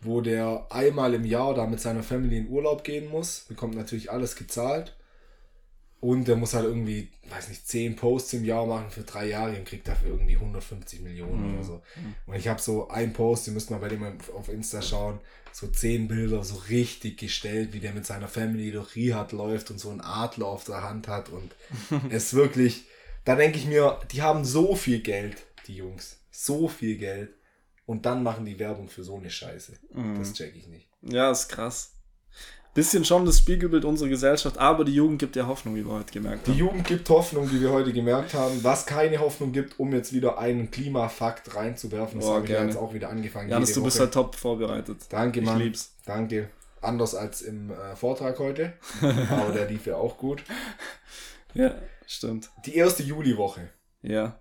wo 0.00 0.20
der 0.20 0.66
einmal 0.70 1.14
im 1.14 1.24
Jahr 1.24 1.54
da 1.54 1.66
mit 1.66 1.80
seiner 1.80 2.02
Family 2.02 2.38
in 2.38 2.48
Urlaub 2.48 2.82
gehen 2.82 3.08
muss, 3.08 3.44
bekommt 3.48 3.76
natürlich 3.76 4.10
alles 4.10 4.36
gezahlt. 4.36 4.96
Und 6.06 6.28
der 6.28 6.36
muss 6.36 6.54
halt 6.54 6.66
irgendwie, 6.66 7.08
weiß 7.30 7.48
nicht, 7.48 7.66
10 7.66 7.96
Posts 7.96 8.34
im 8.34 8.44
Jahr 8.44 8.64
machen 8.64 8.92
für 8.92 9.02
drei 9.02 9.26
Jahre 9.26 9.56
und 9.56 9.64
kriegt 9.64 9.88
dafür 9.88 10.10
irgendwie 10.10 10.36
150 10.36 11.00
Millionen 11.00 11.48
mhm. 11.48 11.54
oder 11.54 11.64
so. 11.64 11.82
Mhm. 11.96 12.14
Und 12.26 12.36
ich 12.36 12.46
habe 12.46 12.62
so 12.62 12.86
einen 12.86 13.12
Post, 13.12 13.48
ihr 13.48 13.52
müsst 13.52 13.72
mal 13.72 13.80
bei 13.80 13.88
dem 13.88 14.04
auf 14.32 14.48
Insta 14.48 14.82
schauen, 14.82 15.18
so 15.50 15.66
10 15.66 16.06
Bilder 16.06 16.44
so 16.44 16.54
richtig 16.68 17.18
gestellt, 17.18 17.72
wie 17.72 17.80
der 17.80 17.92
mit 17.92 18.06
seiner 18.06 18.28
Family 18.28 18.70
durch 18.70 18.94
Riyadh 18.94 19.32
läuft 19.34 19.72
und 19.72 19.80
so 19.80 19.90
einen 19.90 20.00
Adler 20.00 20.46
auf 20.46 20.62
der 20.62 20.84
Hand 20.84 21.08
hat. 21.08 21.28
Und 21.28 21.56
es 22.12 22.34
wirklich, 22.34 22.84
da 23.24 23.34
denke 23.34 23.58
ich 23.58 23.66
mir, 23.66 23.98
die 24.12 24.22
haben 24.22 24.44
so 24.44 24.76
viel 24.76 25.00
Geld, 25.00 25.38
die 25.66 25.74
Jungs. 25.74 26.20
So 26.30 26.68
viel 26.68 26.98
Geld. 26.98 27.30
Und 27.84 28.06
dann 28.06 28.22
machen 28.22 28.44
die 28.44 28.60
Werbung 28.60 28.88
für 28.88 29.02
so 29.02 29.16
eine 29.16 29.30
Scheiße. 29.30 29.72
Mhm. 29.92 30.20
Das 30.20 30.34
check 30.34 30.54
ich 30.54 30.68
nicht. 30.68 30.88
Ja, 31.02 31.32
ist 31.32 31.48
krass 31.48 31.95
bisschen 32.76 33.04
schon 33.04 33.24
das 33.24 33.38
Spiegelbild 33.38 33.84
unserer 33.84 34.08
Gesellschaft, 34.08 34.58
aber 34.58 34.84
die 34.84 34.94
Jugend 34.94 35.18
gibt 35.18 35.34
ja 35.34 35.46
Hoffnung, 35.46 35.74
wie 35.74 35.84
wir 35.84 35.92
heute 35.92 36.12
gemerkt 36.12 36.46
haben. 36.46 36.52
Die 36.52 36.58
Jugend 36.58 36.86
gibt 36.86 37.08
Hoffnung, 37.08 37.50
wie 37.50 37.60
wir 37.60 37.72
heute 37.72 37.92
gemerkt 37.92 38.34
haben. 38.34 38.62
Was 38.62 38.86
keine 38.86 39.18
Hoffnung 39.18 39.52
gibt, 39.52 39.80
um 39.80 39.92
jetzt 39.92 40.12
wieder 40.12 40.38
einen 40.38 40.70
Klimafakt 40.70 41.56
reinzuwerfen. 41.56 42.20
Das 42.20 42.28
oh, 42.28 42.34
habe 42.34 42.44
ich 42.44 42.50
jetzt 42.50 42.76
auch 42.76 42.92
wieder 42.94 43.08
angefangen. 43.08 43.48
Janis, 43.48 43.72
du 43.72 43.82
bist 43.82 43.98
halt 43.98 44.12
top 44.12 44.36
vorbereitet. 44.36 44.98
Danke, 45.08 45.40
Mann. 45.40 45.56
Ich 45.58 45.64
lieb's. 45.64 45.96
Danke. 46.04 46.50
Anders 46.82 47.14
als 47.14 47.40
im 47.40 47.70
äh, 47.70 47.96
Vortrag 47.96 48.38
heute. 48.38 48.74
aber 49.00 49.52
der 49.52 49.68
lief 49.68 49.86
ja 49.86 49.96
auch 49.96 50.18
gut. 50.18 50.44
Ja, 51.54 51.74
stimmt. 52.06 52.50
Die 52.66 52.76
erste 52.76 53.02
Juliwoche. 53.02 53.70
Ja. 54.02 54.38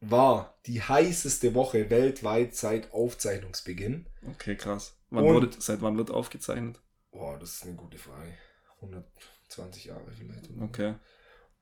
War 0.00 0.58
die 0.66 0.82
heißeste 0.82 1.54
Woche 1.54 1.90
weltweit 1.90 2.56
seit 2.56 2.92
Aufzeichnungsbeginn. 2.92 4.06
Okay, 4.30 4.56
krass. 4.56 4.96
Wann 5.10 5.24
wurde, 5.24 5.50
seit 5.58 5.82
wann 5.82 5.98
wird 5.98 6.10
aufgezeichnet? 6.10 6.80
Boah, 7.14 7.38
das 7.38 7.54
ist 7.54 7.64
eine 7.64 7.74
gute 7.74 7.96
Frage. 7.96 8.34
120 8.82 9.84
Jahre 9.86 10.10
vielleicht. 10.10 10.50
Okay. 10.60 10.94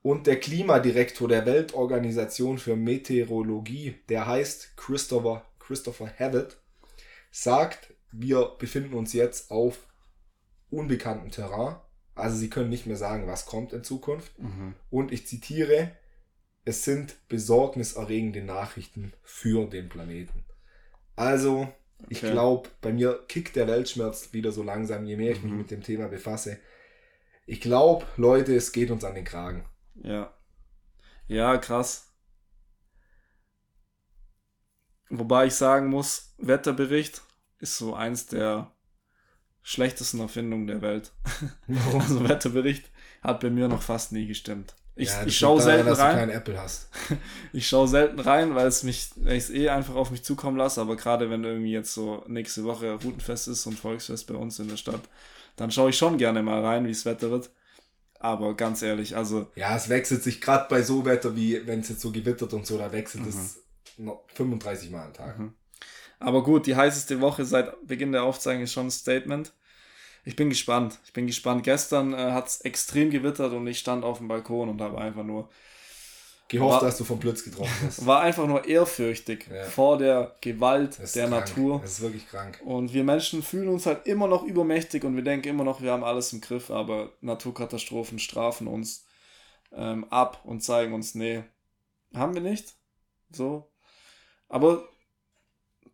Und 0.00 0.26
der 0.26 0.40
Klimadirektor 0.40 1.28
der 1.28 1.46
Weltorganisation 1.46 2.58
für 2.58 2.74
Meteorologie, 2.74 4.00
der 4.08 4.26
heißt 4.26 4.76
Christopher, 4.76 5.46
Christopher 5.60 6.10
Havitt, 6.18 6.58
sagt, 7.30 7.94
wir 8.10 8.56
befinden 8.58 8.94
uns 8.94 9.12
jetzt 9.12 9.50
auf 9.50 9.86
unbekanntem 10.70 11.30
Terrain. 11.30 11.76
Also 12.14 12.36
sie 12.36 12.50
können 12.50 12.70
nicht 12.70 12.86
mehr 12.86 12.96
sagen, 12.96 13.26
was 13.26 13.46
kommt 13.46 13.72
in 13.72 13.84
Zukunft. 13.84 14.38
Mhm. 14.38 14.74
Und 14.90 15.12
ich 15.12 15.26
zitiere, 15.26 15.92
es 16.64 16.84
sind 16.84 17.16
besorgniserregende 17.28 18.42
Nachrichten 18.42 19.12
für 19.22 19.66
den 19.68 19.88
Planeten. 19.88 20.44
Also 21.14 21.72
ich 22.08 22.20
glaube, 22.20 22.68
bei 22.80 22.92
mir 22.92 23.24
kickt 23.28 23.56
der 23.56 23.66
Weltschmerz 23.66 24.32
wieder 24.32 24.52
so 24.52 24.62
langsam, 24.62 25.04
je 25.04 25.16
mehr 25.16 25.32
ich 25.32 25.42
mich 25.42 25.52
mhm. 25.52 25.58
mit 25.58 25.70
dem 25.70 25.82
Thema 25.82 26.08
befasse. 26.08 26.58
Ich 27.46 27.60
glaube, 27.60 28.06
Leute, 28.16 28.54
es 28.54 28.72
geht 28.72 28.90
uns 28.90 29.04
an 29.04 29.14
den 29.14 29.24
Kragen. 29.24 29.64
Ja. 29.94 30.32
Ja, 31.26 31.56
krass. 31.58 32.12
Wobei 35.10 35.46
ich 35.46 35.54
sagen 35.54 35.88
muss, 35.88 36.34
Wetterbericht 36.38 37.22
ist 37.58 37.76
so 37.76 37.94
eins 37.94 38.26
der 38.26 38.74
schlechtesten 39.62 40.20
Erfindungen 40.20 40.66
der 40.66 40.82
Welt. 40.82 41.12
also 41.94 42.28
Wetterbericht 42.28 42.90
hat 43.20 43.40
bei 43.40 43.50
mir 43.50 43.68
noch 43.68 43.82
fast 43.82 44.12
nie 44.12 44.26
gestimmt. 44.26 44.74
Ich, 44.94 45.08
ja, 45.08 45.24
ich 45.24 45.38
schaue 45.38 45.60
selten 45.60 45.86
daran, 45.86 46.18
rein. 46.18 46.28
Dass 46.28 46.36
du 46.36 46.36
Apple 46.36 46.60
hast. 46.60 46.88
ich 47.52 47.66
schaue 47.66 47.88
selten 47.88 48.20
rein, 48.20 48.54
weil 48.54 48.66
es 48.66 48.82
mich, 48.82 49.10
weil 49.16 49.36
ich 49.36 49.44
es 49.44 49.50
eh 49.50 49.70
einfach 49.70 49.94
auf 49.94 50.10
mich 50.10 50.22
zukommen 50.22 50.58
lasse. 50.58 50.80
Aber 50.80 50.96
gerade 50.96 51.30
wenn 51.30 51.44
irgendwie 51.44 51.72
jetzt 51.72 51.94
so 51.94 52.24
nächste 52.26 52.64
Woche 52.64 52.92
Routenfest 52.92 53.48
ist 53.48 53.66
und 53.66 53.78
Volksfest 53.78 54.26
bei 54.26 54.34
uns 54.34 54.58
in 54.58 54.68
der 54.68 54.76
Stadt, 54.76 55.00
dann 55.56 55.70
schaue 55.70 55.90
ich 55.90 55.96
schon 55.96 56.18
gerne 56.18 56.42
mal 56.42 56.62
rein, 56.64 56.86
wie 56.86 56.90
es 56.90 57.06
Wetter 57.06 57.30
wird. 57.30 57.50
Aber 58.18 58.54
ganz 58.54 58.82
ehrlich, 58.82 59.16
also. 59.16 59.46
Ja, 59.56 59.74
es 59.74 59.88
wechselt 59.88 60.22
sich 60.22 60.40
gerade 60.40 60.66
bei 60.68 60.82
so 60.82 61.04
Wetter, 61.04 61.34
wie 61.34 61.66
wenn 61.66 61.80
es 61.80 61.88
jetzt 61.88 62.02
so 62.02 62.12
gewittert 62.12 62.52
und 62.52 62.66
so, 62.66 62.76
da 62.78 62.92
wechselt 62.92 63.24
mhm. 63.24 63.30
es 63.30 63.58
noch 63.96 64.24
35 64.34 64.90
Mal 64.90 65.06
am 65.06 65.12
Tag. 65.12 65.38
Mhm. 65.38 65.54
Aber 66.20 66.44
gut, 66.44 66.66
die 66.66 66.76
heißeste 66.76 67.20
Woche 67.20 67.44
seit 67.44 67.84
Beginn 67.86 68.12
der 68.12 68.22
Aufzeichnung 68.22 68.64
ist 68.64 68.72
schon 68.72 68.86
ein 68.86 68.92
Statement 68.92 69.52
ich 70.24 70.36
bin 70.36 70.48
gespannt. 70.48 70.98
Ich 71.04 71.12
bin 71.12 71.26
gespannt. 71.26 71.64
Gestern 71.64 72.14
äh, 72.14 72.32
hat 72.32 72.48
es 72.48 72.60
extrem 72.60 73.10
gewittert 73.10 73.52
und 73.52 73.66
ich 73.66 73.78
stand 73.78 74.04
auf 74.04 74.18
dem 74.18 74.28
Balkon 74.28 74.68
und 74.68 74.80
habe 74.80 74.98
einfach 74.98 75.24
nur 75.24 75.48
gehofft, 76.48 76.74
war, 76.74 76.80
dass 76.80 76.98
du 76.98 77.04
vom 77.04 77.18
Blitz 77.18 77.42
getroffen 77.42 77.72
hast. 77.86 78.06
War 78.06 78.20
einfach 78.20 78.46
nur 78.46 78.66
ehrfürchtig 78.66 79.48
ja. 79.52 79.64
vor 79.64 79.98
der 79.98 80.36
Gewalt 80.40 80.98
der 81.14 81.28
krank. 81.28 81.48
Natur. 81.48 81.80
Das 81.80 81.92
ist 81.92 82.00
wirklich 82.02 82.28
krank. 82.28 82.60
Und 82.64 82.92
wir 82.92 83.04
Menschen 83.04 83.42
fühlen 83.42 83.68
uns 83.68 83.86
halt 83.86 84.06
immer 84.06 84.28
noch 84.28 84.44
übermächtig 84.44 85.04
und 85.04 85.16
wir 85.16 85.24
denken 85.24 85.48
immer 85.48 85.64
noch, 85.64 85.80
wir 85.80 85.90
haben 85.90 86.04
alles 86.04 86.32
im 86.32 86.40
Griff, 86.40 86.70
aber 86.70 87.12
Naturkatastrophen 87.20 88.18
strafen 88.18 88.66
uns 88.68 89.06
ähm, 89.72 90.04
ab 90.10 90.42
und 90.44 90.62
zeigen 90.62 90.92
uns, 90.92 91.14
nee, 91.14 91.42
haben 92.14 92.34
wir 92.34 92.42
nicht. 92.42 92.74
So. 93.30 93.70
Aber 94.48 94.86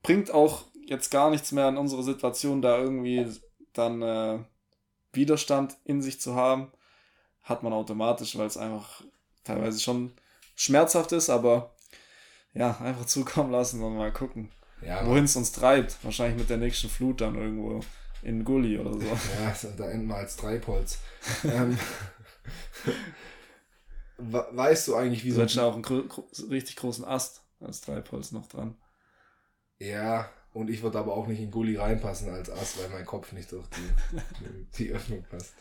bringt 0.02 0.32
auch 0.32 0.64
jetzt 0.86 1.11
gar 1.11 1.30
nichts 1.30 1.52
mehr 1.52 1.66
an 1.66 1.78
unserer 1.78 2.02
Situation, 2.02 2.62
da 2.62 2.78
irgendwie 2.78 3.26
dann 3.74 4.02
äh, 4.02 4.38
Widerstand 5.12 5.76
in 5.84 6.02
sich 6.02 6.20
zu 6.20 6.34
haben, 6.34 6.72
hat 7.42 7.62
man 7.62 7.72
automatisch, 7.72 8.36
weil 8.36 8.46
es 8.46 8.56
einfach 8.56 9.02
teilweise 9.44 9.80
schon 9.80 10.12
schmerzhaft 10.54 11.12
ist, 11.12 11.30
aber 11.30 11.74
ja, 12.54 12.78
einfach 12.80 13.06
zukommen 13.06 13.52
lassen 13.52 13.82
und 13.82 13.96
mal 13.96 14.12
gucken, 14.12 14.50
ja, 14.82 15.06
wohin 15.06 15.24
es 15.24 15.36
uns 15.36 15.52
treibt. 15.52 15.96
Wahrscheinlich 16.02 16.38
mit 16.38 16.50
der 16.50 16.56
nächsten 16.56 16.88
Flut 16.88 17.20
dann 17.20 17.36
irgendwo 17.36 17.80
in 18.22 18.44
Gully 18.44 18.78
oder 18.78 18.94
so. 18.94 19.00
Ja, 19.40 19.54
da 19.76 19.90
enden 19.90 20.08
wir 20.08 20.16
als 20.16 20.36
Treibholz. 20.36 20.98
ähm, 21.44 21.78
weißt 24.18 24.88
du 24.88 24.96
eigentlich, 24.96 25.24
wie 25.24 25.30
so. 25.30 25.44
Du 25.44 25.62
auch 25.62 25.74
einen 25.74 26.10
richtig 26.50 26.76
großen 26.76 27.04
Ast 27.04 27.42
als 27.60 27.80
Treibholz 27.80 28.32
noch 28.32 28.46
dran. 28.46 28.76
Ja, 29.78 30.28
Und 30.59 30.70
ich 30.70 30.82
würde 30.82 30.98
aber 30.98 31.16
auch 31.16 31.28
nicht 31.28 31.40
in 31.40 31.52
Gully 31.52 31.76
reinpassen 31.76 32.30
als 32.30 32.50
Ass, 32.50 32.78
weil 32.78 32.88
mein 32.88 33.06
Kopf 33.06 33.30
nicht 33.30 33.52
durch 33.52 33.64
die, 33.68 34.76
die 34.78 34.90
Öffnung 34.90 35.22
passt. 35.30 35.54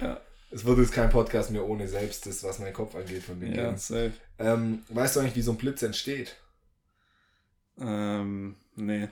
Ja. 0.00 0.20
Es 0.52 0.64
wird 0.64 0.78
jetzt 0.78 0.92
kein 0.92 1.10
Podcast 1.10 1.50
mehr 1.50 1.66
ohne 1.66 1.88
Selbstes, 1.88 2.44
was 2.44 2.60
mein 2.60 2.72
Kopf 2.72 2.94
angeht 2.94 3.24
von 3.24 3.40
den 3.40 3.52
Ja, 3.52 3.76
safe. 3.76 4.12
Ähm, 4.38 4.84
weißt 4.90 5.16
du 5.16 5.20
eigentlich, 5.20 5.34
wie 5.34 5.42
so 5.42 5.50
ein 5.50 5.56
Blitz 5.56 5.82
entsteht? 5.82 6.36
Ähm, 7.80 8.54
nee. 8.76 9.08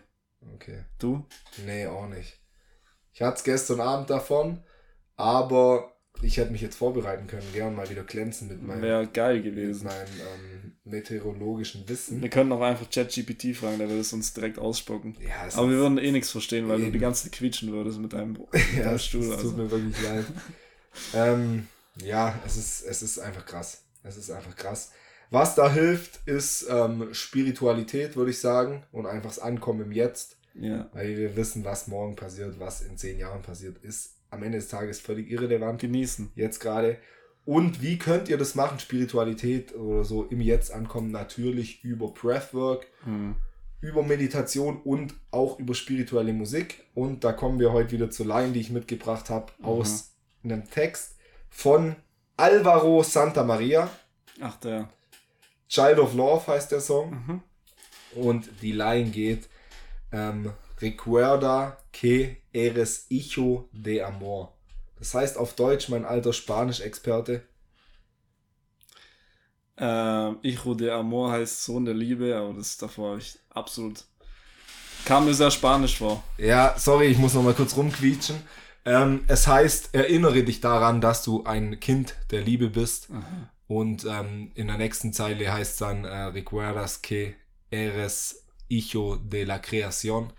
Okay. 0.55 0.85
Du? 1.01 1.27
Nee, 1.67 1.87
auch 1.89 2.07
nicht. 2.07 2.39
Ich 3.13 3.21
hatte 3.21 3.39
es 3.39 3.43
gestern 3.43 3.81
Abend 3.81 4.11
davon, 4.11 4.63
aber 5.17 5.93
ich 6.23 6.37
hätte 6.37 6.51
mich 6.53 6.61
jetzt 6.61 6.77
vorbereiten 6.77 7.27
können, 7.27 7.47
gern 7.53 7.75
mal 7.75 7.89
wieder 7.91 8.03
glänzen 8.03 8.49
mit 8.49 8.63
meinem, 8.63 8.83
Wäre 8.83 9.07
geil 9.07 9.37
mit 9.37 9.45
gewesen. 9.45 9.85
meinem 9.87 10.07
ähm, 10.09 10.73
meteorologischen 10.85 11.89
Wissen. 11.89 12.21
Wir 12.23 12.29
können 12.29 12.53
auch 12.53 12.61
einfach 12.61 12.91
ChatGPT 12.91 13.55
fragen, 13.57 13.79
der 13.79 13.89
würde 13.89 14.01
es 14.01 14.13
uns 14.13 14.33
direkt 14.35 14.59
ausspucken. 14.59 15.17
Ja, 15.21 15.49
Aber 15.57 15.71
wir 15.71 15.77
würden 15.79 15.99
eh 15.99 16.11
nichts 16.13 16.31
verstehen, 16.31 16.69
weil 16.69 16.79
du 16.79 16.85
Eben. 16.85 16.93
die 16.93 16.99
ganze 16.99 17.25
Zeit 17.25 17.33
quietschen 17.33 17.73
würdest 17.73 17.99
mit 17.99 18.13
deinem, 18.13 18.33
mit 18.53 18.77
ja, 18.77 18.85
deinem 18.85 18.99
Stuhl. 18.99 19.25
es 19.25 19.31
Also. 19.33 19.49
tut 19.51 19.57
mir 19.59 19.71
wirklich 19.71 20.03
leid. 20.03 20.25
ähm, 21.15 21.67
ja, 22.03 22.39
es 22.47 22.57
ist, 22.57 22.83
es 22.83 23.03
ist 23.03 23.19
einfach 23.19 23.45
krass. 23.47 23.85
Es 24.03 24.17
ist 24.17 24.31
einfach 24.31 24.57
krass. 24.57 24.93
Was 25.31 25.55
da 25.55 25.71
hilft, 25.71 26.21
ist 26.27 26.67
ähm, 26.71 27.09
Spiritualität, 27.13 28.17
würde 28.17 28.31
ich 28.31 28.41
sagen, 28.41 28.85
und 28.93 29.07
einfach 29.07 29.29
das 29.31 29.39
Ankommen 29.39 29.83
im 29.83 29.93
Jetzt. 29.93 30.37
Ja. 30.55 30.89
Weil 30.93 31.17
wir 31.17 31.37
wissen, 31.37 31.65
was 31.65 31.87
morgen 31.87 32.17
passiert, 32.17 32.59
was 32.59 32.81
in 32.81 32.97
zehn 32.97 33.19
Jahren 33.19 33.43
passiert, 33.43 33.79
ist 33.85 34.15
am 34.31 34.43
Ende 34.43 34.59
des 34.59 34.69
Tages 34.69 35.01
völlig 35.01 35.31
irrelevant. 35.31 35.81
Genießen. 35.81 36.31
Jetzt 36.35 36.61
gerade. 36.61 36.99
Und 37.45 37.81
wie 37.83 37.99
könnt 37.99 38.29
ihr 38.29 38.37
das 38.37 38.55
machen, 38.55 38.79
Spiritualität 38.79 39.75
oder 39.75 40.05
so 40.05 40.25
im 40.25 40.41
Jetzt 40.41 40.71
ankommen? 40.71 41.11
Natürlich 41.11 41.83
über 41.83 42.09
Breathwork, 42.09 42.87
Hm. 43.05 43.37
über 43.81 44.03
Meditation 44.03 44.83
und 44.83 45.15
auch 45.31 45.59
über 45.59 45.75
spirituelle 45.75 46.33
Musik. 46.35 46.85
Und 46.95 47.25
da 47.25 47.33
kommen 47.33 47.59
wir 47.59 47.73
heute 47.73 47.93
wieder 47.93 48.11
zur 48.11 48.27
Line, 48.27 48.53
die 48.53 48.61
ich 48.61 48.71
mitgebracht 48.71 49.31
habe, 49.31 49.53
aus 49.63 50.11
einem 50.45 50.69
Text 50.71 51.17
von 51.49 51.97
Alvaro 52.37 53.03
Santa 53.03 53.43
Maria. 53.45 53.89
Ach, 54.41 54.57
der. 54.61 54.91
Child 55.69 55.99
of 55.99 56.15
Love 56.15 56.47
heißt 56.47 56.71
der 56.73 56.81
Song. 56.81 57.11
Mhm. 57.11 57.43
Und 58.23 58.51
die 58.63 58.73
Line 58.73 59.11
geht: 59.11 59.49
ähm, 60.13 60.53
Recuerda 60.81 61.79
que 61.93 62.43
eres 62.53 63.07
hijo 63.09 63.69
de 63.73 64.03
amor. 64.03 64.53
Das 64.99 65.15
heißt 65.15 65.37
auf 65.37 65.55
Deutsch, 65.55 65.89
mein 65.89 66.05
alter 66.05 66.33
Spanisch-Experte. 66.33 67.43
Ähm, 69.81 70.39
Hijo 70.43 70.75
de 70.75 70.91
Amor 70.91 71.31
heißt 71.33 71.65
Sohn 71.65 71.85
der 71.85 71.95
Liebe, 71.95 72.37
aber 72.37 72.53
das 72.55 72.77
davor 72.79 73.17
ich 73.17 73.39
absolut. 73.51 74.05
Kam 75.05 75.27
mir 75.27 75.35
sehr 75.35 75.53
spanisch 75.53 75.99
vor. 75.99 76.23
Ja, 76.37 76.75
sorry, 76.77 77.07
ich 77.07 77.19
muss 77.19 77.35
noch 77.35 77.45
mal 77.45 77.55
kurz 77.55 77.77
rumquietschen. 77.77 78.43
Ähm, 78.85 79.25
es 79.29 79.47
heißt, 79.47 79.95
erinnere 79.95 80.43
dich 80.43 80.61
daran, 80.61 81.01
dass 81.01 81.23
du 81.23 81.45
ein 81.45 81.79
Kind 81.79 82.17
der 82.31 82.41
Liebe 82.41 82.71
bist. 82.71 83.09
Und 83.69 84.05
ähm, 84.05 84.51
in 84.55 84.67
der 84.67 84.79
nächsten 84.79 85.13
Zeile 85.13 85.53
heißt 85.53 85.73
es 85.73 85.79
dann, 85.79 86.05
äh, 86.05 86.25
recuerdas 86.25 87.01
que 87.01 87.37
eres 87.71 88.43
hijo 88.69 89.17
de 89.17 89.45
la 89.45 89.61
creación. 89.61 90.33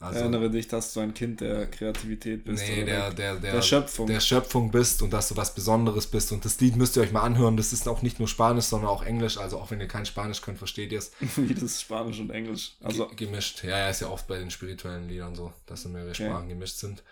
Also, 0.00 0.20
Erinnere 0.20 0.48
dich, 0.48 0.68
dass 0.68 0.92
du 0.94 1.00
ein 1.00 1.12
Kind 1.12 1.40
der 1.40 1.66
Kreativität 1.66 2.44
bist. 2.44 2.62
nee, 2.68 2.84
der, 2.84 3.10
der, 3.10 3.34
der, 3.34 3.52
der 3.54 3.62
Schöpfung. 3.62 4.06
der 4.06 4.20
Schöpfung 4.20 4.70
bist 4.70 5.02
und 5.02 5.12
dass 5.12 5.28
du 5.28 5.36
was 5.36 5.56
Besonderes 5.56 6.06
bist. 6.06 6.30
Und 6.30 6.44
das 6.44 6.60
Lied 6.60 6.76
müsst 6.76 6.96
ihr 6.96 7.02
euch 7.02 7.10
mal 7.10 7.22
anhören. 7.22 7.56
Das 7.56 7.72
ist 7.72 7.88
auch 7.88 8.00
nicht 8.02 8.20
nur 8.20 8.28
Spanisch, 8.28 8.66
sondern 8.66 8.90
auch 8.90 9.02
Englisch. 9.02 9.38
Also 9.38 9.58
auch 9.58 9.72
wenn 9.72 9.80
ihr 9.80 9.88
kein 9.88 10.06
Spanisch 10.06 10.40
könnt, 10.40 10.58
versteht 10.58 10.92
ihr 10.92 11.00
es. 11.00 11.10
Wie 11.36 11.52
das 11.52 11.80
Spanisch 11.80 12.20
und 12.20 12.30
Englisch. 12.30 12.74
Also, 12.80 13.08
Ge 13.08 13.26
gemischt. 13.26 13.64
Ja, 13.64 13.76
ja, 13.76 13.88
ist 13.90 14.00
ja 14.00 14.08
oft 14.08 14.28
bei 14.28 14.38
den 14.38 14.52
spirituellen 14.52 15.08
Liedern 15.08 15.34
so, 15.34 15.52
dass 15.66 15.82
so 15.82 15.88
mehrere 15.88 16.10
Okay. 16.10 16.26
Sprachen 16.26 16.48
gemischt 16.48 16.76
sind. 16.76 17.02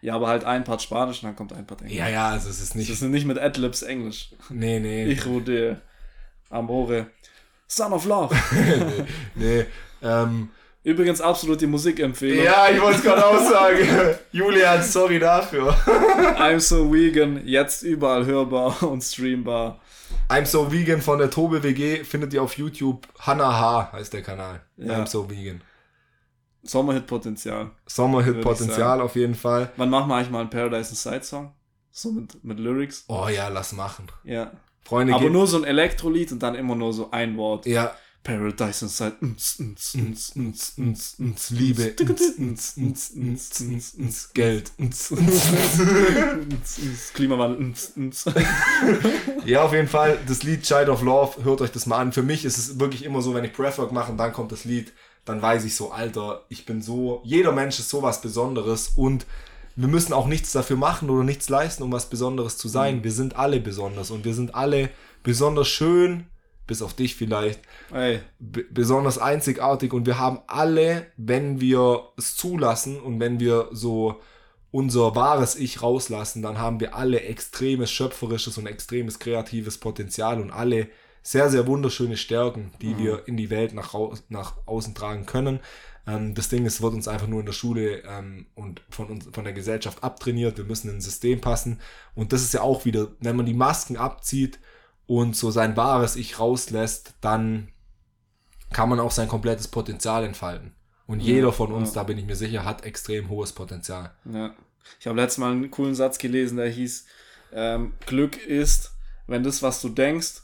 ja, 0.00 0.14
aber 0.14 0.28
halt 0.28 0.44
ein 0.44 0.64
Part 0.64 0.80
Spanisch 0.80 1.18
und 1.22 1.26
dann 1.28 1.36
kommt 1.36 1.52
ein 1.52 1.66
Part 1.66 1.82
Englisch. 1.82 1.98
Ja, 1.98 2.08
ja, 2.08 2.28
also 2.30 2.48
es 2.48 2.60
ist 2.62 2.70
Das 2.70 2.74
nicht. 2.74 2.88
ist 2.88 3.02
nicht 3.02 3.26
mit 3.26 3.38
Adlibs 3.38 3.82
Englisch. 3.82 4.30
nee, 4.48 4.80
nee. 4.80 5.14
Hijo 5.14 5.40
de 5.40 5.76
Amore. 6.48 7.08
Son 7.66 7.92
of 7.92 8.06
Love. 8.06 8.34
nee, 8.54 9.04
nee. 9.34 9.66
Ähm, 10.02 10.48
Übrigens 10.82 11.20
absolut 11.20 11.60
die 11.60 11.66
Musikempfehlung. 11.66 12.44
ja, 12.44 12.68
ich 12.70 12.80
wollte 12.80 12.98
es 12.98 13.04
gerade 13.04 13.26
auch 13.26 13.38
sagen. 13.38 13.78
Julian, 14.32 14.82
sorry 14.82 15.18
dafür. 15.18 15.72
I'm 16.38 16.58
so 16.58 16.90
vegan, 16.90 17.42
jetzt 17.46 17.82
überall 17.82 18.24
hörbar 18.24 18.82
und 18.82 19.02
streambar. 19.02 19.78
I'm 20.28 20.46
so 20.46 20.72
vegan 20.72 21.02
von 21.02 21.18
der 21.18 21.30
Tobe 21.30 21.62
WG 21.62 22.02
findet 22.04 22.32
ihr 22.32 22.42
auf 22.42 22.56
YouTube. 22.56 23.06
Hannah 23.18 23.52
H 23.60 23.92
heißt 23.92 24.12
der 24.14 24.22
Kanal. 24.22 24.62
Ja. 24.78 24.94
I'm 24.94 25.06
so 25.06 25.28
vegan. 25.28 25.60
Sommerhit-Potenzial. 26.62 27.70
Sommerhit-Potenzial 27.86 29.00
auf 29.00 29.16
jeden 29.16 29.34
Fall. 29.34 29.70
Wann 29.76 29.90
machen 29.90 30.08
wir 30.08 30.16
eigentlich 30.16 30.30
mal 30.30 30.40
einen 30.40 30.50
Paradise 30.50 30.90
Inside 30.90 31.24
Song? 31.24 31.52
So 31.90 32.12
mit, 32.12 32.42
mit 32.44 32.58
Lyrics? 32.58 33.04
Oh 33.08 33.28
ja, 33.28 33.48
lass 33.48 33.72
machen. 33.72 34.06
Ja. 34.24 34.52
Freunde, 34.82 35.14
Aber 35.14 35.28
nur 35.30 35.46
so 35.46 35.58
ein 35.58 35.64
Elektrolied 35.64 36.32
und 36.32 36.42
dann 36.42 36.54
immer 36.54 36.74
nur 36.74 36.92
so 36.92 37.10
ein 37.10 37.36
Wort. 37.36 37.66
ja, 37.66 37.94
Paradise 38.22 38.84
Inside. 38.84 39.16
Ns, 39.24 39.58
ns, 39.58 39.94
ns, 39.94 40.36
ns, 40.36 40.78
ns, 40.78 41.18
ns, 41.18 41.50
Liebe, 41.50 41.94
Geld. 44.34 44.72
Klimawandel. 47.14 47.74
Ja, 49.46 49.62
auf 49.64 49.72
jeden 49.72 49.88
Fall, 49.88 50.18
das 50.26 50.42
Lied 50.42 50.62
Child 50.62 50.88
of 50.90 51.02
Love, 51.02 51.44
hört 51.44 51.62
euch 51.62 51.72
das 51.72 51.86
mal 51.86 51.98
an. 51.98 52.12
Für 52.12 52.22
mich 52.22 52.44
ist 52.44 52.58
es 52.58 52.78
wirklich 52.78 53.04
immer 53.04 53.22
so, 53.22 53.34
wenn 53.34 53.44
ich 53.44 53.52
Breathwork 53.52 53.92
mache 53.92 54.12
und 54.12 54.18
dann 54.18 54.32
kommt 54.32 54.52
das 54.52 54.64
Lied, 54.64 54.92
dann 55.24 55.40
weiß 55.40 55.64
ich 55.64 55.74
so, 55.74 55.90
Alter, 55.90 56.44
ich 56.48 56.66
bin 56.66 56.82
so, 56.82 57.22
jeder 57.24 57.52
Mensch 57.52 57.78
ist 57.78 57.88
sowas 57.88 58.20
Besonderes 58.20 58.88
und 58.96 59.26
wir 59.76 59.88
müssen 59.88 60.12
auch 60.12 60.26
nichts 60.26 60.52
dafür 60.52 60.76
machen 60.76 61.08
oder 61.08 61.24
nichts 61.24 61.48
leisten, 61.48 61.82
um 61.82 61.92
was 61.92 62.10
Besonderes 62.10 62.58
zu 62.58 62.68
sein. 62.68 63.02
Wir 63.02 63.12
sind 63.12 63.36
alle 63.36 63.60
besonders 63.60 64.10
und 64.10 64.24
wir 64.24 64.34
sind 64.34 64.54
alle 64.54 64.90
besonders 65.22 65.68
schön, 65.68 66.26
bis 66.70 66.82
auf 66.82 66.94
dich 66.94 67.16
vielleicht, 67.16 67.60
Ey, 67.92 68.20
besonders 68.38 69.18
einzigartig 69.18 69.92
und 69.92 70.06
wir 70.06 70.20
haben 70.20 70.38
alle, 70.46 71.08
wenn 71.16 71.60
wir 71.60 72.12
es 72.16 72.36
zulassen 72.36 73.00
und 73.00 73.18
wenn 73.18 73.40
wir 73.40 73.70
so 73.72 74.20
unser 74.70 75.16
wahres 75.16 75.56
Ich 75.56 75.82
rauslassen, 75.82 76.42
dann 76.42 76.58
haben 76.58 76.78
wir 76.78 76.94
alle 76.94 77.22
extremes 77.22 77.90
schöpferisches 77.90 78.56
und 78.56 78.68
extremes 78.68 79.18
kreatives 79.18 79.78
Potenzial 79.78 80.40
und 80.40 80.52
alle 80.52 80.86
sehr, 81.24 81.50
sehr 81.50 81.66
wunderschöne 81.66 82.16
Stärken, 82.16 82.70
die 82.80 82.96
wir 82.96 83.26
in 83.26 83.36
die 83.36 83.50
Welt 83.50 83.74
nach, 83.74 83.92
nach 84.28 84.54
außen 84.66 84.94
tragen 84.94 85.26
können. 85.26 85.58
Ähm, 86.06 86.36
das 86.36 86.50
Ding 86.50 86.66
ist, 86.66 86.82
wird 86.82 86.94
uns 86.94 87.08
einfach 87.08 87.26
nur 87.26 87.40
in 87.40 87.46
der 87.46 87.52
Schule 87.52 88.04
ähm, 88.06 88.46
und 88.54 88.80
von, 88.90 89.08
uns, 89.08 89.28
von 89.32 89.42
der 89.42 89.52
Gesellschaft 89.52 90.04
abtrainiert. 90.04 90.56
Wir 90.56 90.64
müssen 90.64 90.88
in 90.88 90.98
ein 90.98 91.00
System 91.00 91.40
passen. 91.40 91.80
Und 92.14 92.32
das 92.32 92.42
ist 92.42 92.54
ja 92.54 92.62
auch 92.62 92.84
wieder, 92.84 93.08
wenn 93.18 93.34
man 93.34 93.46
die 93.46 93.54
Masken 93.54 93.96
abzieht 93.96 94.60
und 95.10 95.34
so 95.34 95.50
sein 95.50 95.76
wahres 95.76 96.14
Ich 96.14 96.38
rauslässt, 96.38 97.14
dann 97.20 97.72
kann 98.72 98.88
man 98.88 99.00
auch 99.00 99.10
sein 99.10 99.26
komplettes 99.26 99.66
Potenzial 99.66 100.22
entfalten. 100.22 100.72
Und 101.08 101.18
jeder 101.18 101.52
von 101.52 101.72
uns, 101.72 101.88
ja. 101.88 101.94
da 101.96 102.02
bin 102.04 102.16
ich 102.16 102.26
mir 102.26 102.36
sicher, 102.36 102.64
hat 102.64 102.84
extrem 102.84 103.28
hohes 103.28 103.52
Potenzial. 103.52 104.14
Ja. 104.24 104.54
Ich 105.00 105.08
habe 105.08 105.20
letztes 105.20 105.38
Mal 105.38 105.50
einen 105.50 105.68
coolen 105.72 105.96
Satz 105.96 106.18
gelesen, 106.18 106.58
der 106.58 106.68
hieß, 106.68 107.06
ähm, 107.52 107.94
Glück 108.06 108.36
ist, 108.46 108.92
wenn 109.26 109.42
das, 109.42 109.64
was 109.64 109.82
du 109.82 109.88
denkst, 109.88 110.42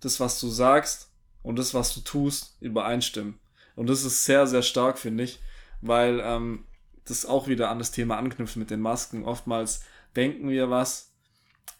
das, 0.00 0.18
was 0.18 0.40
du 0.40 0.48
sagst 0.48 1.10
und 1.42 1.58
das, 1.58 1.74
was 1.74 1.92
du 1.92 2.00
tust, 2.00 2.56
übereinstimmen. 2.60 3.38
Und 3.76 3.90
das 3.90 4.02
ist 4.02 4.24
sehr, 4.24 4.46
sehr 4.46 4.62
stark, 4.62 4.98
finde 4.98 5.24
ich, 5.24 5.40
weil 5.82 6.22
ähm, 6.24 6.64
das 7.04 7.26
auch 7.26 7.48
wieder 7.48 7.68
an 7.68 7.80
das 7.80 7.90
Thema 7.90 8.16
anknüpft 8.16 8.56
mit 8.56 8.70
den 8.70 8.80
Masken. 8.80 9.26
Oftmals 9.26 9.82
denken 10.16 10.48
wir 10.48 10.70
was 10.70 11.12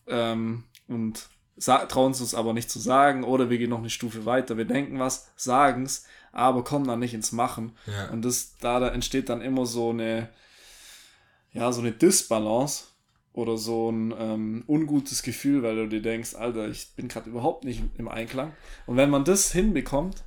ähm, 0.06 0.64
und 0.86 1.30
trauen 1.58 2.12
es 2.12 2.20
uns 2.20 2.34
aber 2.34 2.52
nicht 2.52 2.70
zu 2.70 2.78
sagen 2.78 3.24
oder 3.24 3.50
wir 3.50 3.58
gehen 3.58 3.70
noch 3.70 3.78
eine 3.78 3.90
Stufe 3.90 4.26
weiter. 4.26 4.56
Wir 4.56 4.64
denken 4.64 4.98
was, 4.98 5.28
sagen 5.36 5.84
es, 5.84 6.04
aber 6.32 6.64
kommen 6.64 6.86
dann 6.86 6.98
nicht 6.98 7.14
ins 7.14 7.32
Machen. 7.32 7.76
Ja. 7.86 8.10
Und 8.10 8.24
das, 8.24 8.56
da, 8.60 8.80
da 8.80 8.88
entsteht 8.88 9.28
dann 9.28 9.40
immer 9.40 9.66
so 9.66 9.90
eine, 9.90 10.28
ja, 11.52 11.70
so 11.72 11.80
eine 11.80 11.92
Disbalance 11.92 12.84
oder 13.32 13.56
so 13.56 13.90
ein 13.90 14.14
ähm, 14.18 14.64
ungutes 14.66 15.22
Gefühl, 15.22 15.62
weil 15.62 15.76
du 15.76 15.88
dir 15.88 16.02
denkst, 16.02 16.34
Alter, 16.34 16.68
ich 16.68 16.94
bin 16.96 17.08
gerade 17.08 17.30
überhaupt 17.30 17.64
nicht 17.64 17.82
im 17.98 18.08
Einklang. 18.08 18.52
Und 18.86 18.96
wenn 18.96 19.10
man 19.10 19.24
das 19.24 19.52
hinbekommt, 19.52 20.22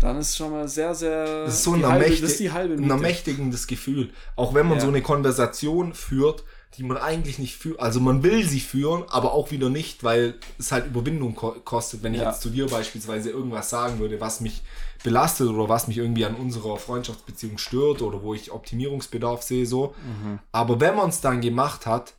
dann 0.00 0.16
ist 0.18 0.36
schon 0.36 0.52
mal 0.52 0.66
sehr, 0.66 0.94
sehr. 0.94 1.44
Das 1.44 1.54
ist 1.54 1.64
so 1.64 1.74
ein, 1.74 1.82
halbe, 1.84 2.04
ermächtig, 2.04 2.20
das 2.22 2.30
ist 2.32 2.40
die 2.40 2.52
halbe 2.52 2.74
ein 2.74 2.80
Miete. 2.80 2.92
ermächtigendes 2.94 3.66
Gefühl. 3.66 4.10
Auch 4.34 4.54
wenn 4.54 4.66
man 4.66 4.78
Ja. 4.78 4.82
so 4.84 4.88
eine 4.88 5.02
Konversation 5.02 5.92
führt, 5.94 6.42
die 6.76 6.84
man 6.84 6.96
eigentlich 6.96 7.38
nicht 7.38 7.56
führt. 7.56 7.80
Also 7.80 8.00
man 8.00 8.22
will 8.22 8.46
sie 8.46 8.60
führen, 8.60 9.04
aber 9.08 9.32
auch 9.32 9.50
wieder 9.50 9.70
nicht, 9.70 10.04
weil 10.04 10.34
es 10.58 10.70
halt 10.70 10.86
Überwindung 10.86 11.34
ko 11.34 11.52
kostet. 11.64 12.02
Wenn 12.02 12.14
ich 12.14 12.20
Ja. 12.20 12.30
jetzt 12.30 12.42
zu 12.42 12.50
dir 12.50 12.68
beispielsweise 12.68 13.30
irgendwas 13.30 13.70
sagen 13.70 13.98
würde, 13.98 14.20
was 14.20 14.40
mich 14.40 14.62
belastet 15.02 15.48
oder 15.48 15.68
was 15.68 15.88
mich 15.88 15.98
irgendwie 15.98 16.24
an 16.24 16.36
unserer 16.36 16.76
Freundschaftsbeziehung 16.76 17.58
stört 17.58 18.02
oder 18.02 18.22
wo 18.22 18.34
ich 18.34 18.52
Optimierungsbedarf 18.52 19.42
sehe, 19.42 19.66
so. 19.66 19.94
Mhm. 20.04 20.38
Aber 20.52 20.78
wenn 20.80 20.94
man 20.94 21.08
es 21.08 21.20
dann 21.20 21.40
gemacht 21.40 21.86
hat, 21.86 22.14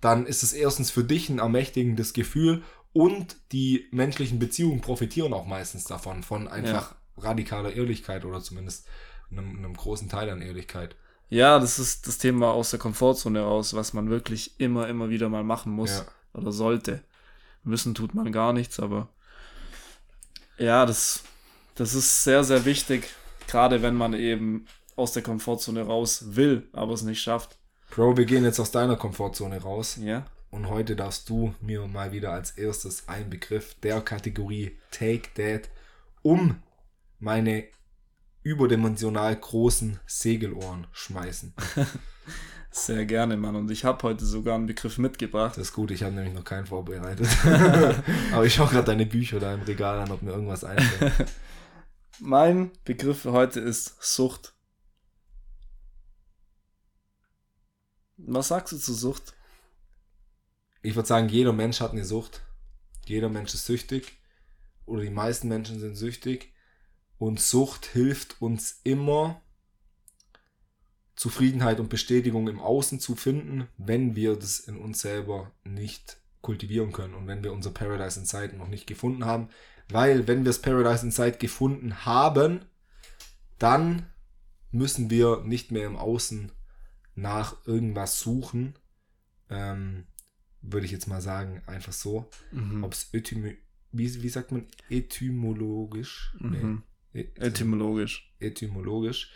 dann 0.00 0.26
ist 0.26 0.42
es 0.42 0.52
erstens 0.52 0.90
für 0.90 1.02
dich 1.02 1.28
ein 1.28 1.38
ermächtigendes 1.40 2.12
Gefühl 2.12 2.62
und 2.92 3.36
die 3.52 3.88
menschlichen 3.90 4.38
Beziehungen 4.38 4.80
profitieren 4.82 5.32
auch 5.32 5.46
meistens 5.46 5.84
davon, 5.84 6.22
von 6.22 6.46
einfach 6.48 6.94
radikaler 7.18 7.72
Ehrlichkeit 7.72 8.24
oder 8.24 8.40
zumindest 8.40 8.86
einem, 9.30 9.56
einem 9.56 9.74
großen 9.74 10.08
Teil 10.08 10.30
an 10.30 10.42
Ehrlichkeit. 10.42 10.94
Ja, 11.28 11.58
das 11.58 11.78
ist 11.78 12.06
das 12.06 12.18
Thema 12.18 12.52
aus 12.52 12.70
der 12.70 12.78
Komfortzone 12.78 13.40
raus, 13.40 13.74
was 13.74 13.92
man 13.92 14.10
wirklich 14.10 14.58
immer, 14.60 14.88
immer 14.88 15.08
wieder 15.10 15.28
mal 15.28 15.42
machen 15.44 15.72
muss 15.72 15.90
Ja. 15.90 16.04
oder 16.34 16.52
sollte. 16.52 17.02
Müssen 17.64 17.94
tut 17.94 18.14
man 18.14 18.30
gar 18.30 18.52
nichts, 18.52 18.78
aber 18.78 19.08
ja, 20.58 20.86
das, 20.86 21.24
das 21.74 21.94
ist 21.94 22.22
sehr, 22.24 22.44
sehr 22.44 22.64
wichtig, 22.64 23.08
gerade 23.48 23.82
wenn 23.82 23.94
man 23.94 24.14
eben 24.14 24.66
aus 24.94 25.12
der 25.12 25.22
Komfortzone 25.22 25.82
raus 25.82 26.36
will, 26.36 26.68
aber 26.72 26.94
es 26.94 27.02
nicht 27.02 27.20
schafft. 27.20 27.58
Bro, 27.90 28.16
wir 28.16 28.24
gehen 28.24 28.44
jetzt 28.44 28.60
aus 28.60 28.70
deiner 28.70 28.96
Komfortzone 28.96 29.60
raus. 29.60 29.98
Ja. 30.00 30.26
Und 30.50 30.68
heute 30.70 30.96
darfst 30.96 31.28
du 31.28 31.54
mir 31.60 31.86
mal 31.86 32.12
wieder 32.12 32.32
als 32.32 32.52
erstes 32.52 33.08
einen 33.08 33.28
Begriff 33.30 33.74
der 33.82 34.00
Kategorie 34.00 34.78
Take 34.90 35.28
That 35.34 35.68
um 36.22 36.62
meine 37.18 37.64
überdimensional 38.46 39.34
großen 39.34 39.98
Segelohren 40.06 40.86
schmeißen. 40.92 41.52
Sehr 42.70 43.04
gerne, 43.04 43.36
Mann. 43.36 43.56
Und 43.56 43.70
ich 43.72 43.84
habe 43.84 44.00
heute 44.04 44.24
sogar 44.24 44.54
einen 44.54 44.66
Begriff 44.66 44.98
mitgebracht. 44.98 45.56
Das 45.56 45.68
ist 45.68 45.72
gut, 45.72 45.90
ich 45.90 46.04
habe 46.04 46.14
nämlich 46.14 46.32
noch 46.32 46.44
keinen 46.44 46.66
vorbereitet. 46.66 47.26
Aber 48.32 48.44
ich 48.46 48.54
schaue 48.54 48.68
gerade 48.68 48.84
deine 48.84 49.06
Bücher 49.06 49.40
da 49.40 49.52
im 49.52 49.62
Regal 49.62 49.98
an, 49.98 50.12
ob 50.12 50.22
mir 50.22 50.30
irgendwas 50.30 50.62
einfällt. 50.62 51.28
Mein 52.20 52.70
Begriff 52.84 53.22
für 53.22 53.32
heute 53.32 53.58
ist 53.58 53.96
Sucht. 54.00 54.54
Was 58.16 58.48
sagst 58.48 58.72
du 58.72 58.78
zu 58.78 58.94
Sucht? 58.94 59.34
Ich 60.82 60.94
würde 60.94 61.08
sagen, 61.08 61.28
jeder 61.28 61.52
Mensch 61.52 61.80
hat 61.80 61.90
eine 61.90 62.04
Sucht. 62.04 62.42
Jeder 63.06 63.28
Mensch 63.28 63.54
ist 63.54 63.66
süchtig. 63.66 64.20
Oder 64.84 65.02
die 65.02 65.10
meisten 65.10 65.48
Menschen 65.48 65.80
sind 65.80 65.96
süchtig. 65.96 66.52
Und 67.18 67.40
Sucht 67.40 67.86
hilft 67.86 68.40
uns 68.42 68.80
immer, 68.84 69.40
Zufriedenheit 71.14 71.80
und 71.80 71.88
Bestätigung 71.88 72.46
im 72.48 72.60
Außen 72.60 73.00
zu 73.00 73.16
finden, 73.16 73.68
wenn 73.78 74.14
wir 74.16 74.36
das 74.36 74.60
in 74.60 74.76
uns 74.76 75.00
selber 75.00 75.50
nicht 75.64 76.18
kultivieren 76.42 76.92
können 76.92 77.14
und 77.14 77.26
wenn 77.26 77.42
wir 77.42 77.52
unser 77.52 77.70
Paradise 77.70 78.20
Inside 78.20 78.56
noch 78.56 78.68
nicht 78.68 78.86
gefunden 78.86 79.24
haben. 79.24 79.48
Weil, 79.88 80.28
wenn 80.28 80.40
wir 80.40 80.46
das 80.46 80.60
Paradise 80.60 81.04
Inside 81.04 81.38
gefunden 81.38 82.04
haben, 82.04 82.60
dann 83.58 84.06
müssen 84.70 85.10
wir 85.10 85.42
nicht 85.44 85.72
mehr 85.72 85.86
im 85.86 85.96
Außen 85.96 86.52
nach 87.14 87.66
irgendwas 87.66 88.20
suchen. 88.20 88.74
Ähm, 89.48 90.06
würde 90.60 90.84
ich 90.84 90.92
jetzt 90.92 91.06
mal 91.06 91.20
sagen, 91.22 91.62
einfach 91.66 91.92
so. 91.92 92.28
Mhm. 92.52 92.84
Ob 92.84 92.92
es 92.92 93.12
wie, 93.12 94.22
wie 94.22 94.28
sagt 94.28 94.52
man 94.52 94.66
etymologisch? 94.90 96.36
Mhm. 96.38 96.50
Nee, 96.50 96.82
Etymologisch. 97.36 98.32
etymologisch 98.40 99.30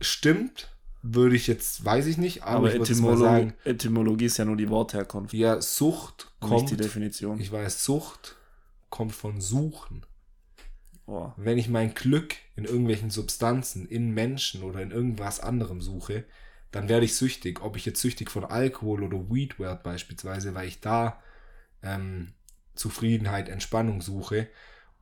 stimmt, 0.00 0.70
würde 1.02 1.36
ich 1.36 1.46
jetzt, 1.46 1.84
weiß 1.84 2.06
ich 2.06 2.18
nicht, 2.18 2.42
aber, 2.42 2.56
Aber 2.56 2.68
ich 2.68 2.74
würde 2.74 2.90
jetzt 2.90 3.00
mal 3.00 3.12
Etymolo 3.12 3.24
sagen, 3.24 3.54
Etymologie 3.64 4.24
ist 4.26 4.36
ja 4.36 4.44
nur 4.44 4.56
die 4.56 4.68
Wortherkunft, 4.68 5.32
ja, 5.32 5.60
Sucht 5.60 6.32
nicht 6.40 6.50
kommt, 6.50 6.70
die 6.70 6.76
Definition. 6.76 7.40
ich 7.40 7.52
weiß, 7.52 7.84
Sucht 7.84 8.36
kommt 8.90 9.12
von 9.12 9.40
Suchen. 9.40 10.04
Boah. 11.06 11.34
Wenn 11.36 11.56
ich 11.56 11.68
mein 11.68 11.94
Glück 11.94 12.34
in 12.54 12.64
irgendwelchen 12.64 13.10
Substanzen, 13.10 13.86
in 13.86 14.12
Menschen 14.12 14.62
oder 14.62 14.82
in 14.82 14.90
irgendwas 14.90 15.40
anderem 15.40 15.80
suche, 15.80 16.24
dann 16.70 16.90
werde 16.90 17.06
ich 17.06 17.16
süchtig. 17.16 17.62
Ob 17.62 17.76
ich 17.76 17.86
jetzt 17.86 18.02
süchtig 18.02 18.30
von 18.30 18.44
Alkohol 18.44 19.02
oder 19.02 19.30
Weed 19.30 19.58
werde 19.58 19.82
beispielsweise, 19.82 20.54
weil 20.54 20.68
ich 20.68 20.80
da 20.80 21.22
ähm, 21.82 22.34
Zufriedenheit, 22.74 23.48
Entspannung 23.48 24.02
suche. 24.02 24.48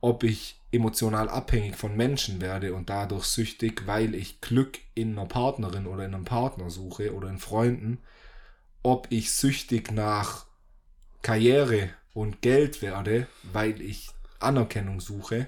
Ob 0.01 0.23
ich 0.23 0.61
emotional 0.71 1.29
abhängig 1.29 1.75
von 1.75 1.95
Menschen 1.95 2.41
werde 2.41 2.73
und 2.73 2.89
dadurch 2.89 3.25
süchtig, 3.25 3.87
weil 3.87 4.15
ich 4.15 4.41
Glück 4.41 4.79
in 4.93 5.17
einer 5.17 5.27
Partnerin 5.27 5.87
oder 5.87 6.05
in 6.05 6.13
einem 6.13 6.25
Partner 6.25 6.69
suche 6.69 7.13
oder 7.13 7.29
in 7.29 7.39
Freunden. 7.39 7.99
Ob 8.83 9.07
ich 9.09 9.31
süchtig 9.31 9.91
nach 9.91 10.45
Karriere 11.21 11.89
und 12.13 12.41
Geld 12.41 12.81
werde, 12.81 13.27
weil 13.43 13.81
ich 13.81 14.09
Anerkennung 14.39 15.01
suche, 15.01 15.47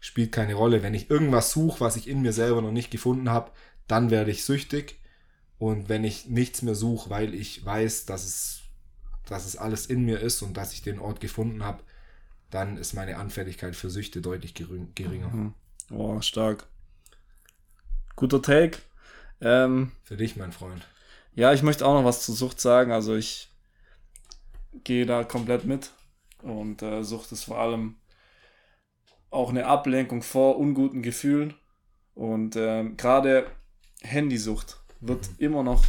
spielt 0.00 0.32
keine 0.32 0.54
Rolle. 0.54 0.82
Wenn 0.82 0.94
ich 0.94 1.10
irgendwas 1.10 1.50
suche, 1.52 1.80
was 1.80 1.96
ich 1.96 2.08
in 2.08 2.22
mir 2.22 2.32
selber 2.32 2.62
noch 2.62 2.72
nicht 2.72 2.90
gefunden 2.90 3.30
habe, 3.30 3.50
dann 3.86 4.10
werde 4.10 4.30
ich 4.30 4.44
süchtig. 4.44 5.00
Und 5.58 5.88
wenn 5.88 6.04
ich 6.04 6.26
nichts 6.26 6.62
mehr 6.62 6.74
suche, 6.74 7.10
weil 7.10 7.34
ich 7.34 7.64
weiß, 7.64 8.06
dass 8.06 8.24
es, 8.24 8.60
dass 9.26 9.44
es 9.44 9.56
alles 9.56 9.86
in 9.86 10.04
mir 10.04 10.20
ist 10.20 10.42
und 10.42 10.56
dass 10.56 10.72
ich 10.72 10.82
den 10.82 11.00
Ort 11.00 11.20
gefunden 11.20 11.64
habe, 11.64 11.82
dann 12.50 12.76
ist 12.76 12.94
meine 12.94 13.16
Anfälligkeit 13.18 13.76
für 13.76 13.90
Süchte 13.90 14.20
deutlich 14.20 14.52
gering- 14.54 14.94
geringer. 14.94 15.28
Mhm. 15.28 15.54
Boah, 15.88 16.22
stark. 16.22 16.66
Guter 18.16 18.42
Take. 18.42 18.78
Ähm, 19.40 19.92
Für 20.02 20.16
dich, 20.16 20.36
mein 20.36 20.52
Freund. 20.52 20.86
ja, 21.34 21.52
ich 21.52 21.62
möchte 21.62 21.86
auch 21.86 21.94
noch 21.94 22.04
was 22.04 22.24
zur 22.24 22.34
Sucht 22.34 22.60
sagen. 22.60 22.90
Also 22.90 23.14
ich 23.14 23.50
gehe 24.84 25.06
da 25.06 25.24
komplett 25.24 25.64
mit. 25.64 25.92
Und 26.42 26.82
äh, 26.82 27.02
Sucht 27.04 27.32
ist 27.32 27.44
vor 27.44 27.58
allem 27.58 27.96
auch 29.30 29.50
eine 29.50 29.66
Ablenkung 29.66 30.22
vor 30.22 30.58
unguten 30.58 31.02
Gefühlen. 31.02 31.54
Und 32.14 32.56
ähm, 32.56 32.96
gerade 32.96 33.46
Handysucht 34.02 34.80
wird 35.00 35.28
immer 35.38 35.62
noch 35.62 35.84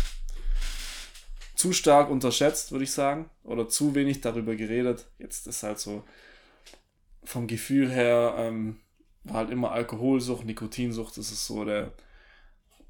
zu 1.55 1.73
stark 1.73 2.09
unterschätzt, 2.09 2.71
würde 2.71 2.83
ich 2.83 2.91
sagen. 2.91 3.29
Oder 3.43 3.67
zu 3.67 3.95
wenig 3.95 4.21
darüber 4.21 4.55
geredet. 4.55 5.07
Jetzt 5.17 5.47
ist 5.47 5.63
halt 5.63 5.79
so 5.79 6.03
vom 7.23 7.47
Gefühl 7.47 7.89
her 7.89 8.35
ähm, 8.37 8.79
war 9.23 9.35
halt 9.35 9.49
immer 9.51 9.71
Alkoholsucht, 9.71 10.45
Nikotinsucht, 10.45 11.17
das 11.17 11.31
ist 11.31 11.45
so 11.45 11.65
der, 11.65 11.93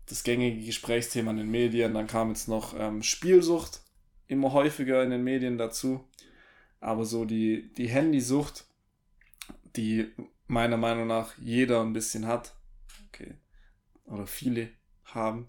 das 0.05 0.23
gängige 0.23 0.65
Gesprächsthema 0.65 1.31
in 1.31 1.37
den 1.37 1.51
Medien. 1.51 1.93
Dann 1.93 2.07
kam 2.07 2.29
jetzt 2.29 2.47
noch 2.47 2.75
ähm, 2.77 3.03
Spielsucht, 3.03 3.81
immer 4.27 4.53
häufiger 4.53 5.03
in 5.03 5.09
den 5.09 5.23
Medien 5.23 5.57
dazu. 5.57 6.07
Aber 6.79 7.05
so 7.05 7.25
die, 7.25 7.73
die 7.73 7.89
Handysucht, 7.89 8.65
die 9.75 10.07
meiner 10.47 10.77
Meinung 10.77 11.07
nach 11.07 11.37
jeder 11.37 11.81
ein 11.81 11.93
bisschen 11.93 12.25
hat, 12.25 12.55
okay, 13.07 13.35
oder 14.05 14.25
viele 14.25 14.69
haben, 15.03 15.47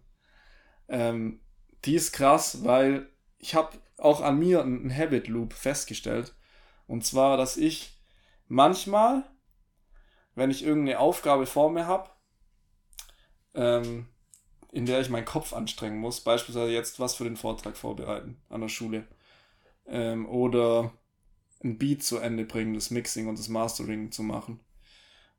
ähm, 0.89 1.41
die 1.85 1.95
ist 1.95 2.13
krass, 2.13 2.65
weil 2.65 3.09
ich 3.39 3.55
habe 3.55 3.79
auch 3.97 4.21
an 4.21 4.39
mir 4.39 4.63
einen 4.63 4.95
Habit 4.95 5.29
Loop 5.29 5.53
festgestellt. 5.53 6.35
Und 6.87 7.05
zwar, 7.05 7.37
dass 7.37 7.57
ich 7.57 8.00
manchmal, 8.51 9.25
wenn 10.35 10.51
ich 10.51 10.65
irgendeine 10.65 10.99
Aufgabe 10.99 11.47
vor 11.47 11.71
mir 11.71 11.87
habe, 11.87 12.11
ähm, 13.55 14.09
in 14.73 14.87
der 14.87 15.01
ich 15.01 15.09
meinen 15.09 15.25
Kopf 15.25 15.53
anstrengen 15.53 15.99
muss, 15.99 16.21
beispielsweise 16.21 16.73
jetzt 16.73 17.01
was 17.01 17.15
für 17.15 17.25
den 17.25 17.37
Vortrag 17.37 17.77
vorbereiten 17.77 18.41
an 18.49 18.61
der 18.61 18.69
Schule, 18.69 19.07
ähm, 19.87 20.29
oder 20.29 20.93
ein 21.63 21.79
Beat 21.79 22.03
zu 22.03 22.19
Ende 22.19 22.45
bringen, 22.45 22.75
das 22.75 22.91
Mixing 22.91 23.29
und 23.29 23.39
das 23.39 23.49
Mastering 23.49 24.13
zu 24.13 24.23
machen. 24.23 24.61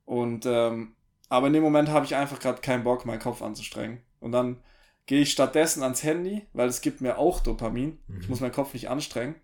Und 0.04 0.46
ähm, 0.46 0.96
aber 1.28 1.46
in 1.48 1.54
dem 1.54 1.62
Moment 1.62 1.88
habe 1.88 2.04
ich 2.06 2.14
einfach 2.14 2.40
gerade 2.40 2.60
keinen 2.60 2.84
Bock, 2.84 3.06
meinen 3.06 3.20
Kopf 3.20 3.42
anzustrengen. 3.42 4.02
Und 4.20 4.32
dann 4.32 4.62
gehe 5.06 5.22
ich 5.22 5.32
stattdessen 5.32 5.82
ans 5.82 6.02
Handy, 6.02 6.46
weil 6.52 6.68
es 6.68 6.80
gibt 6.82 7.00
mir 7.00 7.18
auch 7.18 7.40
Dopamin. 7.40 7.98
Ich 8.20 8.26
Mhm. 8.26 8.30
muss 8.30 8.40
meinen 8.40 8.52
Kopf 8.52 8.74
nicht 8.74 8.88
anstrengen. 8.90 9.34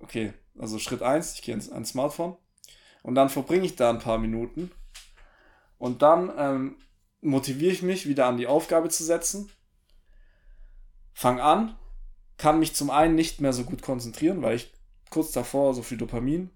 Okay, 0.00 0.32
also 0.58 0.78
Schritt 0.78 1.02
eins, 1.02 1.34
ich 1.34 1.42
gehe 1.42 1.54
ans, 1.54 1.70
ans 1.70 1.90
Smartphone. 1.90 2.36
Und 3.02 3.14
dann 3.14 3.28
verbringe 3.28 3.64
ich 3.64 3.76
da 3.76 3.90
ein 3.90 3.98
paar 3.98 4.18
Minuten. 4.18 4.70
Und 5.78 6.02
dann 6.02 6.32
ähm, 6.36 6.76
motiviere 7.20 7.72
ich 7.72 7.82
mich 7.82 8.08
wieder 8.08 8.26
an 8.26 8.36
die 8.36 8.46
Aufgabe 8.46 8.88
zu 8.88 9.04
setzen, 9.04 9.50
fang 11.14 11.40
an, 11.40 11.76
kann 12.36 12.58
mich 12.58 12.74
zum 12.74 12.90
einen 12.90 13.14
nicht 13.14 13.40
mehr 13.40 13.52
so 13.52 13.64
gut 13.64 13.82
konzentrieren, 13.82 14.42
weil 14.42 14.56
ich 14.56 14.72
kurz 15.10 15.32
davor 15.32 15.74
so 15.74 15.82
viel 15.82 15.98
Dopamin 15.98 16.50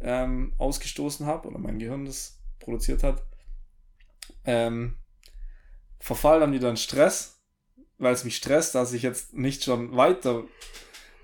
ähm, 0.00 0.52
ausgestoßen 0.58 1.26
habe 1.26 1.48
oder 1.48 1.58
mein 1.58 1.78
Gehirn 1.78 2.04
das 2.04 2.40
produziert 2.58 3.02
hat. 3.02 3.22
Ähm, 4.44 4.96
verfall 6.00 6.40
dann 6.40 6.52
wieder 6.52 6.70
in 6.70 6.76
Stress, 6.76 7.40
weil 7.98 8.14
es 8.14 8.24
mich 8.24 8.36
stresst, 8.36 8.74
dass 8.74 8.92
ich 8.92 9.02
jetzt 9.02 9.34
nicht 9.34 9.64
schon 9.64 9.96
weiter, 9.96 10.44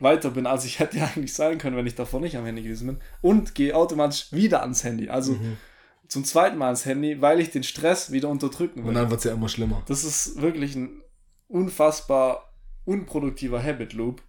weiter 0.01 0.31
bin, 0.31 0.47
als 0.47 0.65
ich 0.65 0.79
hätte 0.81 1.01
eigentlich 1.15 1.35
sein 1.35 1.59
können, 1.59 1.77
wenn 1.77 1.87
ich 1.87 1.95
davor 1.95 2.21
nicht 2.21 2.37
am 2.37 2.45
Handy 2.45 2.63
gewesen 2.63 2.87
bin. 2.87 2.99
Und 3.23 3.55
gehe 3.55 3.75
automatisch 3.77 4.33
wieder 4.33 4.63
ans 4.63 4.85
Handy. 4.85 5.09
Also 5.09 5.33
Mhm. 5.33 5.57
zum 6.09 6.25
zweiten 6.25 6.59
Mal 6.59 6.67
ans 6.67 6.85
Handy, 6.87 7.21
weil 7.21 7.41
ich 7.41 7.51
den 7.51 7.63
Stress 7.63 8.11
wieder 8.13 8.29
unterdrücken 8.29 8.83
will. 8.83 8.89
Und 8.91 8.95
dann 8.95 9.11
wird 9.11 9.19
es 9.19 9.25
ja 9.25 9.33
immer 9.33 9.49
schlimmer. 9.49 9.83
Das 9.87 10.05
ist 10.05 10.41
wirklich 10.41 10.75
ein 10.77 11.01
unfassbar 11.49 12.53
unproduktiver 12.85 13.63
Habit 13.63 13.93
Loop, 13.95 14.23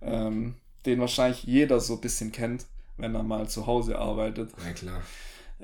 ähm, 0.00 0.56
den 0.86 0.98
wahrscheinlich 1.00 1.44
jeder 1.44 1.78
so 1.80 1.94
ein 1.94 2.00
bisschen 2.00 2.32
kennt, 2.32 2.66
wenn 2.96 3.14
er 3.14 3.22
mal 3.22 3.48
zu 3.48 3.66
Hause 3.66 3.98
arbeitet. 3.98 4.50
Ja, 4.64 4.72
klar. 4.72 5.02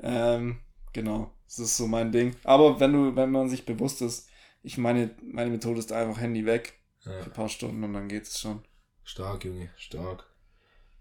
Ähm, 0.01 0.59
genau, 0.93 1.31
das 1.47 1.59
ist 1.59 1.77
so 1.77 1.87
mein 1.87 2.11
Ding. 2.11 2.35
Aber 2.43 2.79
wenn 2.79 2.93
du, 2.93 3.15
wenn 3.15 3.31
man 3.31 3.49
sich 3.49 3.65
bewusst 3.65 4.01
ist, 4.01 4.29
ich 4.63 4.77
meine, 4.77 5.11
meine 5.21 5.49
Methode 5.49 5.79
ist 5.79 5.91
einfach 5.91 6.19
Handy 6.21 6.45
weg 6.45 6.73
Ja. 7.05 7.11
für 7.19 7.25
ein 7.25 7.33
paar 7.33 7.49
Stunden 7.49 7.83
und 7.83 7.93
dann 7.93 8.07
geht 8.07 8.23
es 8.23 8.39
schon. 8.39 8.61
Stark, 9.09 9.43
Junge, 9.43 9.71
stark. 9.75 10.23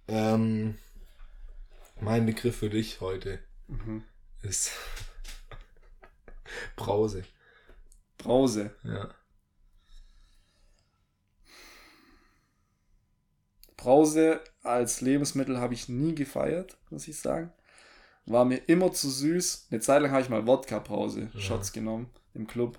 Ähm, 0.08 0.78
mein 2.00 2.24
Begriff 2.24 2.56
für 2.56 2.70
dich 2.70 3.02
heute 3.02 3.38
Mhm. 3.66 4.02
ist 4.40 4.70
Brause. 6.76 7.22
Brause. 8.16 8.74
Ja. 8.82 9.10
Brause 13.76 14.40
als 14.62 15.02
Lebensmittel 15.02 15.58
habe 15.58 15.74
ich 15.74 15.90
nie 15.90 16.14
gefeiert, 16.14 16.78
muss 16.88 17.08
ich 17.08 17.18
sagen. 17.20 17.52
War 18.24 18.46
mir 18.46 18.56
immer 18.68 18.90
zu 18.90 19.10
süß. 19.10 19.66
Eine 19.70 19.80
Zeit 19.80 20.00
lang 20.00 20.12
habe 20.12 20.22
ich 20.22 20.30
mal 20.30 20.46
Wodka-Brause, 20.46 21.30
Ja. 21.34 21.40
Shots 21.40 21.72
genommen 21.72 22.08
im 22.32 22.46
Club, 22.46 22.78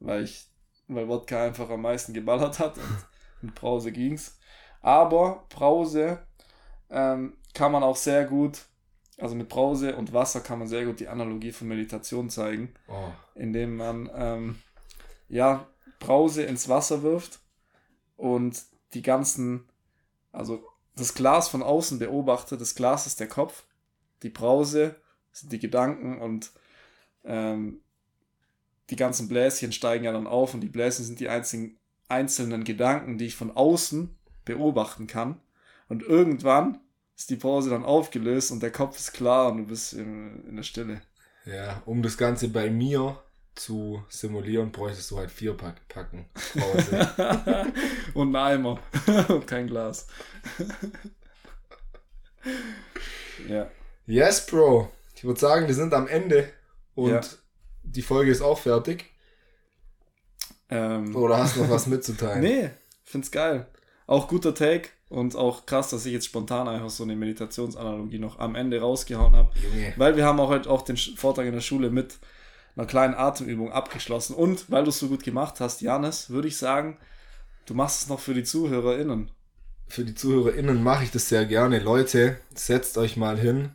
weil 0.00 0.24
ich, 0.24 0.48
weil 0.88 1.08
Wodka 1.08 1.44
einfach 1.44 1.68
am 1.68 1.82
meisten 1.82 2.14
geballert 2.14 2.58
hat 2.58 2.78
und 2.78 3.06
mit 3.42 3.54
Brause 3.54 3.92
ging's. 3.92 4.38
Aber 4.82 5.44
Brause 5.48 6.18
ähm, 6.90 7.36
kann 7.54 7.72
man 7.72 7.82
auch 7.82 7.96
sehr 7.96 8.24
gut, 8.24 8.66
also 9.18 9.34
mit 9.34 9.48
Brause 9.48 9.96
und 9.96 10.12
Wasser 10.12 10.40
kann 10.40 10.58
man 10.58 10.68
sehr 10.68 10.84
gut 10.84 11.00
die 11.00 11.08
Analogie 11.08 11.52
von 11.52 11.68
Meditation 11.68 12.30
zeigen 12.30 12.74
Oh. 12.88 13.10
indem 13.34 13.76
man 13.76 14.10
ähm, 14.14 14.62
ja 15.28 15.66
Brause 15.98 16.42
ins 16.42 16.68
Wasser 16.68 17.02
wirft 17.02 17.40
und 18.16 18.62
die 18.94 19.02
ganzen, 19.02 19.68
also 20.32 20.64
das 20.94 21.14
Glas 21.14 21.48
von 21.48 21.62
außen 21.62 21.98
beobachtet. 21.98 22.60
Das 22.60 22.74
Glas 22.74 23.06
ist 23.06 23.20
der 23.20 23.28
Kopf, 23.28 23.64
die 24.22 24.30
Brause 24.30 24.96
sind 25.32 25.52
die 25.52 25.58
Gedanken 25.58 26.20
und 26.20 26.50
ähm, 27.24 27.80
die 28.90 28.96
ganzen 28.96 29.28
Bläschen 29.28 29.72
steigen 29.72 30.04
ja 30.04 30.12
dann 30.12 30.26
auf 30.26 30.54
und 30.54 30.60
die 30.60 30.68
Bläschen 30.68 31.04
sind 31.04 31.20
die 31.20 31.28
einzigen 31.28 31.78
einzelnen 32.08 32.62
Gedanken, 32.62 33.18
die 33.18 33.26
ich 33.26 33.34
von 33.34 33.50
außen 33.56 34.16
beobachten 34.46 35.06
kann. 35.06 35.38
Und 35.88 36.02
irgendwann 36.02 36.80
ist 37.16 37.28
die 37.30 37.36
Brause 37.36 37.70
dann 37.70 37.84
aufgelöst 37.84 38.50
und 38.50 38.62
der 38.62 38.72
Kopf 38.72 38.98
ist 38.98 39.12
klar 39.12 39.52
und 39.52 39.58
du 39.58 39.66
bist 39.66 39.92
in, 39.92 40.42
in 40.48 40.56
der 40.56 40.62
Stille. 40.62 41.02
Ja, 41.44 41.82
um 41.84 42.02
das 42.02 42.16
Ganze 42.16 42.48
bei 42.48 42.70
mir 42.70 43.18
zu 43.54 44.02
simulieren, 44.08 44.72
bräuchtest 44.72 45.10
du 45.10 45.18
halt 45.18 45.30
vier 45.30 45.54
Pack 45.54 45.86
Packen 45.88 46.28
Brause. 46.54 47.66
und 48.14 48.34
einen 48.34 48.36
Eimer. 48.36 48.78
und 49.28 49.46
kein 49.46 49.66
Glas. 49.66 50.06
ja. 53.48 53.70
yes, 54.06 54.46
Bro. 54.46 54.90
Ich 55.14 55.24
würde 55.24 55.40
sagen, 55.40 55.66
wir 55.66 55.74
sind 55.74 55.94
am 55.94 56.08
Ende 56.08 56.52
und 56.94 57.12
Ja. 57.12 57.20
die 57.82 58.02
Folge 58.02 58.30
ist 58.30 58.42
auch 58.42 58.58
fertig. 58.58 59.06
Ähm, 60.68 61.14
Oder 61.14 61.38
hast 61.38 61.56
du 61.56 61.62
noch 61.62 61.70
was 61.70 61.86
mitzuteilen? 61.86 62.40
nee, 62.40 62.70
find's 63.04 63.30
geil. 63.30 63.66
Auch 64.06 64.28
guter 64.28 64.54
Take 64.54 64.90
und 65.08 65.36
auch 65.36 65.66
krass, 65.66 65.90
dass 65.90 66.06
ich 66.06 66.12
jetzt 66.12 66.26
spontan 66.26 66.68
einfach 66.68 66.90
so 66.90 67.02
eine 67.02 67.16
Meditationsanalogie 67.16 68.18
noch 68.18 68.38
am 68.38 68.54
Ende 68.54 68.80
rausgehauen 68.80 69.34
habe. 69.34 69.50
Junge. 69.60 69.94
Weil 69.96 70.16
wir 70.16 70.24
haben 70.24 70.40
auch 70.40 70.48
heute 70.48 70.70
auch 70.70 70.82
den 70.82 70.96
Vortrag 70.96 71.46
in 71.46 71.52
der 71.52 71.60
Schule 71.60 71.90
mit 71.90 72.18
einer 72.76 72.86
kleinen 72.86 73.14
Atemübung 73.14 73.72
abgeschlossen. 73.72 74.34
Und 74.34 74.70
weil 74.70 74.84
du 74.84 74.90
es 74.90 74.98
so 74.98 75.08
gut 75.08 75.24
gemacht 75.24 75.60
hast, 75.60 75.80
Janis, 75.80 76.30
würde 76.30 76.48
ich 76.48 76.56
sagen, 76.56 76.98
du 77.66 77.74
machst 77.74 78.02
es 78.02 78.08
noch 78.08 78.20
für 78.20 78.34
die 78.34 78.44
ZuhörerInnen. 78.44 79.30
Für 79.88 80.04
die 80.04 80.14
ZuhörerInnen 80.14 80.82
mache 80.82 81.04
ich 81.04 81.10
das 81.10 81.28
sehr 81.28 81.46
gerne. 81.46 81.78
Leute, 81.78 82.36
setzt 82.54 82.98
euch 82.98 83.16
mal 83.16 83.38
hin. 83.38 83.70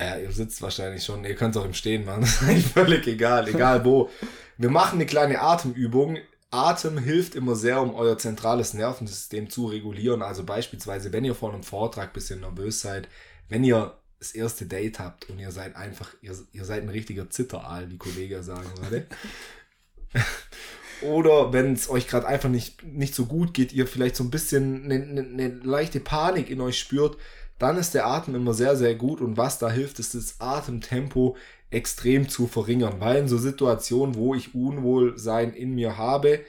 Ja, 0.00 0.16
ihr 0.16 0.30
sitzt 0.30 0.62
wahrscheinlich 0.62 1.04
schon. 1.04 1.24
Ihr 1.24 1.34
könnt 1.34 1.56
es 1.56 1.62
auch 1.62 1.66
im 1.66 1.74
Stehen 1.74 2.04
machen. 2.04 2.20
Das 2.20 2.30
ist 2.42 2.48
eigentlich 2.48 2.66
völlig 2.66 3.06
egal. 3.06 3.48
Egal 3.48 3.84
wo. 3.84 4.10
Wir 4.56 4.70
machen 4.70 4.96
eine 4.96 5.06
kleine 5.06 5.40
Atemübung. 5.40 6.18
Atem 6.50 6.96
hilft 6.98 7.34
immer 7.34 7.54
sehr, 7.54 7.82
um 7.82 7.94
euer 7.94 8.16
zentrales 8.16 8.72
Nervensystem 8.74 9.50
zu 9.50 9.66
regulieren. 9.66 10.22
Also 10.22 10.44
beispielsweise, 10.44 11.12
wenn 11.12 11.24
ihr 11.24 11.34
vor 11.34 11.52
einem 11.52 11.62
Vortrag 11.62 12.08
ein 12.08 12.14
bisschen 12.14 12.40
nervös 12.40 12.80
seid, 12.80 13.08
wenn 13.48 13.64
ihr 13.64 13.98
das 14.18 14.32
erste 14.32 14.66
Date 14.66 14.98
habt 14.98 15.28
und 15.28 15.38
ihr 15.38 15.52
seid 15.52 15.76
einfach, 15.76 16.14
ihr, 16.22 16.36
ihr 16.52 16.64
seid 16.64 16.82
ein 16.82 16.88
richtiger 16.88 17.30
Zitteraal, 17.30 17.90
wie 17.90 17.98
Kollege 17.98 18.42
sagen 18.42 18.70
würde. 18.80 19.06
Oder 21.02 21.52
wenn 21.52 21.74
es 21.74 21.88
euch 21.88 22.08
gerade 22.08 22.26
einfach 22.26 22.48
nicht, 22.48 22.82
nicht 22.82 23.14
so 23.14 23.26
gut 23.26 23.54
geht, 23.54 23.72
ihr 23.72 23.86
vielleicht 23.86 24.16
so 24.16 24.24
ein 24.24 24.30
bisschen 24.30 24.84
eine, 24.84 24.94
eine, 24.94 25.20
eine 25.20 25.48
leichte 25.48 26.00
Panik 26.00 26.50
in 26.50 26.60
euch 26.60 26.78
spürt, 26.78 27.16
dann 27.58 27.76
ist 27.76 27.94
der 27.94 28.06
Atem 28.06 28.34
immer 28.34 28.54
sehr, 28.54 28.76
sehr 28.76 28.94
gut. 28.94 29.20
Und 29.20 29.36
was 29.36 29.58
da 29.58 29.70
hilft, 29.70 29.98
ist 29.98 30.14
das 30.14 30.40
Atemtempo 30.40 31.36
extrem 31.70 32.28
zu 32.28 32.46
verringern. 32.46 33.00
Weil 33.00 33.22
in 33.22 33.28
so 33.28 33.38
Situationen, 33.38 34.14
wo 34.14 34.34
ich 34.34 34.54
Unwohlsein 34.54 35.52
in 35.52 35.74
mir 35.74 35.96
habe, 35.98 36.40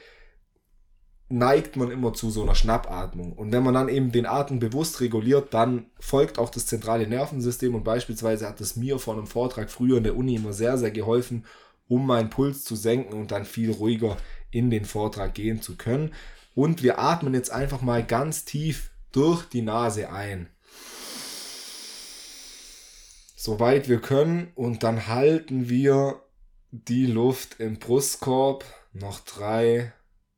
neigt 1.29 1.75
man 1.75 1.91
immer 1.91 2.13
zu 2.13 2.31
so 2.31 2.41
einer 2.41 2.55
Schnappatmung. 2.55 3.33
Und 3.33 3.51
wenn 3.51 3.63
man 3.63 3.75
dann 3.75 3.89
eben 3.89 4.11
den 4.11 4.25
Atem 4.25 4.59
bewusst 4.59 4.99
reguliert, 4.99 5.53
dann 5.53 5.85
folgt 5.99 6.39
auch 6.39 6.49
das 6.49 6.65
zentrale 6.65 7.07
Nervensystem. 7.07 7.75
Und 7.75 7.83
beispielsweise 7.83 8.47
hat 8.47 8.59
es 8.61 8.75
mir 8.75 8.97
vor 8.97 9.13
einem 9.13 9.27
Vortrag 9.27 9.69
früher 9.69 9.97
in 9.97 10.03
der 10.03 10.17
Uni 10.17 10.35
immer 10.35 10.53
sehr, 10.53 10.77
sehr 10.77 10.91
geholfen, 10.91 11.45
um 11.87 12.07
meinen 12.07 12.31
Puls 12.31 12.63
zu 12.63 12.75
senken 12.75 13.13
und 13.13 13.31
dann 13.31 13.45
viel 13.45 13.71
ruhiger 13.71 14.17
in 14.49 14.71
den 14.71 14.85
Vortrag 14.85 15.35
gehen 15.35 15.61
zu 15.61 15.77
können. 15.77 16.13
Und 16.55 16.81
wir 16.81 16.99
atmen 16.99 17.35
jetzt 17.35 17.51
einfach 17.51 17.81
mal 17.81 18.03
ganz 18.03 18.43
tief 18.45 18.91
durch 19.11 19.45
die 19.45 19.61
Nase 19.61 20.11
ein. 20.11 20.49
Soweit 23.41 23.87
wir 23.87 24.01
können 24.01 24.51
und 24.55 24.83
dann 24.83 25.07
halten 25.07 25.69
wir 25.69 26.21
die 26.71 27.05
Luft 27.05 27.61
im 27.61 27.79
Brustkorb. 27.79 28.65
Noch 28.91 29.21
drei, 29.21 29.93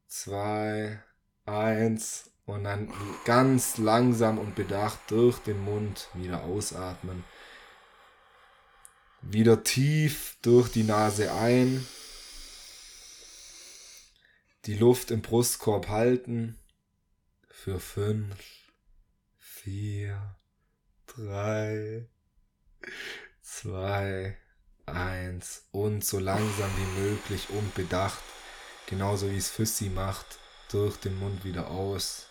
zwei, 0.05 1.01
eins 1.43 2.29
und 2.45 2.63
dann 2.63 2.93
ganz 3.25 3.79
langsam 3.79 4.37
und 4.37 4.53
bedacht 4.53 4.99
durch 5.07 5.39
den 5.39 5.65
Mund 5.65 6.09
wieder 6.13 6.43
ausatmen. 6.43 7.23
Wieder 9.23 9.63
tief 9.63 10.37
durch 10.43 10.71
die 10.71 10.83
Nase 10.83 11.33
ein. 11.33 11.83
Die 14.65 14.77
Luft 14.77 15.09
im 15.09 15.23
Brustkorb 15.23 15.87
halten. 15.87 16.59
Für 17.49 17.79
fünf, 17.79 18.35
vier, 19.39 20.35
drei, 21.07 22.10
zwei, 23.41 24.37
eins 24.85 25.67
und 25.71 26.03
so 26.03 26.19
langsam 26.19 26.71
wie 26.77 27.01
möglich 27.01 27.49
und 27.49 27.73
bedacht, 27.75 28.23
genauso 28.87 29.29
wie 29.29 29.37
es 29.37 29.49
Füssi 29.49 29.89
macht, 29.89 30.39
durch 30.69 30.97
den 30.97 31.17
Mund 31.17 31.43
wieder 31.43 31.69
aus 31.69 32.27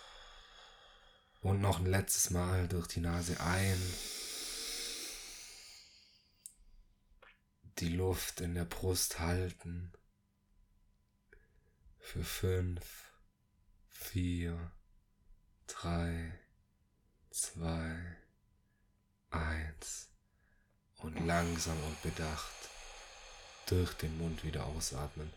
und 1.41 1.61
noch 1.61 1.79
ein 1.79 1.85
letztes 1.85 2.29
Mal 2.29 2.67
durch 2.67 2.87
die 2.87 3.01
Nase 3.01 3.39
ein. 3.39 3.81
Die 7.79 7.89
Luft 7.89 8.41
in 8.41 8.53
der 8.53 8.65
Brust 8.65 9.19
halten. 9.19 9.91
Für 11.99 12.23
fünf, 12.23 13.11
vier, 13.87 14.71
drei, 15.67 16.39
zwei, 17.29 18.17
eins 19.29 20.10
und 21.03 21.25
langsam 21.25 21.77
und 21.87 22.01
bedacht 22.01 22.51
durch 23.67 23.93
den 23.93 24.17
Mund 24.17 24.43
wieder 24.43 24.65
ausatmen. 24.65 25.29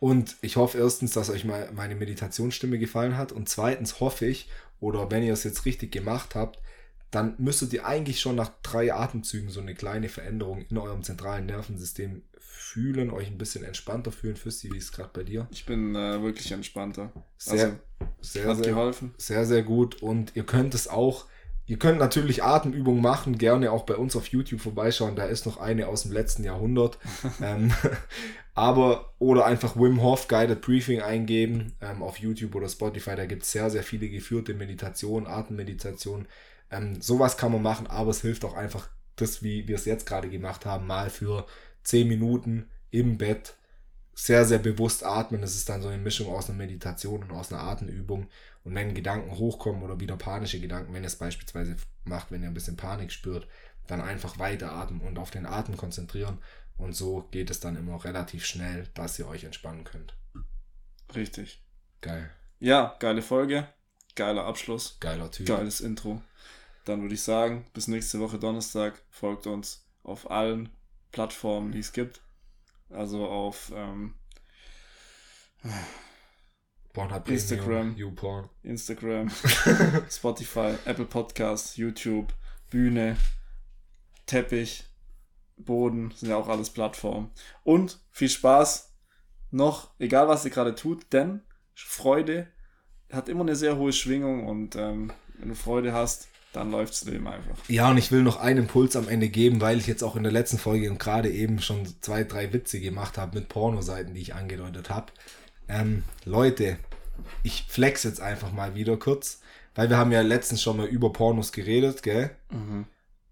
Und 0.00 0.36
ich 0.42 0.56
hoffe 0.56 0.78
erstens, 0.78 1.12
dass 1.12 1.30
euch 1.30 1.44
mal 1.44 1.70
meine 1.72 1.96
Meditationsstimme 1.96 2.78
gefallen 2.78 3.16
hat 3.16 3.32
und 3.32 3.48
zweitens 3.48 4.00
hoffe 4.00 4.26
ich, 4.26 4.48
oder 4.80 5.10
wenn 5.10 5.24
ihr 5.24 5.32
es 5.32 5.44
jetzt 5.44 5.64
richtig 5.64 5.90
gemacht 5.90 6.34
habt, 6.34 6.60
dann 7.10 7.34
müsstet 7.38 7.72
ihr 7.72 7.86
eigentlich 7.86 8.20
schon 8.20 8.36
nach 8.36 8.50
drei 8.62 8.92
Atemzügen 8.92 9.50
so 9.50 9.60
eine 9.60 9.74
kleine 9.74 10.08
Veränderung 10.08 10.64
in 10.68 10.78
eurem 10.78 11.02
zentralen 11.02 11.46
Nervensystem 11.46 12.22
fühlen, 12.38 13.10
euch 13.10 13.28
ein 13.28 13.38
bisschen 13.38 13.64
entspannter 13.64 14.12
fühlen. 14.12 14.36
Füssi, 14.36 14.70
wie 14.72 14.76
ist 14.76 14.84
es 14.84 14.92
gerade 14.92 15.10
bei 15.12 15.22
dir? 15.24 15.48
Ich 15.50 15.64
bin 15.64 15.94
äh, 15.94 16.22
wirklich 16.22 16.52
entspannter. 16.52 17.12
Sehr, 17.38 17.64
also, 17.64 17.76
sehr, 18.20 18.46
hat 18.46 18.56
sehr, 18.58 18.66
geholfen. 18.66 19.14
sehr, 19.16 19.46
sehr 19.46 19.62
gut. 19.62 20.02
Und 20.02 20.36
ihr 20.36 20.44
könnt 20.44 20.74
es 20.74 20.86
auch, 20.86 21.24
ihr 21.68 21.78
könnt 21.78 21.98
natürlich 21.98 22.42
Atemübungen 22.42 23.02
machen, 23.02 23.38
gerne 23.38 23.70
auch 23.70 23.84
bei 23.84 23.94
uns 23.94 24.16
auf 24.16 24.26
YouTube 24.28 24.60
vorbeischauen. 24.60 25.14
Da 25.14 25.26
ist 25.26 25.46
noch 25.46 25.58
eine 25.58 25.86
aus 25.86 26.02
dem 26.02 26.12
letzten 26.12 26.42
Jahrhundert. 26.42 26.98
ähm, 27.42 27.72
aber, 28.54 29.12
oder 29.18 29.46
einfach 29.46 29.76
Wim 29.76 30.02
Hof 30.02 30.26
Guided 30.26 30.62
Briefing 30.62 31.02
eingeben 31.02 31.74
ähm, 31.80 32.02
auf 32.02 32.18
YouTube 32.18 32.54
oder 32.56 32.68
Spotify. 32.68 33.14
Da 33.14 33.26
gibt 33.26 33.44
es 33.44 33.52
sehr, 33.52 33.70
sehr 33.70 33.84
viele 33.84 34.08
geführte 34.08 34.54
Meditationen, 34.54 35.28
Atemmeditationen. 35.28 36.26
Ähm, 36.70 37.00
sowas 37.00 37.36
kann 37.36 37.52
man 37.52 37.62
machen, 37.62 37.86
aber 37.86 38.10
es 38.10 38.22
hilft 38.22 38.44
auch 38.44 38.54
einfach, 38.54 38.88
das, 39.16 39.42
wie 39.42 39.68
wir 39.68 39.76
es 39.76 39.84
jetzt 39.84 40.06
gerade 40.06 40.28
gemacht 40.28 40.64
haben, 40.64 40.86
mal 40.86 41.10
für 41.10 41.44
10 41.82 42.08
Minuten 42.08 42.68
im 42.90 43.18
Bett 43.18 43.54
sehr, 44.14 44.44
sehr 44.44 44.58
bewusst 44.58 45.04
atmen. 45.04 45.40
Das 45.40 45.54
ist 45.54 45.68
dann 45.68 45.82
so 45.82 45.88
eine 45.88 46.02
Mischung 46.02 46.28
aus 46.28 46.48
einer 46.48 46.58
Meditation 46.58 47.22
und 47.22 47.32
aus 47.32 47.52
einer 47.52 47.62
Atemübung. 47.62 48.26
Und 48.68 48.74
wenn 48.74 48.92
Gedanken 48.92 49.30
hochkommen 49.30 49.82
oder 49.82 49.98
wieder 49.98 50.18
panische 50.18 50.60
Gedanken, 50.60 50.92
wenn 50.92 51.02
ihr 51.02 51.06
es 51.06 51.16
beispielsweise 51.16 51.76
macht, 52.04 52.30
wenn 52.30 52.42
ihr 52.42 52.48
ein 52.48 52.54
bisschen 52.54 52.76
Panik 52.76 53.10
spürt, 53.10 53.48
dann 53.86 54.02
einfach 54.02 54.38
weiter 54.38 54.72
atmen 54.72 55.00
und 55.00 55.18
auf 55.18 55.30
den 55.30 55.46
Atem 55.46 55.78
konzentrieren. 55.78 56.36
Und 56.76 56.94
so 56.94 57.26
geht 57.30 57.48
es 57.48 57.60
dann 57.60 57.76
immer 57.76 58.04
relativ 58.04 58.44
schnell, 58.44 58.86
dass 58.92 59.18
ihr 59.18 59.26
euch 59.26 59.44
entspannen 59.44 59.84
könnt. 59.84 60.14
Richtig. 61.14 61.64
Geil. 62.02 62.28
Ja, 62.60 62.94
geile 62.98 63.22
Folge. 63.22 63.66
Geiler 64.14 64.44
Abschluss. 64.44 64.98
Geiler 65.00 65.30
Typ. 65.30 65.46
Geiles 65.46 65.80
Intro. 65.80 66.20
Dann 66.84 67.00
würde 67.00 67.14
ich 67.14 67.22
sagen, 67.22 67.64
bis 67.72 67.88
nächste 67.88 68.20
Woche 68.20 68.38
Donnerstag. 68.38 69.00
Folgt 69.08 69.46
uns 69.46 69.86
auf 70.02 70.30
allen 70.30 70.68
Plattformen, 71.10 71.72
die 71.72 71.78
es 71.78 71.94
gibt. 71.94 72.20
Also 72.90 73.26
auf 73.26 73.72
ähm, 73.74 74.12
Pornhub 76.92 77.24
Premium, 77.24 77.40
Instagram, 77.40 77.96
YouPorn. 77.96 78.48
Instagram, 78.62 79.30
Spotify, 80.10 80.74
Apple 80.84 81.04
Podcasts, 81.04 81.76
YouTube, 81.76 82.32
Bühne, 82.70 83.16
Teppich, 84.26 84.84
Boden, 85.56 86.12
sind 86.16 86.30
ja 86.30 86.36
auch 86.36 86.48
alles 86.48 86.70
Plattformen. 86.70 87.30
Und 87.64 87.98
viel 88.10 88.28
Spaß 88.28 88.94
noch, 89.50 89.90
egal 89.98 90.28
was 90.28 90.44
ihr 90.44 90.50
gerade 90.50 90.74
tut, 90.74 91.12
denn 91.12 91.42
Freude 91.74 92.48
hat 93.12 93.28
immer 93.28 93.42
eine 93.42 93.56
sehr 93.56 93.76
hohe 93.76 93.92
Schwingung 93.92 94.46
und 94.46 94.76
ähm, 94.76 95.12
wenn 95.38 95.48
du 95.48 95.54
Freude 95.54 95.92
hast, 95.92 96.28
dann 96.52 96.70
läuft's 96.70 97.04
Leben 97.04 97.28
einfach. 97.28 97.56
Ja, 97.68 97.90
und 97.90 97.98
ich 97.98 98.10
will 98.10 98.22
noch 98.22 98.38
einen 98.40 98.60
Impuls 98.60 98.96
am 98.96 99.08
Ende 99.08 99.28
geben, 99.28 99.60
weil 99.60 99.78
ich 99.78 99.86
jetzt 99.86 100.02
auch 100.02 100.16
in 100.16 100.22
der 100.22 100.32
letzten 100.32 100.58
Folge 100.58 100.90
und 100.90 100.98
gerade 100.98 101.30
eben 101.30 101.60
schon 101.60 101.86
zwei, 102.00 102.24
drei 102.24 102.52
Witze 102.52 102.80
gemacht 102.80 103.18
habe 103.18 103.38
mit 103.38 103.48
Pornoseiten, 103.48 104.14
die 104.14 104.20
ich 104.20 104.34
angedeutet 104.34 104.90
habe. 104.90 105.12
Ähm, 105.68 106.04
Leute, 106.24 106.78
ich 107.42 107.64
flex 107.68 108.04
jetzt 108.04 108.20
einfach 108.20 108.52
mal 108.52 108.74
wieder 108.74 108.96
kurz, 108.96 109.40
weil 109.74 109.90
wir 109.90 109.96
haben 109.98 110.12
ja 110.12 110.22
letztens 110.22 110.62
schon 110.62 110.76
mal 110.78 110.86
über 110.86 111.12
Pornos 111.12 111.52
geredet, 111.52 112.02
gell? 112.02 112.30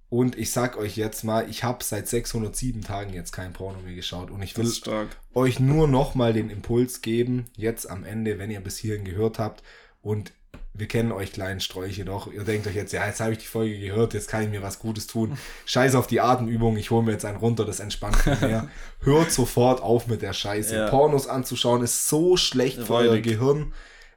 Und 0.09 0.39
ich 0.39 0.53
sag 0.53 0.77
euch 0.77 0.97
jetzt 0.97 1.25
mal, 1.25 1.49
ich 1.51 1.65
habe 1.65 1.83
seit 1.83 2.07
607 2.09 2.83
Tagen 2.83 3.13
jetzt 3.13 3.33
kein 3.33 3.53
Porno 3.53 3.81
mehr 3.81 3.95
geschaut 3.95 4.31
und 4.31 4.41
ich 4.43 4.57
will 4.57 4.65
euch 5.35 5.59
nur 5.59 5.89
noch 5.89 6.15
mal 6.15 6.33
den 6.33 6.49
Impuls 6.49 7.03
geben, 7.03 7.47
jetzt 7.57 7.91
am 7.91 8.05
Ende, 8.05 8.39
wenn 8.39 8.51
ihr 8.51 8.61
bis 8.61 8.79
hierhin 8.79 9.05
gehört 9.05 9.39
habt 9.41 9.63
und 10.03 10.33
wir 10.79 10.89
kennen 10.89 11.13
euch 11.13 11.33
kleinen 11.33 11.61
Sträuche 11.61 12.05
doch. 12.05 12.33
Ihr 12.33 12.45
denkt 12.45 12.67
euch 12.67 12.75
jetzt, 12.75 12.93
ja, 12.93 13.07
jetzt 13.07 13.21
habe 13.21 13.33
ich 13.33 13.39
die 13.39 13.47
Folge 13.47 13.79
gehört, 13.79 14.15
jetzt 14.15 14.29
kann 14.29 14.43
ich 14.43 14.49
mir 14.49 14.63
was 14.63 14.79
Gutes 14.79 15.07
tun. 15.07 15.37
Scheiß 15.67 15.95
auf 15.95 16.07
die 16.07 16.21
Atemübung, 16.21 16.77
ich 16.77 16.91
hole 16.91 17.05
mir 17.05 17.13
jetzt 17.13 17.25
einen 17.25 17.39
runter, 17.39 17.65
das 17.65 17.81
entspannt 17.81 18.25
mich 18.27 18.41
mehr. 18.41 18.69
Hört 19.01 19.33
sofort 19.33 19.83
auf 19.83 20.07
mit 20.07 20.23
der 20.23 20.33
Scheiße. 20.33 20.75
Ja. 20.75 20.89
Pornos 20.89 21.27
anzuschauen 21.27 21.83
ist 21.83 22.09
so 22.09 22.37
schlecht 22.37 22.83
für 22.83 22.95
euer 22.95 23.11
Räudig. 23.11 23.25
Gehirn. 23.25 23.73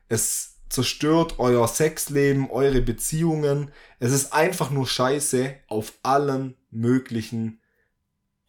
Es 0.08 0.58
zerstört 0.70 1.36
euer 1.40 1.68
Sexleben, 1.68 2.50
eure 2.50 2.82
Beziehungen. 2.82 3.72
Es 4.00 4.12
ist 4.12 4.34
einfach 4.34 4.70
nur 4.70 4.88
Scheiße 4.88 5.56
auf 5.68 5.94
allen 6.04 6.56
möglichen, 6.70 7.60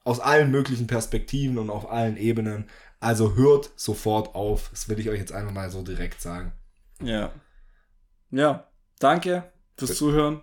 aus 0.05 0.21
allen 0.21 0.51
möglichen 0.51 0.87
Perspektiven 0.87 1.59
und 1.59 1.71
auf 1.71 1.91
allen 1.91 2.17
Ebenen. 2.17 2.69
Also 3.01 3.35
hört 3.35 3.71
sofort 3.77 4.35
auf. 4.35 4.69
Das 4.71 4.89
will 4.89 5.01
ich 5.01 5.09
euch 5.09 5.19
jetzt 5.19 5.33
einfach 5.33 5.53
mal 5.53 5.71
so 5.71 5.83
direkt 5.83 6.21
sagen. 6.21 6.53
Ja. 7.03 7.33
Ja, 8.31 8.69
danke 8.99 9.51
fürs 9.77 9.97
Zuhören. 9.97 10.43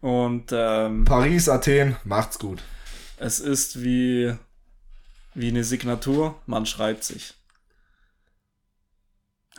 Und 0.00 0.50
ähm, 0.52 1.04
Paris, 1.04 1.48
Athen, 1.48 1.96
macht's 2.04 2.38
gut. 2.38 2.62
es 3.18 3.38
ist 3.38 3.82
wie, 3.82 4.34
wie 5.34 5.48
eine 5.48 5.62
Signatur, 5.64 6.40
man 6.46 6.64
schreibt 6.66 7.04
sich. 7.04 7.34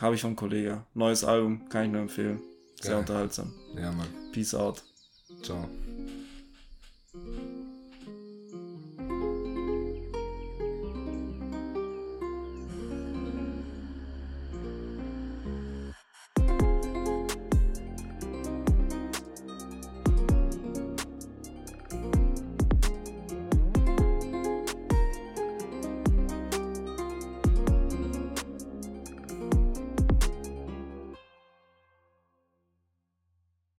Habe 0.00 0.16
ich 0.16 0.20
vom 0.22 0.34
Kollege. 0.34 0.84
Neues 0.94 1.22
Album, 1.22 1.68
kann 1.68 1.84
ich 1.86 1.92
nur 1.92 2.00
empfehlen. 2.02 2.40
Sehr 2.80 2.92
Geil. 2.92 3.00
unterhaltsam. 3.00 3.54
Ja, 3.76 3.92
Mann. 3.92 4.08
Peace 4.32 4.54
out. 4.54 4.82
Ciao. 5.42 5.68